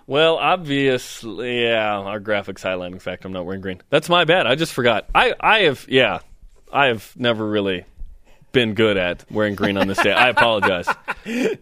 Well, 0.07 0.37
obviously, 0.37 1.62
yeah, 1.62 1.97
our 1.99 2.21
graphics 2.21 2.61
highlighting 2.61 3.01
fact, 3.01 3.25
I'm 3.25 3.33
not 3.33 3.47
wearing 3.47 3.62
green. 3.62 3.81
That's 3.89 4.09
my 4.09 4.25
bad. 4.25 4.47
I 4.47 4.55
just 4.55 4.73
forgot. 4.75 5.07
I, 5.15 5.35
I 5.41 5.61
have, 5.61 5.87
yeah, 5.89 6.19
I 6.71 6.87
have 6.87 7.12
never 7.17 7.45
really 7.47 7.85
been 8.53 8.75
good 8.75 8.97
at 8.99 9.25
wearing 9.31 9.55
green 9.55 9.79
on 9.79 9.89
this 9.89 9.99
day. 9.99 10.12
I 10.12 10.29
apologize. 10.29 10.87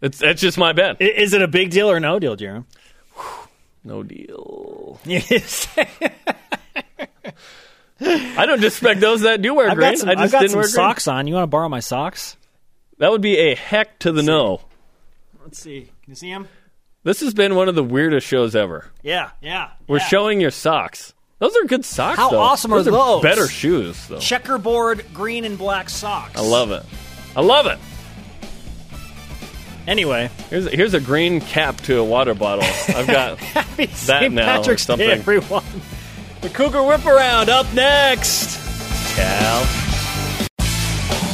It's, 0.00 0.22
it's 0.22 0.40
just 0.40 0.56
my 0.58 0.72
bad. 0.72 0.98
Is 1.00 1.32
it 1.32 1.42
a 1.42 1.48
big 1.48 1.70
deal 1.72 1.90
or 1.90 1.98
no 1.98 2.20
deal, 2.20 2.36
Jeremy? 2.36 2.64
No 3.82 4.04
deal. 4.04 5.00
Yes. 5.04 5.66
I 8.00 8.46
don't 8.46 8.60
disrespect 8.60 9.00
those 9.00 9.22
that 9.22 9.42
do 9.42 9.54
wear 9.54 9.68
I've 9.70 9.76
green. 9.76 9.90
got 9.92 9.98
some, 9.98 10.08
I 10.08 10.12
I've 10.12 10.18
just 10.18 10.32
got 10.32 10.38
didn't 10.40 10.50
some 10.52 10.58
wear 10.58 10.66
green. 10.66 10.74
socks 10.74 11.08
on. 11.08 11.26
You 11.26 11.34
want 11.34 11.44
to 11.44 11.48
borrow 11.48 11.68
my 11.68 11.80
socks? 11.80 12.36
That 12.98 13.10
would 13.10 13.20
be 13.22 13.36
a 13.38 13.54
heck 13.54 13.98
to 14.00 14.12
the 14.12 14.22
no. 14.22 14.60
Let's 15.42 15.58
see. 15.58 15.82
Can 16.02 16.10
you 16.10 16.14
see 16.14 16.30
them? 16.32 16.48
This 17.04 17.20
has 17.20 17.32
been 17.34 17.54
one 17.54 17.68
of 17.68 17.74
the 17.74 17.82
weirdest 17.84 18.26
shows 18.26 18.54
ever. 18.54 18.86
Yeah, 19.02 19.30
yeah. 19.40 19.70
We're 19.86 19.98
yeah. 19.98 20.06
showing 20.06 20.40
your 20.40 20.50
socks. 20.50 21.14
Those 21.38 21.56
are 21.56 21.64
good 21.64 21.84
socks. 21.84 22.18
How 22.18 22.30
though. 22.30 22.40
awesome 22.40 22.72
are 22.72 22.82
those 22.82 22.92
those? 22.92 23.22
better 23.22 23.46
shoes, 23.48 24.06
though. 24.08 24.18
checkerboard 24.18 25.04
green 25.14 25.44
and 25.44 25.56
black 25.56 25.88
socks. 25.88 26.36
I 26.36 26.42
love 26.42 26.70
it. 26.72 26.82
I 27.36 27.40
love 27.40 27.66
it. 27.66 27.78
Anyway, 29.86 30.28
Here's 30.50 30.66
a, 30.66 30.70
here's 30.70 30.92
a 30.94 31.00
green 31.00 31.40
cap 31.40 31.76
to 31.82 31.98
a 31.98 32.04
water 32.04 32.34
bottle. 32.34 32.64
I've 32.94 33.06
got 33.06 33.38
that 33.76 33.88
St. 33.94 34.34
now 34.34 34.42
or 34.42 34.58
Patrick's 34.58 34.82
something. 34.82 35.06
Day, 35.06 35.14
everyone. 35.14 35.64
The 36.40 36.48
Cougar 36.50 36.84
Whip 36.84 37.04
Around 37.04 37.50
up 37.50 37.66
next. 37.74 38.60
Cal. 39.16 39.64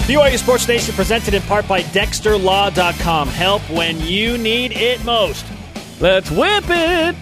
BYU 0.06 0.38
Sports 0.38 0.66
Nation 0.66 0.94
presented 0.94 1.34
in 1.34 1.42
part 1.42 1.68
by 1.68 1.82
DexterLaw.com. 1.82 3.28
Help 3.28 3.62
when 3.70 4.00
you 4.00 4.38
need 4.38 4.72
it 4.72 5.04
most. 5.04 5.44
Let's 6.00 6.30
whip 6.30 6.64
it. 6.68 7.16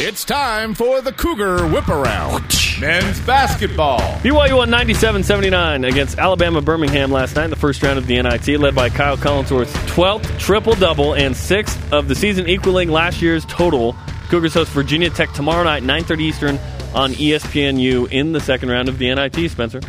It's 0.00 0.24
time 0.24 0.74
for 0.74 1.02
the 1.02 1.12
Cougar 1.12 1.68
Whip 1.68 1.88
Around. 1.88 2.56
Men's 2.80 3.20
basketball. 3.20 4.00
BYU 4.20 4.56
won 4.56 4.70
97-79 4.70 5.86
against 5.86 6.18
Alabama 6.18 6.62
Birmingham 6.62 7.12
last 7.12 7.36
night 7.36 7.44
in 7.44 7.50
the 7.50 7.56
first 7.56 7.82
round 7.82 7.98
of 7.98 8.06
the 8.06 8.22
NIT, 8.22 8.58
led 8.58 8.74
by 8.74 8.88
Kyle 8.88 9.18
Collinsworth's 9.18 9.74
12th 9.92 10.38
triple-double 10.38 11.14
and 11.14 11.34
6th 11.34 11.92
of 11.92 12.08
the 12.08 12.14
season, 12.14 12.48
equaling 12.48 12.90
last 12.90 13.20
year's 13.20 13.44
total. 13.44 13.94
Cougars 14.32 14.54
host 14.54 14.72
Virginia 14.72 15.10
Tech 15.10 15.30
tomorrow 15.34 15.62
night, 15.62 15.82
9.30 15.82 16.20
Eastern 16.22 16.58
on 16.94 17.12
ESPNU 17.12 18.10
in 18.10 18.32
the 18.32 18.40
second 18.40 18.70
round 18.70 18.88
of 18.88 18.96
the 18.96 19.14
NIT, 19.14 19.50
Spencer. 19.50 19.82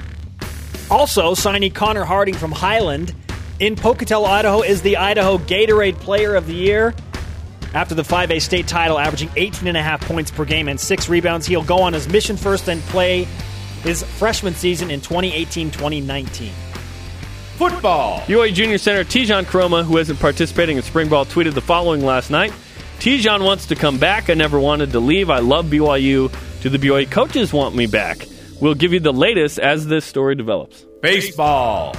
Also, 0.91 1.33
signee 1.33 1.73
Connor 1.73 2.03
Harding 2.03 2.35
from 2.35 2.51
Highland 2.51 3.15
in 3.61 3.77
Pocatello, 3.77 4.25
Idaho, 4.25 4.61
is 4.61 4.81
the 4.81 4.97
Idaho 4.97 5.37
Gatorade 5.37 5.97
Player 6.01 6.35
of 6.35 6.45
the 6.45 6.53
Year. 6.53 6.93
After 7.73 7.95
the 7.95 8.01
5A 8.01 8.41
state 8.41 8.67
title, 8.67 8.99
averaging 8.99 9.29
18.5 9.29 10.01
points 10.01 10.29
per 10.29 10.43
game 10.43 10.67
and 10.67 10.77
six 10.77 11.07
rebounds, 11.07 11.45
he'll 11.45 11.63
go 11.63 11.77
on 11.77 11.93
his 11.93 12.09
mission 12.09 12.35
first 12.35 12.67
and 12.67 12.81
play 12.81 13.23
his 13.83 14.03
freshman 14.03 14.55
season 14.55 14.91
in 14.91 14.99
2018 14.99 15.71
2019. 15.71 16.51
Football. 17.55 18.19
BYU 18.23 18.53
Junior 18.53 18.77
Center 18.77 19.05
Tejan 19.05 19.45
Koroma, 19.45 19.85
who 19.85 19.97
isn't 19.99 20.17
participating 20.17 20.75
in 20.75 20.83
spring 20.83 21.07
ball, 21.07 21.25
tweeted 21.25 21.53
the 21.53 21.61
following 21.61 22.03
last 22.03 22.29
night. 22.29 22.51
Tejan 23.03 23.43
wants 23.43 23.65
to 23.65 23.75
come 23.75 23.97
back. 23.97 24.29
I 24.29 24.33
never 24.33 24.57
wanted 24.57 24.93
to 24.93 25.01
leave. 25.01 25.29
I 25.29 25.39
love 25.39 25.65
BYU. 25.65 26.33
Do 26.61 26.69
the 26.69 26.77
BYU 26.77 27.11
coaches 27.11 27.51
want 27.51 27.75
me 27.75 27.85
back? 27.85 28.25
We'll 28.61 28.75
give 28.75 28.93
you 28.93 29.01
the 29.01 29.11
latest 29.11 29.59
as 29.59 29.85
this 29.85 30.05
story 30.05 30.35
develops. 30.35 30.85
Baseball. 31.01 31.97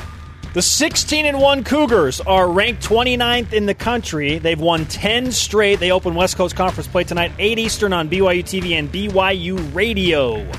The 0.55 0.63
16 0.63 1.27
and 1.27 1.43
1 1.43 1.65
Cougars 1.65 2.23
are 2.23 2.51
ranked 2.51 2.83
29th 2.83 3.53
in 3.53 3.67
the 3.67 3.75
country. 3.75 4.39
They've 4.39 4.59
won 4.59 4.87
10 4.87 5.31
straight. 5.33 5.79
They 5.79 5.93
open 5.93 6.15
West 6.15 6.39
Coast 6.39 6.57
Conference 6.57 6.89
play 6.89 7.05
tonight, 7.05 7.33
8 7.39 7.59
Eastern 7.59 7.93
on 7.93 8.09
BYU 8.09 8.43
TV 8.43 8.71
and 8.79 8.91
BYU 8.91 9.75
Radio. 9.75 10.51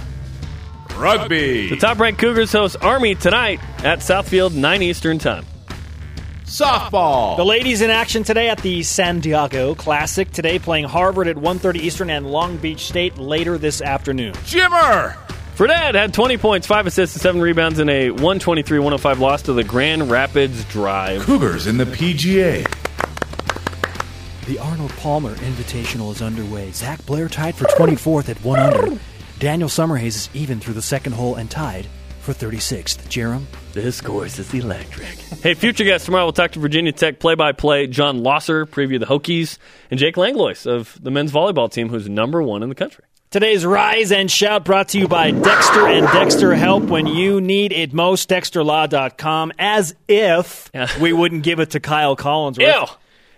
Rugby. 0.95 1.69
The 1.69 1.77
top 1.77 1.97
ranked 1.97 2.21
Cougars 2.21 2.51
host 2.51 2.77
Army 2.81 3.15
tonight 3.15 3.59
at 3.83 4.01
Southfield, 4.01 4.53
9 4.53 4.81
Eastern 4.83 5.17
Time. 5.17 5.43
Softball. 6.45 7.37
The 7.37 7.45
ladies 7.45 7.81
in 7.81 7.89
action 7.89 8.23
today 8.23 8.49
at 8.49 8.59
the 8.59 8.83
San 8.83 9.19
Diego 9.19 9.73
Classic. 9.73 10.31
Today 10.31 10.59
playing 10.59 10.85
Harvard 10.85 11.27
at 11.27 11.37
1:30 11.37 11.79
Eastern 11.79 12.09
and 12.11 12.27
Long 12.27 12.57
Beach 12.57 12.85
State 12.85 13.17
later 13.17 13.57
this 13.57 13.81
afternoon. 13.81 14.33
Jimmer. 14.45 15.15
Fredette 15.55 15.95
had 15.95 16.13
20 16.13 16.37
points, 16.37 16.67
5 16.67 16.85
assists, 16.85 17.15
and 17.15 17.21
7 17.21 17.41
rebounds 17.41 17.79
in 17.79 17.89
a 17.89 18.11
123 18.11 18.77
105 18.77 19.19
loss 19.19 19.41
to 19.43 19.53
the 19.53 19.63
Grand 19.63 20.11
Rapids 20.11 20.63
Drive. 20.65 21.23
Cougars 21.23 21.65
in 21.65 21.77
the 21.77 21.85
PGA. 21.85 22.65
The 24.45 24.59
Arnold 24.59 24.91
Palmer 24.97 25.33
Invitational 25.35 26.11
is 26.11 26.21
underway. 26.21 26.71
Zac 26.71 27.03
Blair 27.07 27.27
tied 27.27 27.55
for 27.55 27.65
24th 27.65 28.29
at 28.29 28.37
1 28.43 28.59
under. 28.59 28.99
Daniel 29.39 29.69
Summerhays 29.69 30.07
is 30.07 30.29
even 30.35 30.59
through 30.59 30.75
the 30.75 30.81
second 30.81 31.13
hole 31.13 31.35
and 31.35 31.49
tied 31.49 31.87
for 32.19 32.33
36th. 32.33 32.99
Jarom? 33.09 33.45
This 33.75 33.99
course 33.99 34.39
is 34.39 34.53
electric. 34.53 35.09
hey, 35.43 35.53
future 35.53 35.83
guests 35.83 36.05
tomorrow 36.05 36.23
we'll 36.23 36.31
talk 36.31 36.51
to 36.51 36.59
Virginia 36.59 36.93
Tech 36.93 37.19
play-by-play 37.19 37.87
Jon 37.87 38.23
Laaser, 38.23 38.65
preview 38.65 39.01
the 39.01 39.05
Hokies, 39.05 39.57
and 39.91 39.99
Jake 39.99 40.15
Langlois 40.15 40.65
of 40.65 40.97
the 41.03 41.11
men's 41.11 41.33
volleyball 41.33 41.69
team, 41.69 41.89
who's 41.89 42.07
number 42.07 42.41
one 42.41 42.63
in 42.63 42.69
the 42.69 42.75
country. 42.75 43.03
Today's 43.31 43.65
Rise 43.65 44.13
and 44.13 44.31
Shout 44.31 44.63
brought 44.63 44.87
to 44.89 44.97
you 44.97 45.09
by 45.09 45.31
Dexter 45.31 45.87
and 45.87 46.07
Dexter 46.07 46.55
Help 46.55 46.83
when 46.85 47.05
you 47.05 47.41
need 47.41 47.73
it 47.73 47.91
most. 47.91 48.29
DexterLaw.com. 48.29 49.51
As 49.59 49.93
if 50.07 50.71
we 51.01 51.11
wouldn't 51.11 51.43
give 51.43 51.59
it 51.59 51.71
to 51.71 51.81
Kyle 51.81 52.15
Collinsworth 52.15 52.87
Ew. 52.89 52.95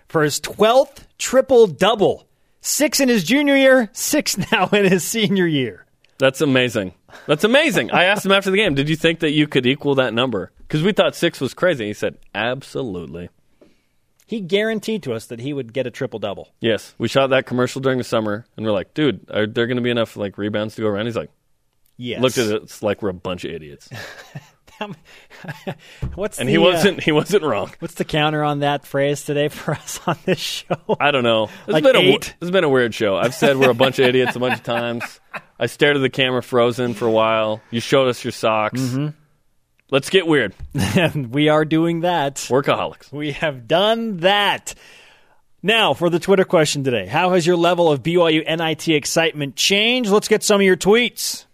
for 0.08 0.22
his 0.22 0.40
12th 0.40 1.00
triple 1.18 1.66
double. 1.66 2.28
Six 2.62 3.00
in 3.00 3.10
his 3.10 3.24
junior 3.24 3.56
year, 3.56 3.90
six 3.92 4.38
now 4.52 4.68
in 4.68 4.86
his 4.86 5.04
senior 5.04 5.48
year. 5.48 5.86
That's 6.20 6.42
amazing. 6.42 6.94
That's 7.26 7.44
amazing. 7.44 7.92
I 7.92 8.04
asked 8.06 8.26
him 8.26 8.32
after 8.32 8.52
the 8.52 8.58
game, 8.58 8.76
did 8.76 8.90
you 8.90 8.96
think 8.96 9.20
that 9.20 9.32
you 9.32 9.48
could 9.48 9.66
equal 9.66 9.96
that 9.96 10.14
number? 10.14 10.52
Because 10.60 10.84
we 10.84 10.92
thought 10.92 11.16
six 11.16 11.40
was 11.40 11.54
crazy. 11.54 11.88
He 11.88 11.94
said, 11.94 12.18
absolutely. 12.36 13.30
He 14.26 14.42
guaranteed 14.42 15.04
to 15.04 15.14
us 15.14 15.26
that 15.28 15.40
he 15.40 15.54
would 15.54 15.72
get 15.72 15.88
a 15.88 15.92
triple 15.92 16.20
double. 16.20 16.50
Yes, 16.60 16.94
we 16.98 17.08
shot 17.08 17.28
that 17.28 17.46
commercial 17.46 17.80
during 17.80 17.98
the 17.98 18.04
summer, 18.04 18.46
and 18.58 18.66
we're 18.66 18.74
like, 18.74 18.94
dude, 18.94 19.26
are 19.32 19.48
there 19.48 19.68
going 19.68 19.78
to 19.78 19.82
be 19.84 19.90
enough 19.90 20.18
like 20.18 20.38
rebounds 20.38 20.76
to 20.76 20.82
go 20.82 20.88
around? 20.90 21.06
He's 21.06 21.16
like, 21.16 21.32
Yes. 21.96 22.22
looked 22.22 22.38
at 22.38 22.50
it's 22.62 22.84
like 22.84 23.02
we're 23.02 23.10
a 23.10 23.14
bunch 23.14 23.46
of 23.46 23.52
idiots, 23.52 23.90
What's 26.16 26.40
and 26.40 26.48
the, 26.48 26.54
he 26.54 26.58
uh, 26.58 26.62
wasn't. 26.62 27.04
He 27.04 27.12
wasn't 27.12 27.44
wrong. 27.44 27.72
what's 27.80 27.96
the 27.96 28.06
counter 28.06 28.44
on 28.44 28.60
that 28.60 28.86
phrase 28.86 29.24
today 29.24 29.48
for 29.50 29.72
us 29.76 30.00
on 30.06 30.18
this 30.26 30.40
show? 30.40 30.76
I 31.00 31.12
don't 31.12 31.24
know. 31.24 31.46
It's 31.46 31.68
Like 31.74 31.84
been 31.84 31.96
a 31.96 32.00
eight? 32.00 32.22
this 32.40 32.48
has 32.48 32.52
been 32.52 32.64
a 32.64 32.70
weird 32.70 32.94
show. 32.94 33.16
I've 33.18 33.34
said 33.36 33.58
we're 33.58 33.70
a 33.70 33.74
bunch 33.76 34.00
of 34.00 34.06
idiots 34.06 34.36
a 34.36 34.40
bunch 34.40 34.56
of 34.56 34.64
times. 34.64 35.20
I 35.60 35.66
stared 35.66 35.96
at 35.96 36.02
the 36.02 36.10
camera 36.10 36.44
frozen 36.44 36.94
for 36.94 37.06
a 37.06 37.12
while. 37.12 37.62
You 37.72 37.80
showed 37.80 38.08
us 38.08 38.24
your 38.24 38.32
socks. 38.32 38.80
Mm-hmm. 38.80 39.08
Let's 39.90 40.10
get 40.10 40.28
weird. 40.28 40.54
we 41.32 41.50
are 41.50 41.64
doing 41.66 42.02
that. 42.02 42.36
Workaholics. 42.36 43.12
We 43.12 43.32
have 43.32 43.68
done 43.68 44.18
that. 44.18 44.76
Now, 45.64 45.94
for 45.94 46.10
the 46.10 46.20
Twitter 46.20 46.46
question 46.46 46.84
today 46.84 47.08
How 47.08 47.32
has 47.32 47.48
your 47.48 47.58
level 47.58 47.92
of 47.92 48.04
BYU 48.04 48.46
NIT 48.46 48.88
excitement 48.90 49.56
changed? 49.56 50.10
Let's 50.12 50.28
get 50.28 50.44
some 50.44 50.62
of 50.62 50.66
your 50.66 50.78
tweets. 50.78 51.46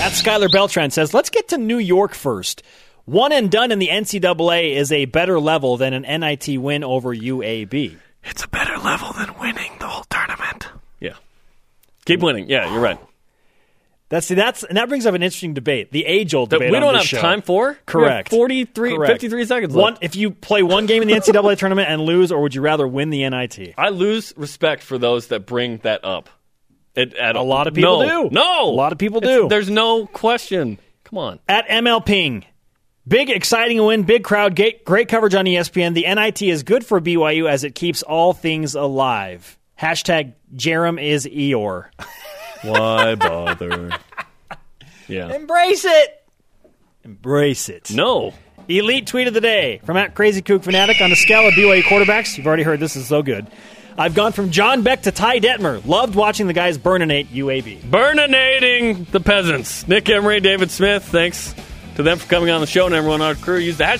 At 0.00 0.12
Skylar 0.12 0.50
Beltran 0.50 0.90
says, 0.90 1.12
Let's 1.12 1.28
get 1.28 1.48
to 1.48 1.58
New 1.58 1.76
York 1.78 2.14
first. 2.14 2.62
One 3.04 3.32
and 3.32 3.50
done 3.50 3.70
in 3.70 3.78
the 3.78 3.88
NCAA 3.88 4.74
is 4.74 4.90
a 4.92 5.04
better 5.04 5.38
level 5.38 5.76
than 5.76 5.92
an 5.92 6.20
NIT 6.20 6.58
win 6.58 6.82
over 6.84 7.14
UAB. 7.14 7.98
It's 8.24 8.44
a 8.44 8.48
better 8.48 8.78
level 8.78 9.12
than 9.12 9.38
winning 9.38 9.72
the 9.78 9.86
whole 9.86 10.04
tournament. 10.04 10.68
Yeah. 11.00 11.14
Keep 12.06 12.20
winning. 12.20 12.48
Yeah, 12.48 12.72
you're 12.72 12.80
right. 12.80 12.98
That's 14.08 14.26
see, 14.26 14.34
that's 14.34 14.64
and 14.64 14.76
that 14.76 14.88
brings 14.88 15.06
up 15.06 15.14
an 15.14 15.22
interesting 15.22 15.54
debate, 15.54 15.92
the 15.92 16.04
age 16.06 16.34
old 16.34 16.50
That 16.50 16.56
debate. 16.56 16.72
we 16.72 16.80
don't 16.80 16.94
have 16.94 17.04
show. 17.04 17.20
time 17.20 17.42
for. 17.42 17.78
Correct. 17.86 18.30
43, 18.30 18.96
Correct. 18.96 19.12
53 19.12 19.44
seconds 19.44 19.74
One, 19.74 19.98
if 20.00 20.16
you 20.16 20.30
play 20.32 20.62
one 20.64 20.86
game 20.86 21.02
in 21.02 21.08
the 21.08 21.14
NCAA 21.14 21.56
tournament 21.58 21.88
and 21.88 22.02
lose, 22.02 22.32
or 22.32 22.40
would 22.42 22.54
you 22.54 22.60
rather 22.62 22.88
win 22.88 23.10
the 23.10 23.28
NIT? 23.28 23.74
I 23.78 23.90
lose 23.90 24.32
respect 24.36 24.82
for 24.82 24.98
those 24.98 25.28
that 25.28 25.46
bring 25.46 25.76
that 25.78 26.04
up. 26.04 26.28
It, 26.94 27.14
at 27.14 27.36
A 27.36 27.42
lot 27.42 27.66
of 27.66 27.74
people 27.74 28.00
no, 28.00 28.28
do. 28.28 28.34
No, 28.34 28.64
A 28.64 28.74
lot 28.74 28.92
of 28.92 28.98
people 28.98 29.18
It's- 29.18 29.36
do. 29.36 29.48
There's 29.48 29.70
no 29.70 30.06
question. 30.06 30.78
Come 31.04 31.18
on. 31.18 31.38
At 31.48 31.68
ML 31.68 32.04
Ping. 32.04 32.44
Big, 33.08 33.30
exciting 33.30 33.82
win, 33.82 34.02
big 34.02 34.22
crowd, 34.22 34.54
great, 34.54 34.84
great 34.84 35.08
coverage 35.08 35.34
on 35.34 35.44
ESPN. 35.46 35.94
The 35.94 36.04
NIT 36.06 36.42
is 36.42 36.62
good 36.62 36.84
for 36.84 37.00
BYU 37.00 37.48
as 37.48 37.64
it 37.64 37.74
keeps 37.74 38.02
all 38.02 38.32
things 38.32 38.74
alive. 38.74 39.58
Hashtag 39.80 40.34
Jarom 40.54 41.02
is 41.02 41.26
Eeyore. 41.26 41.86
Why 42.62 43.14
bother? 43.14 43.90
Yeah. 45.08 45.34
Embrace 45.34 45.84
it. 45.84 46.24
Embrace 47.02 47.68
it. 47.68 47.90
No. 47.92 48.34
Elite 48.68 49.06
tweet 49.06 49.26
of 49.26 49.34
the 49.34 49.40
day 49.40 49.80
from 49.84 49.96
at 49.96 50.14
Crazy 50.14 50.42
Kook 50.42 50.62
Fanatic 50.62 51.00
on 51.00 51.10
the 51.10 51.16
scale 51.16 51.48
of 51.48 51.54
BYU 51.54 51.82
quarterbacks. 51.82 52.36
You've 52.36 52.46
already 52.46 52.62
heard 52.62 52.78
this 52.78 52.94
is 52.94 53.08
so 53.08 53.22
good. 53.22 53.48
I've 54.00 54.14
gone 54.14 54.32
from 54.32 54.50
John 54.50 54.82
Beck 54.82 55.02
to 55.02 55.12
Ty 55.12 55.40
Detmer. 55.40 55.84
Loved 55.84 56.14
watching 56.14 56.46
the 56.46 56.54
guys 56.54 56.78
burninate 56.78 57.26
UAB. 57.26 57.82
Burninating 57.82 59.04
the 59.10 59.20
peasants. 59.20 59.86
Nick 59.86 60.08
Emery, 60.08 60.40
David 60.40 60.70
Smith, 60.70 61.04
thanks 61.04 61.54
to 61.96 62.02
them 62.02 62.16
for 62.16 62.26
coming 62.26 62.48
on 62.48 62.62
the 62.62 62.66
show 62.66 62.86
and 62.86 62.94
everyone 62.94 63.20
on 63.20 63.26
our 63.26 63.34
crew. 63.34 63.58
Use 63.58 63.76
the 63.76 63.84
hashtag 63.84 63.98